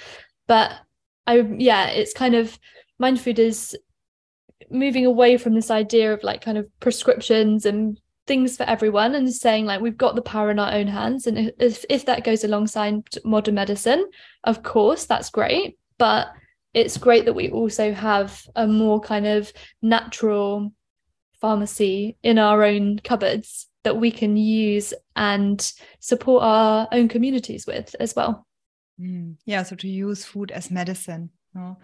but 0.48 0.72
I 1.28 1.36
yeah, 1.58 1.88
it's 1.88 2.12
kind 2.12 2.34
of 2.34 2.58
mind 2.98 3.20
food 3.20 3.38
is 3.38 3.76
moving 4.70 5.06
away 5.06 5.36
from 5.36 5.54
this 5.54 5.70
idea 5.70 6.12
of 6.12 6.24
like 6.24 6.40
kind 6.40 6.58
of 6.58 6.66
prescriptions 6.80 7.64
and 7.64 8.00
things 8.26 8.56
for 8.56 8.64
everyone 8.64 9.14
and 9.14 9.32
saying 9.32 9.64
like 9.64 9.80
we've 9.80 9.96
got 9.96 10.14
the 10.14 10.22
power 10.22 10.50
in 10.50 10.58
our 10.58 10.72
own 10.72 10.88
hands. 10.88 11.26
And 11.26 11.52
if 11.58 11.84
if 11.88 12.06
that 12.06 12.24
goes 12.24 12.42
alongside 12.42 13.02
modern 13.24 13.54
medicine 13.54 14.04
of 14.44 14.62
course 14.62 15.04
that's 15.04 15.30
great. 15.30 15.78
But 15.98 16.28
it's 16.74 16.98
great 16.98 17.24
that 17.26 17.34
we 17.34 17.50
also 17.50 17.92
have 17.92 18.42
a 18.56 18.66
more 18.66 19.00
kind 19.00 19.26
of 19.26 19.52
natural 19.82 20.72
pharmacy 21.40 22.16
in 22.22 22.38
our 22.38 22.64
own 22.64 22.98
cupboards 22.98 23.68
that 23.84 23.96
we 23.96 24.10
can 24.10 24.36
use 24.36 24.92
and 25.14 25.72
support 26.00 26.42
our 26.42 26.88
own 26.92 27.08
communities 27.08 27.66
with 27.66 27.94
as 28.00 28.14
well 28.14 28.47
Mm. 29.00 29.36
Yeah, 29.46 29.62
so 29.62 29.76
to 29.76 29.88
use 29.88 30.24
food 30.24 30.50
as 30.50 30.70
medicine. 30.70 31.30
No? 31.54 31.78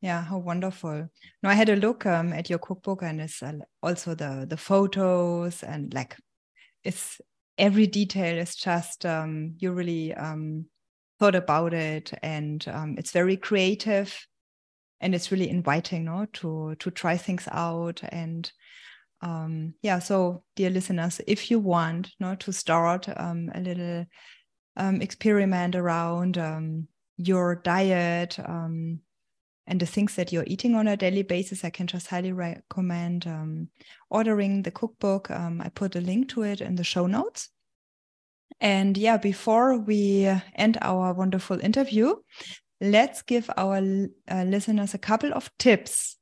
Yeah, 0.00 0.22
how 0.22 0.38
wonderful. 0.38 1.08
No, 1.42 1.48
I 1.48 1.54
had 1.54 1.68
a 1.68 1.76
look 1.76 2.06
um, 2.06 2.32
at 2.32 2.48
your 2.48 2.58
cookbook 2.58 3.02
and 3.02 3.20
it's 3.20 3.42
uh, 3.42 3.52
also 3.82 4.14
the 4.14 4.46
the 4.48 4.56
photos 4.56 5.62
and 5.62 5.92
like 5.92 6.16
it's 6.84 7.20
every 7.58 7.86
detail 7.86 8.38
is 8.38 8.54
just 8.54 9.04
um, 9.04 9.54
you 9.58 9.72
really 9.72 10.14
um, 10.14 10.66
thought 11.18 11.34
about 11.34 11.74
it 11.74 12.12
and 12.22 12.66
um, 12.68 12.96
it's 12.98 13.10
very 13.10 13.36
creative 13.36 14.26
and 15.00 15.14
it's 15.14 15.30
really 15.30 15.50
inviting 15.50 16.04
no 16.06 16.26
to 16.32 16.74
to 16.78 16.90
try 16.90 17.16
things 17.16 17.46
out 17.52 18.02
and 18.08 18.50
um, 19.20 19.74
yeah 19.82 19.98
so 19.98 20.42
dear 20.56 20.70
listeners 20.70 21.20
if 21.26 21.50
you 21.50 21.58
want 21.58 22.10
no 22.18 22.34
to 22.34 22.52
start 22.52 23.06
um, 23.18 23.50
a 23.54 23.60
little 23.60 24.06
um, 24.76 25.00
experiment 25.00 25.74
around 25.74 26.38
um, 26.38 26.88
your 27.16 27.56
diet 27.56 28.38
um, 28.38 29.00
and 29.66 29.78
the 29.78 29.86
things 29.86 30.16
that 30.16 30.32
you're 30.32 30.44
eating 30.46 30.74
on 30.74 30.88
a 30.88 30.96
daily 30.96 31.22
basis, 31.22 31.64
I 31.64 31.70
can 31.70 31.86
just 31.86 32.08
highly 32.08 32.32
recommend 32.32 33.26
um, 33.26 33.68
ordering 34.08 34.62
the 34.62 34.70
cookbook. 34.70 35.30
Um, 35.30 35.60
I 35.60 35.68
put 35.68 35.96
a 35.96 36.00
link 36.00 36.28
to 36.30 36.42
it 36.42 36.60
in 36.60 36.76
the 36.76 36.84
show 36.84 37.06
notes. 37.06 37.50
And 38.60 38.96
yeah, 38.96 39.16
before 39.16 39.78
we 39.78 40.30
end 40.54 40.76
our 40.82 41.14
wonderful 41.14 41.60
interview, 41.60 42.16
let's 42.80 43.22
give 43.22 43.50
our 43.56 43.78
uh, 44.30 44.44
listeners 44.44 44.94
a 44.94 44.98
couple 44.98 45.32
of 45.32 45.50
tips 45.58 46.16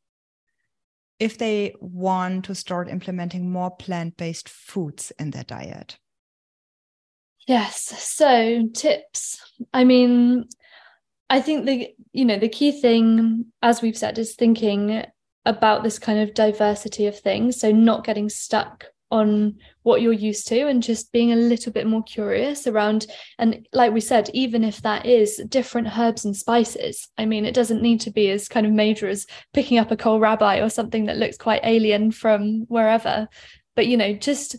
if 1.18 1.38
they 1.38 1.74
want 1.80 2.44
to 2.44 2.54
start 2.54 2.88
implementing 2.88 3.50
more 3.50 3.70
plant 3.70 4.16
based 4.16 4.48
foods 4.48 5.12
in 5.18 5.30
their 5.30 5.44
diet. 5.44 5.98
Yes. 7.48 7.80
So 8.04 8.68
tips. 8.74 9.40
I 9.72 9.84
mean, 9.84 10.48
I 11.30 11.40
think 11.40 11.64
the 11.64 11.88
you 12.12 12.26
know 12.26 12.38
the 12.38 12.48
key 12.48 12.72
thing, 12.78 13.46
as 13.62 13.80
we've 13.80 13.96
said, 13.96 14.18
is 14.18 14.34
thinking 14.34 15.02
about 15.46 15.82
this 15.82 15.98
kind 15.98 16.18
of 16.18 16.34
diversity 16.34 17.06
of 17.06 17.18
things. 17.18 17.58
So 17.58 17.72
not 17.72 18.04
getting 18.04 18.28
stuck 18.28 18.84
on 19.10 19.56
what 19.84 20.02
you're 20.02 20.12
used 20.12 20.46
to 20.48 20.68
and 20.68 20.82
just 20.82 21.10
being 21.10 21.32
a 21.32 21.36
little 21.36 21.72
bit 21.72 21.86
more 21.86 22.02
curious 22.02 22.66
around 22.66 23.06
and 23.38 23.66
like 23.72 23.90
we 23.90 24.02
said 24.02 24.28
even 24.34 24.62
if 24.62 24.82
that 24.82 25.06
is 25.06 25.40
different 25.48 25.88
herbs 25.98 26.26
and 26.26 26.36
spices 26.36 27.08
i 27.16 27.24
mean 27.24 27.46
it 27.46 27.54
doesn't 27.54 27.80
need 27.80 27.98
to 27.98 28.10
be 28.10 28.28
as 28.30 28.48
kind 28.48 28.66
of 28.66 28.72
major 28.72 29.08
as 29.08 29.24
picking 29.54 29.78
up 29.78 29.90
a 29.90 29.96
kohlrabi 29.96 30.62
or 30.62 30.68
something 30.68 31.06
that 31.06 31.16
looks 31.16 31.38
quite 31.38 31.62
alien 31.64 32.10
from 32.10 32.66
wherever 32.68 33.26
but 33.74 33.86
you 33.86 33.96
know 33.96 34.12
just 34.12 34.56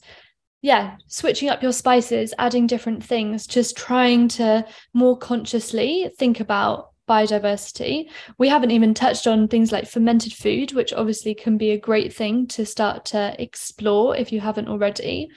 yeah, 0.61 0.97
switching 1.07 1.49
up 1.49 1.63
your 1.63 1.71
spices, 1.71 2.33
adding 2.37 2.67
different 2.67 3.03
things, 3.03 3.47
just 3.47 3.77
trying 3.77 4.27
to 4.29 4.65
more 4.93 5.17
consciously 5.17 6.11
think 6.17 6.39
about 6.39 6.89
biodiversity. 7.07 8.09
We 8.37 8.49
haven't 8.49 8.71
even 8.71 8.93
touched 8.93 9.25
on 9.25 9.47
things 9.47 9.71
like 9.71 9.87
fermented 9.87 10.33
food, 10.33 10.73
which 10.73 10.93
obviously 10.93 11.33
can 11.33 11.57
be 11.57 11.71
a 11.71 11.79
great 11.79 12.13
thing 12.13 12.45
to 12.47 12.65
start 12.65 13.05
to 13.05 13.35
explore 13.41 14.15
if 14.15 14.31
you 14.31 14.41
haven't 14.41 14.67
already. 14.67 15.29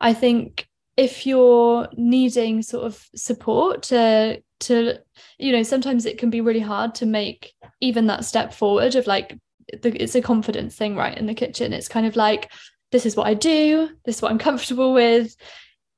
I 0.00 0.12
think 0.12 0.68
if 0.96 1.26
you're 1.26 1.88
needing 1.96 2.62
sort 2.62 2.84
of 2.84 3.08
support 3.16 3.82
to 3.84 4.42
to 4.60 4.98
you 5.38 5.52
know 5.52 5.62
sometimes 5.62 6.06
it 6.06 6.18
can 6.18 6.30
be 6.30 6.40
really 6.40 6.60
hard 6.60 6.94
to 6.94 7.06
make 7.06 7.52
even 7.80 8.06
that 8.06 8.24
step 8.24 8.54
forward 8.54 8.94
of 8.94 9.06
like 9.06 9.36
the, 9.82 9.90
it's 10.00 10.14
a 10.14 10.22
confidence 10.22 10.76
thing 10.76 10.94
right 10.94 11.18
in 11.18 11.26
the 11.26 11.34
kitchen 11.34 11.72
it's 11.72 11.88
kind 11.88 12.06
of 12.06 12.14
like 12.14 12.50
this 12.94 13.06
is 13.06 13.16
what 13.16 13.26
I 13.26 13.34
do, 13.34 13.88
this 14.04 14.18
is 14.18 14.22
what 14.22 14.30
I'm 14.30 14.38
comfortable 14.38 14.94
with. 14.94 15.34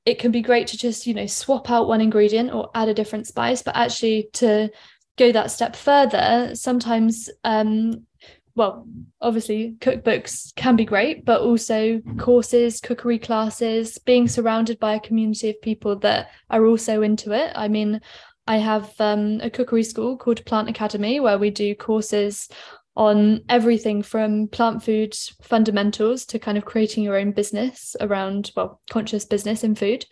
It 0.07 0.17
can 0.17 0.31
be 0.31 0.41
great 0.41 0.65
to 0.69 0.77
just, 0.79 1.05
you 1.05 1.13
know, 1.13 1.27
swap 1.27 1.69
out 1.69 1.87
one 1.87 2.01
ingredient 2.01 2.51
or 2.51 2.71
add 2.73 2.89
a 2.89 2.93
different 2.95 3.27
spice, 3.27 3.61
but 3.61 3.75
actually 3.75 4.29
to 4.33 4.71
go 5.15 5.31
that 5.31 5.51
step 5.51 5.75
further, 5.75 6.55
sometimes 6.55 7.29
um 7.43 8.07
well, 8.55 8.87
obviously 9.21 9.75
cookbooks 9.79 10.55
can 10.55 10.75
be 10.75 10.85
great, 10.85 11.23
but 11.23 11.41
also 11.41 12.01
courses, 12.17 12.81
cookery 12.81 13.19
classes, 13.19 13.99
being 13.99 14.27
surrounded 14.27 14.79
by 14.79 14.95
a 14.95 14.99
community 14.99 15.51
of 15.51 15.61
people 15.61 15.97
that 15.99 16.31
are 16.49 16.65
also 16.65 17.03
into 17.03 17.31
it. 17.31 17.51
I 17.53 17.67
mean, 17.67 18.01
I 18.47 18.57
have 18.57 18.91
um, 18.99 19.39
a 19.41 19.51
cookery 19.51 19.83
school 19.83 20.17
called 20.17 20.43
Plant 20.45 20.69
Academy 20.69 21.19
where 21.19 21.37
we 21.37 21.51
do 21.51 21.75
courses 21.75 22.49
on 22.97 23.41
everything 23.47 24.01
from 24.01 24.47
plant 24.47 24.81
food 24.83 25.15
fundamentals 25.43 26.25
to 26.25 26.39
kind 26.39 26.57
of 26.57 26.65
creating 26.65 27.03
your 27.03 27.15
own 27.15 27.31
business 27.31 27.95
around, 28.01 28.51
well, 28.55 28.81
conscious 28.89 29.23
business 29.23 29.63
in 29.63 29.75
food. 29.75 30.03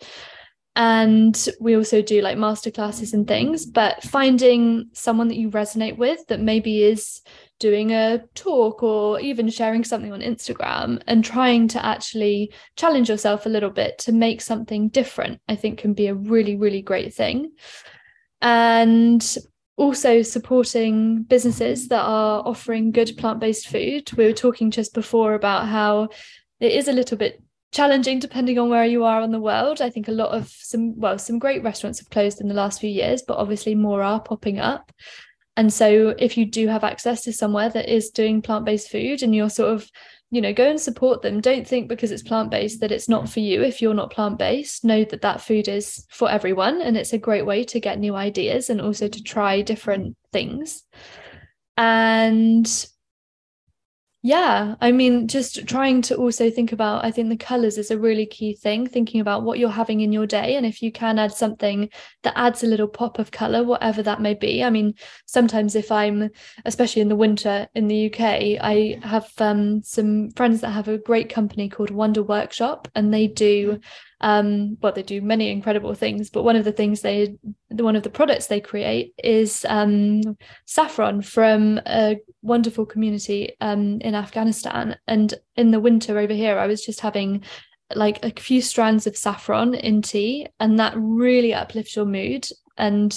And 0.76 1.48
we 1.58 1.74
also 1.74 2.00
do 2.00 2.20
like 2.20 2.36
masterclasses 2.36 3.12
and 3.12 3.26
things, 3.26 3.66
but 3.66 4.04
finding 4.04 4.90
someone 4.92 5.26
that 5.28 5.38
you 5.38 5.50
resonate 5.50 5.96
with 5.96 6.24
that 6.28 6.38
maybe 6.38 6.84
is 6.84 7.22
doing 7.58 7.90
a 7.90 8.22
talk 8.34 8.84
or 8.84 9.18
even 9.18 9.48
sharing 9.48 9.82
something 9.82 10.12
on 10.12 10.20
Instagram 10.20 11.02
and 11.08 11.24
trying 11.24 11.66
to 11.68 11.84
actually 11.84 12.52
challenge 12.76 13.08
yourself 13.08 13.46
a 13.46 13.48
little 13.48 13.70
bit 13.70 13.98
to 13.98 14.12
make 14.12 14.40
something 14.40 14.90
different, 14.90 15.40
I 15.48 15.56
think 15.56 15.78
can 15.78 15.92
be 15.92 16.06
a 16.06 16.14
really, 16.14 16.54
really 16.54 16.82
great 16.82 17.14
thing. 17.14 17.52
And 18.42 19.36
also 19.76 20.22
supporting 20.22 21.22
businesses 21.22 21.88
that 21.88 22.02
are 22.02 22.42
offering 22.46 22.92
good 22.92 23.12
plant-based 23.18 23.68
food. 23.68 24.10
We 24.16 24.24
were 24.24 24.32
talking 24.32 24.70
just 24.70 24.94
before 24.94 25.34
about 25.34 25.68
how 25.68 26.08
it 26.60 26.72
is 26.72 26.88
a 26.88 26.92
little 26.92 27.18
bit 27.18 27.42
challenging 27.72 28.18
depending 28.18 28.58
on 28.58 28.70
where 28.70 28.86
you 28.86 29.04
are 29.04 29.20
in 29.22 29.32
the 29.32 29.40
world. 29.40 29.82
I 29.82 29.90
think 29.90 30.08
a 30.08 30.12
lot 30.12 30.30
of 30.30 30.48
some 30.48 30.98
well 30.98 31.18
some 31.18 31.38
great 31.38 31.62
restaurants 31.62 31.98
have 31.98 32.08
closed 32.08 32.40
in 32.40 32.48
the 32.48 32.54
last 32.54 32.80
few 32.80 32.88
years 32.88 33.22
but 33.26 33.36
obviously 33.36 33.74
more 33.74 34.02
are 34.02 34.20
popping 34.20 34.58
up. 34.58 34.92
And 35.58 35.72
so 35.72 36.14
if 36.18 36.36
you 36.36 36.46
do 36.46 36.68
have 36.68 36.84
access 36.84 37.22
to 37.24 37.32
somewhere 37.32 37.68
that 37.70 37.88
is 37.88 38.10
doing 38.10 38.42
plant-based 38.42 38.90
food 38.90 39.22
and 39.22 39.34
you're 39.34 39.50
sort 39.50 39.72
of 39.72 39.90
you 40.30 40.40
know 40.40 40.52
go 40.52 40.68
and 40.68 40.80
support 40.80 41.22
them. 41.22 41.40
Don't 41.40 41.66
think 41.66 41.88
because 41.88 42.10
it's 42.12 42.22
plant-based 42.22 42.80
that 42.80 42.92
it's 42.92 43.08
not 43.08 43.24
mm. 43.24 43.28
for 43.28 43.40
you. 43.40 43.62
If 43.62 43.80
you're 43.80 43.94
not 43.94 44.10
plant-based 44.10 44.84
know 44.84 45.04
that 45.04 45.22
that 45.22 45.40
food 45.40 45.68
is 45.68 46.06
for 46.10 46.30
everyone 46.30 46.80
and 46.80 46.96
it's 46.96 47.12
a 47.12 47.18
great 47.18 47.46
way 47.46 47.64
to 47.64 47.80
get 47.80 47.98
new 47.98 48.14
ideas 48.14 48.70
and 48.70 48.80
also 48.80 49.08
to 49.08 49.22
try 49.22 49.62
different 49.62 50.16
things. 50.32 50.82
And 51.76 52.66
yeah 54.26 54.74
i 54.80 54.90
mean 54.90 55.28
just 55.28 55.68
trying 55.68 56.02
to 56.02 56.16
also 56.16 56.50
think 56.50 56.72
about 56.72 57.04
i 57.04 57.12
think 57.12 57.28
the 57.28 57.36
colors 57.36 57.78
is 57.78 57.92
a 57.92 57.98
really 57.98 58.26
key 58.26 58.52
thing 58.52 58.84
thinking 58.84 59.20
about 59.20 59.44
what 59.44 59.56
you're 59.56 59.70
having 59.70 60.00
in 60.00 60.10
your 60.10 60.26
day 60.26 60.56
and 60.56 60.66
if 60.66 60.82
you 60.82 60.90
can 60.90 61.16
add 61.16 61.32
something 61.32 61.88
that 62.24 62.36
adds 62.36 62.64
a 62.64 62.66
little 62.66 62.88
pop 62.88 63.20
of 63.20 63.30
color 63.30 63.62
whatever 63.62 64.02
that 64.02 64.20
may 64.20 64.34
be. 64.34 64.64
I 64.64 64.70
mean 64.70 64.94
sometimes 65.26 65.76
if 65.76 65.92
i'm 65.92 66.30
especially 66.64 67.02
in 67.02 67.08
the 67.08 67.14
winter 67.14 67.68
in 67.76 67.86
the 67.86 68.06
uk 68.06 68.20
i 68.20 68.98
have 69.04 69.30
um, 69.38 69.80
some 69.84 70.32
friends 70.32 70.60
that 70.60 70.70
have 70.70 70.88
a 70.88 70.98
great 70.98 71.28
company 71.28 71.68
called 71.68 71.90
wonder 71.90 72.24
workshop 72.24 72.88
and 72.96 73.14
they 73.14 73.28
do 73.28 73.78
um 74.22 74.78
well 74.80 74.92
they 74.92 75.02
do 75.02 75.20
many 75.20 75.50
incredible 75.50 75.92
things 75.92 76.30
but 76.30 76.42
one 76.42 76.56
of 76.56 76.64
the 76.64 76.72
things 76.72 77.02
they 77.02 77.36
one 77.70 77.96
of 77.96 78.02
the 78.02 78.08
products 78.10 78.46
they 78.46 78.60
create 78.60 79.12
is 79.22 79.66
um 79.68 80.22
saffron 80.64 81.20
from 81.20 81.78
a 81.86 82.16
wonderful 82.42 82.86
community 82.86 83.54
um 83.60 84.00
in 84.00 84.14
Afghanistan. 84.14 84.96
And 85.06 85.34
in 85.56 85.70
the 85.70 85.80
winter 85.80 86.18
over 86.18 86.32
here 86.32 86.58
I 86.58 86.66
was 86.66 86.84
just 86.84 87.00
having 87.00 87.44
like 87.94 88.24
a 88.24 88.40
few 88.40 88.62
strands 88.62 89.06
of 89.06 89.16
saffron 89.16 89.74
in 89.74 90.02
tea 90.02 90.46
and 90.58 90.78
that 90.78 90.94
really 90.96 91.52
uplifts 91.54 91.94
your 91.96 92.06
mood. 92.06 92.48
And 92.78 93.12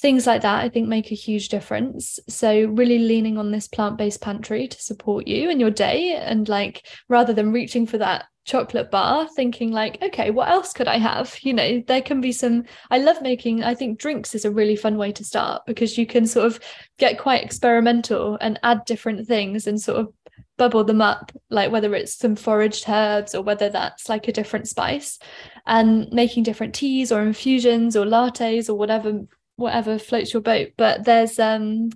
things 0.00 0.26
like 0.26 0.42
that 0.42 0.64
i 0.64 0.68
think 0.68 0.88
make 0.88 1.12
a 1.12 1.14
huge 1.14 1.48
difference. 1.48 2.18
So 2.28 2.64
really 2.66 2.98
leaning 2.98 3.38
on 3.38 3.52
this 3.52 3.68
plant-based 3.68 4.20
pantry 4.20 4.66
to 4.66 4.82
support 4.82 5.28
you 5.28 5.48
in 5.48 5.60
your 5.60 5.70
day 5.70 6.14
and 6.16 6.48
like 6.48 6.84
rather 7.08 7.32
than 7.32 7.52
reaching 7.52 7.86
for 7.86 7.98
that 7.98 8.24
chocolate 8.44 8.90
bar 8.90 9.28
thinking 9.36 9.70
like 9.70 10.02
okay 10.02 10.30
what 10.30 10.48
else 10.48 10.72
could 10.72 10.88
i 10.88 10.98
have? 10.98 11.38
You 11.42 11.54
know 11.54 11.82
there 11.86 12.02
can 12.02 12.20
be 12.20 12.32
some 12.32 12.64
i 12.90 12.98
love 12.98 13.22
making 13.22 13.62
i 13.62 13.74
think 13.74 13.98
drinks 13.98 14.34
is 14.34 14.44
a 14.44 14.50
really 14.50 14.76
fun 14.76 14.96
way 14.96 15.12
to 15.12 15.24
start 15.24 15.62
because 15.66 15.96
you 15.96 16.06
can 16.06 16.26
sort 16.26 16.46
of 16.46 16.60
get 16.98 17.18
quite 17.18 17.44
experimental 17.44 18.38
and 18.40 18.58
add 18.62 18.84
different 18.84 19.26
things 19.26 19.66
and 19.66 19.80
sort 19.80 20.00
of 20.00 20.12
bubble 20.58 20.84
them 20.84 21.00
up 21.00 21.32
like 21.50 21.72
whether 21.72 21.94
it's 21.94 22.14
some 22.16 22.36
foraged 22.36 22.84
herbs 22.88 23.34
or 23.34 23.42
whether 23.42 23.68
that's 23.68 24.08
like 24.08 24.28
a 24.28 24.32
different 24.32 24.68
spice 24.68 25.18
and 25.66 26.08
making 26.12 26.42
different 26.42 26.74
teas 26.74 27.10
or 27.10 27.22
infusions 27.22 27.96
or 27.96 28.04
lattes 28.04 28.68
or 28.68 28.74
whatever 28.74 29.20
whatever 29.56 29.98
floats 29.98 30.32
your 30.32 30.42
boat. 30.42 30.72
But 30.76 31.04
there's 31.04 31.38
um 31.38 31.90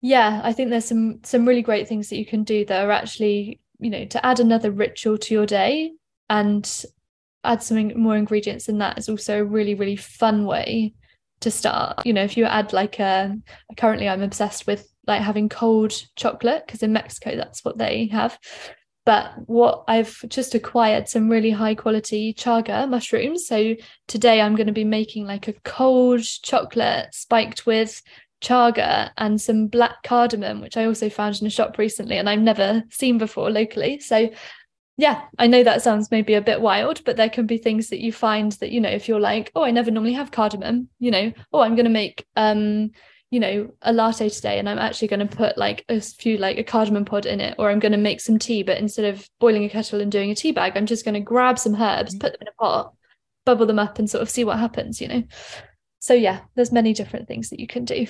yeah 0.00 0.42
i 0.44 0.52
think 0.52 0.68
there's 0.68 0.84
some 0.84 1.20
some 1.24 1.48
really 1.48 1.62
great 1.62 1.88
things 1.88 2.10
that 2.10 2.18
you 2.18 2.26
can 2.26 2.44
do 2.44 2.62
that 2.66 2.84
are 2.84 2.90
actually 2.90 3.58
you 3.84 3.90
know 3.90 4.04
to 4.06 4.24
add 4.24 4.40
another 4.40 4.70
ritual 4.70 5.18
to 5.18 5.34
your 5.34 5.46
day 5.46 5.92
and 6.30 6.84
add 7.44 7.62
some 7.62 8.00
more 8.00 8.16
ingredients 8.16 8.68
in 8.68 8.78
that 8.78 8.96
is 8.98 9.08
also 9.10 9.40
a 9.40 9.44
really 9.44 9.74
really 9.74 9.96
fun 9.96 10.46
way 10.46 10.94
to 11.40 11.50
start 11.50 12.04
you 12.06 12.12
know 12.12 12.24
if 12.24 12.36
you 12.36 12.46
add 12.46 12.72
like 12.72 12.98
a 12.98 13.36
currently 13.76 14.08
i'm 14.08 14.22
obsessed 14.22 14.66
with 14.66 14.88
like 15.06 15.20
having 15.20 15.50
cold 15.50 15.92
chocolate 16.16 16.64
because 16.66 16.82
in 16.82 16.94
mexico 16.94 17.36
that's 17.36 17.62
what 17.62 17.76
they 17.76 18.06
have 18.06 18.38
but 19.06 19.32
what 19.46 19.84
I've 19.86 20.18
just 20.28 20.54
acquired 20.54 21.08
some 21.08 21.28
really 21.28 21.50
high 21.50 21.74
quality 21.74 22.32
chaga 22.32 22.88
mushrooms. 22.88 23.46
So 23.46 23.74
today 24.08 24.40
I'm 24.40 24.56
going 24.56 24.66
to 24.66 24.72
be 24.72 24.84
making 24.84 25.26
like 25.26 25.46
a 25.46 25.52
cold 25.64 26.22
chocolate 26.22 27.08
spiked 27.12 27.66
with 27.66 28.00
chaga 28.44 29.10
and 29.16 29.40
some 29.40 29.66
black 29.66 30.02
cardamom, 30.04 30.60
which 30.60 30.76
I 30.76 30.84
also 30.84 31.08
found 31.08 31.40
in 31.40 31.46
a 31.46 31.50
shop 31.50 31.78
recently 31.78 32.16
and 32.16 32.28
I've 32.28 32.40
never 32.40 32.84
seen 32.90 33.18
before 33.18 33.50
locally. 33.50 33.98
So 34.00 34.30
yeah, 34.96 35.22
I 35.38 35.48
know 35.48 35.64
that 35.64 35.82
sounds 35.82 36.10
maybe 36.10 36.34
a 36.34 36.40
bit 36.40 36.60
wild, 36.60 37.02
but 37.04 37.16
there 37.16 37.28
can 37.28 37.46
be 37.46 37.58
things 37.58 37.88
that 37.88 38.00
you 38.00 38.12
find 38.12 38.52
that, 38.52 38.70
you 38.70 38.80
know, 38.80 38.90
if 38.90 39.08
you're 39.08 39.18
like, 39.18 39.50
oh, 39.56 39.64
I 39.64 39.72
never 39.72 39.90
normally 39.90 40.12
have 40.12 40.30
cardamom, 40.30 40.88
you 41.00 41.10
know, 41.10 41.32
oh, 41.52 41.60
I'm 41.60 41.74
going 41.74 41.86
to 41.86 41.90
make 41.90 42.24
um 42.36 42.92
you 43.30 43.40
know 43.40 43.68
a 43.82 43.92
latte 43.92 44.28
today 44.28 44.60
and 44.60 44.68
i'm 44.68 44.78
actually 44.78 45.08
going 45.08 45.26
to 45.26 45.36
put 45.36 45.58
like 45.58 45.84
a 45.88 46.00
few 46.00 46.38
like 46.38 46.56
a 46.56 46.62
cardamom 46.62 47.04
pod 47.04 47.26
in 47.26 47.40
it 47.40 47.56
or 47.58 47.68
i'm 47.68 47.80
going 47.80 47.90
to 47.90 47.98
make 47.98 48.20
some 48.20 48.38
tea 48.38 48.62
but 48.62 48.78
instead 48.78 49.12
of 49.12 49.28
boiling 49.40 49.64
a 49.64 49.68
kettle 49.68 50.00
and 50.00 50.12
doing 50.12 50.30
a 50.30 50.36
tea 50.36 50.52
bag 50.52 50.74
i'm 50.76 50.86
just 50.86 51.04
going 51.04 51.14
to 51.14 51.20
grab 51.20 51.58
some 51.58 51.74
herbs 51.74 52.12
mm-hmm. 52.12 52.20
put 52.20 52.32
them 52.32 52.42
in 52.42 52.48
a 52.48 52.62
pot 52.62 52.92
bubble 53.44 53.66
them 53.66 53.80
up 53.80 53.98
and 53.98 54.08
sort 54.08 54.22
of 54.22 54.30
see 54.30 54.44
what 54.44 54.60
happens 54.60 55.00
you 55.00 55.08
know 55.08 55.22
so 55.98 56.14
yeah 56.14 56.42
there's 56.54 56.70
many 56.70 56.92
different 56.92 57.26
things 57.26 57.50
that 57.50 57.58
you 57.58 57.66
can 57.66 57.84
do 57.84 58.06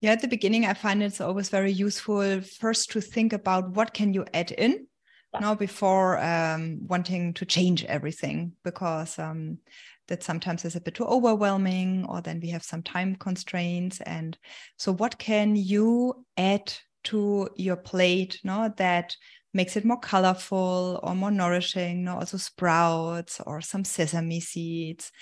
yeah 0.00 0.12
at 0.12 0.20
the 0.20 0.28
beginning 0.28 0.66
i 0.66 0.74
find 0.74 1.02
it's 1.02 1.20
always 1.20 1.48
very 1.48 1.72
useful 1.72 2.40
first 2.40 2.90
to 2.90 3.00
think 3.00 3.32
about 3.32 3.70
what 3.70 3.92
can 3.92 4.12
you 4.14 4.24
add 4.34 4.50
in 4.52 4.86
yeah. 5.32 5.40
now 5.40 5.54
before 5.54 6.18
um, 6.18 6.80
wanting 6.86 7.32
to 7.34 7.44
change 7.44 7.84
everything 7.84 8.52
because 8.64 9.18
um, 9.18 9.58
that 10.08 10.22
sometimes 10.22 10.64
is 10.64 10.76
a 10.76 10.80
bit 10.80 10.94
too 10.94 11.04
overwhelming 11.04 12.04
or 12.08 12.20
then 12.20 12.40
we 12.40 12.48
have 12.50 12.64
some 12.64 12.82
time 12.82 13.14
constraints 13.16 14.00
and 14.02 14.36
so 14.76 14.92
what 14.92 15.18
can 15.18 15.54
you 15.56 16.26
add 16.36 16.72
to 17.04 17.48
your 17.56 17.76
plate 17.76 18.40
no 18.44 18.72
that 18.76 19.16
makes 19.52 19.76
it 19.76 19.84
more 19.84 19.98
colorful 19.98 21.00
or 21.02 21.14
more 21.14 21.30
nourishing 21.30 22.04
no 22.04 22.16
also 22.16 22.36
sprouts 22.36 23.40
or 23.46 23.60
some 23.60 23.84
sesame 23.84 24.40
seeds 24.40 25.12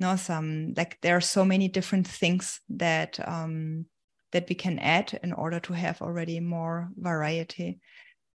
no 0.00 0.16
some 0.16 0.74
like 0.76 0.98
there 1.02 1.16
are 1.16 1.20
so 1.20 1.44
many 1.44 1.68
different 1.68 2.06
things 2.06 2.60
that 2.68 3.18
um 3.26 3.86
that 4.32 4.48
we 4.48 4.54
can 4.54 4.78
add 4.80 5.18
in 5.22 5.32
order 5.32 5.60
to 5.60 5.72
have 5.72 6.02
already 6.02 6.40
more 6.40 6.88
variety. 6.96 7.78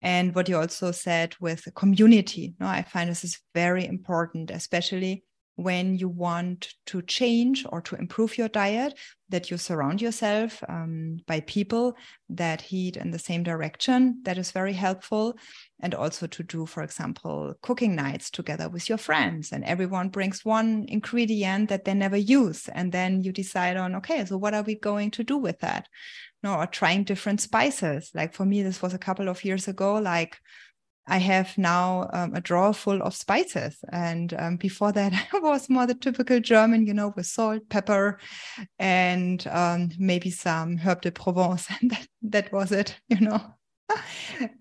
And 0.02 0.34
what 0.34 0.46
you 0.46 0.59
also 0.59 0.92
said 0.92 1.34
with 1.40 1.66
community 1.74 2.54
no 2.61 2.66
i 2.66 2.82
find 2.82 3.11
this 3.11 3.24
is 3.24 3.40
very 3.54 3.86
important 3.86 4.50
especially 4.50 5.24
when 5.57 5.96
you 5.96 6.09
want 6.09 6.74
to 6.84 7.00
change 7.02 7.64
or 7.70 7.80
to 7.80 7.96
improve 7.96 8.36
your 8.36 8.48
diet 8.48 8.94
that 9.30 9.50
you 9.50 9.57
surround 9.57 10.00
yourself 10.00 10.62
um, 10.68 11.18
by 11.26 11.40
people 11.40 11.96
that 12.28 12.61
heat 12.61 12.96
in 12.96 13.11
the 13.11 13.18
same 13.18 13.42
direction 13.42 14.20
that 14.22 14.38
is 14.38 14.52
very 14.52 14.74
helpful. 14.74 15.36
And 15.80 15.94
also 15.94 16.26
to 16.26 16.42
do 16.42 16.66
for 16.66 16.82
example 16.82 17.54
cooking 17.62 17.96
nights 17.96 18.30
together 18.30 18.68
with 18.68 18.88
your 18.88 18.98
friends. 18.98 19.50
And 19.50 19.64
everyone 19.64 20.11
brings 20.11 20.44
one 20.44 20.84
ingredient 20.88 21.70
that 21.70 21.86
they 21.86 21.94
never 21.94 22.16
use. 22.16 22.68
And 22.68 22.92
then 22.92 23.22
you 23.22 23.32
decide 23.32 23.76
on 23.76 23.96
okay 23.96 24.24
so 24.26 24.36
what 24.36 24.54
are 24.54 24.62
we 24.62 24.76
going 24.76 25.11
to 25.12 25.24
do 25.24 25.38
with 25.38 25.61
that? 25.61 25.88
No 26.42 26.54
or 26.54 26.66
trying 26.66 27.04
different 27.04 27.40
spices. 27.40 28.11
Like 28.14 28.34
for 28.34 28.44
me 28.44 28.62
this 28.62 28.82
was 28.82 28.94
a 28.94 28.98
couple 28.98 29.28
of 29.28 29.44
years 29.44 29.68
ago 29.68 29.94
like 29.94 30.36
I 31.07 31.18
have 31.18 31.57
now 31.57 32.11
um, 32.12 32.34
a 32.34 32.40
drawer 32.40 32.74
full 32.74 33.00
of 33.02 33.14
spices. 33.14 33.78
And 33.92 34.34
um, 34.34 34.57
before 34.57 34.92
that, 34.92 35.12
I 35.32 35.38
was 35.38 35.70
more 35.70 35.86
the 35.86 35.94
typical 35.94 36.40
German, 36.40 36.86
you 36.86 36.94
know, 36.94 37.12
with 37.16 37.26
salt, 37.26 37.68
pepper, 37.68 38.18
and 38.78 39.46
um, 39.48 39.90
maybe 39.98 40.30
some 40.30 40.76
herb 40.76 41.02
de 41.02 41.12
Provence. 41.12 41.68
And 41.80 41.90
that, 41.90 42.09
that 42.22 42.52
was 42.52 42.72
it, 42.72 42.98
you 43.09 43.20
know. 43.20 43.40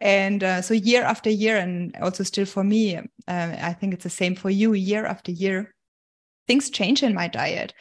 and 0.01 0.43
uh, 0.43 0.61
so 0.61 0.73
year 0.73 1.03
after 1.03 1.29
year, 1.29 1.57
and 1.57 1.95
also 2.01 2.23
still 2.23 2.45
for 2.45 2.63
me, 2.63 2.97
uh, 2.97 3.01
I 3.27 3.73
think 3.73 3.93
it's 3.93 4.03
the 4.03 4.09
same 4.09 4.35
for 4.35 4.49
you, 4.51 4.73
year 4.73 5.05
after 5.05 5.31
year, 5.31 5.73
things 6.47 6.69
change 6.69 7.01
in 7.01 7.15
my 7.15 7.27
diet 7.27 7.73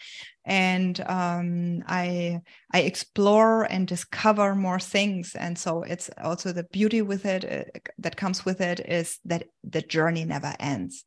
and 0.45 1.01
um, 1.07 1.83
I 1.87 2.41
I 2.73 2.81
explore 2.81 3.65
and 3.65 3.89
discover 3.89 4.55
more 4.55 4.81
things. 4.81 5.35
And 5.35 5.59
so 5.59 5.83
it's 5.83 6.11
also 6.23 6.53
the 6.53 6.65
beauty 6.65 7.03
with 7.03 7.25
it 7.25 7.45
uh, 7.45 7.81
that 7.99 8.17
comes 8.17 8.45
with 8.45 8.61
it 8.61 8.81
is 8.81 9.19
that 9.25 9.45
the 9.63 9.83
journey 9.83 10.25
never 10.25 10.55
ends. 10.61 11.05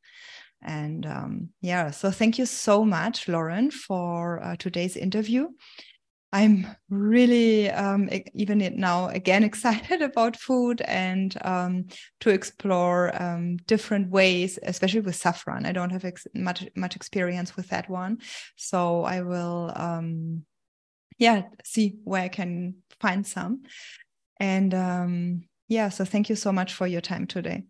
And 0.62 1.06
um, 1.06 1.50
yeah, 1.62 1.92
so 1.92 2.10
thank 2.10 2.40
you 2.40 2.46
so 2.46 2.84
much, 2.84 3.28
Lauren, 3.28 3.70
for 3.70 4.44
uh, 4.44 4.56
today's 4.58 4.98
interview. 4.98 5.50
I'm 6.34 6.68
really 6.90 7.70
um, 7.70 8.10
even 8.34 8.58
now 8.78 9.08
again 9.08 9.44
excited 9.52 10.02
about 10.02 10.36
food 10.36 10.82
and 10.82 11.36
um, 11.46 11.86
to 12.20 12.30
explore 12.30 13.22
um, 13.22 13.58
different 13.58 14.10
ways, 14.10 14.60
especially 14.64 15.00
with 15.02 15.16
saffron. 15.16 15.66
I 15.66 15.72
don't 15.72 15.92
have 15.92 16.06
ex 16.06 16.28
much 16.34 16.68
much 16.76 16.96
experience 16.96 17.56
with 17.56 17.70
that 17.70 17.90
one, 17.90 18.20
so 18.56 19.04
I 19.04 19.22
will, 19.22 19.72
um, 19.76 20.46
yeah, 21.18 21.44
see 21.64 21.96
where 22.04 22.24
I 22.24 22.30
can 22.30 22.76
find 23.00 23.26
some. 23.26 23.64
And 24.40 24.74
um, 24.74 25.44
yeah, 25.68 25.90
so 25.90 26.06
thank 26.06 26.30
you 26.30 26.36
so 26.36 26.52
much 26.52 26.74
for 26.74 26.88
your 26.88 27.02
time 27.02 27.26
today. 27.26 27.64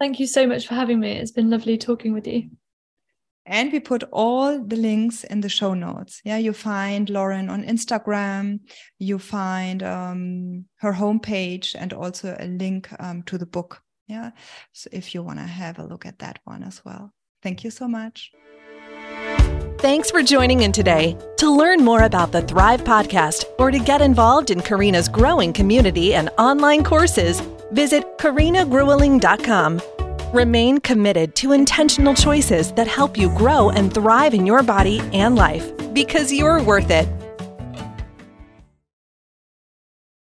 Thank 0.00 0.18
you 0.18 0.26
so 0.26 0.46
much 0.46 0.66
for 0.66 0.74
having 0.74 1.00
me. 1.00 1.12
It's 1.12 1.30
been 1.30 1.50
lovely 1.50 1.78
talking 1.78 2.12
with 2.12 2.26
you. 2.26 2.50
And 3.46 3.72
we 3.72 3.80
put 3.80 4.02
all 4.04 4.58
the 4.58 4.76
links 4.76 5.24
in 5.24 5.40
the 5.42 5.48
show 5.48 5.74
notes. 5.74 6.22
Yeah, 6.24 6.38
you 6.38 6.52
find 6.52 7.10
Lauren 7.10 7.50
on 7.50 7.62
Instagram, 7.62 8.60
you 8.98 9.18
find 9.18 9.82
um, 9.82 10.64
her 10.76 10.92
homepage, 10.92 11.74
and 11.78 11.92
also 11.92 12.36
a 12.38 12.46
link 12.46 12.88
um, 12.98 13.22
to 13.24 13.36
the 13.36 13.46
book. 13.46 13.82
Yeah, 14.06 14.30
so 14.72 14.88
if 14.92 15.14
you 15.14 15.22
want 15.22 15.38
to 15.38 15.44
have 15.44 15.78
a 15.78 15.84
look 15.84 16.06
at 16.06 16.18
that 16.20 16.38
one 16.44 16.62
as 16.62 16.84
well. 16.84 17.12
Thank 17.42 17.64
you 17.64 17.70
so 17.70 17.86
much. 17.86 18.32
Thanks 19.78 20.10
for 20.10 20.22
joining 20.22 20.62
in 20.62 20.72
today. 20.72 21.16
To 21.36 21.50
learn 21.50 21.84
more 21.84 22.04
about 22.04 22.32
the 22.32 22.40
Thrive 22.40 22.84
podcast 22.84 23.44
or 23.58 23.70
to 23.70 23.78
get 23.78 24.00
involved 24.00 24.50
in 24.50 24.62
Carina's 24.62 25.08
growing 25.08 25.52
community 25.52 26.14
and 26.14 26.30
online 26.38 26.84
courses, 26.84 27.40
visit 27.70 28.16
karinagrueling.com. 28.16 29.82
Remain 30.34 30.80
committed 30.80 31.36
to 31.36 31.52
intentional 31.52 32.12
choices 32.12 32.72
that 32.72 32.88
help 32.88 33.16
you 33.16 33.28
grow 33.36 33.70
and 33.70 33.94
thrive 33.94 34.34
in 34.34 34.44
your 34.44 34.64
body 34.64 34.98
and 35.12 35.36
life 35.36 35.70
because 35.92 36.32
you're 36.32 36.60
worth 36.60 36.90
it. 36.90 37.08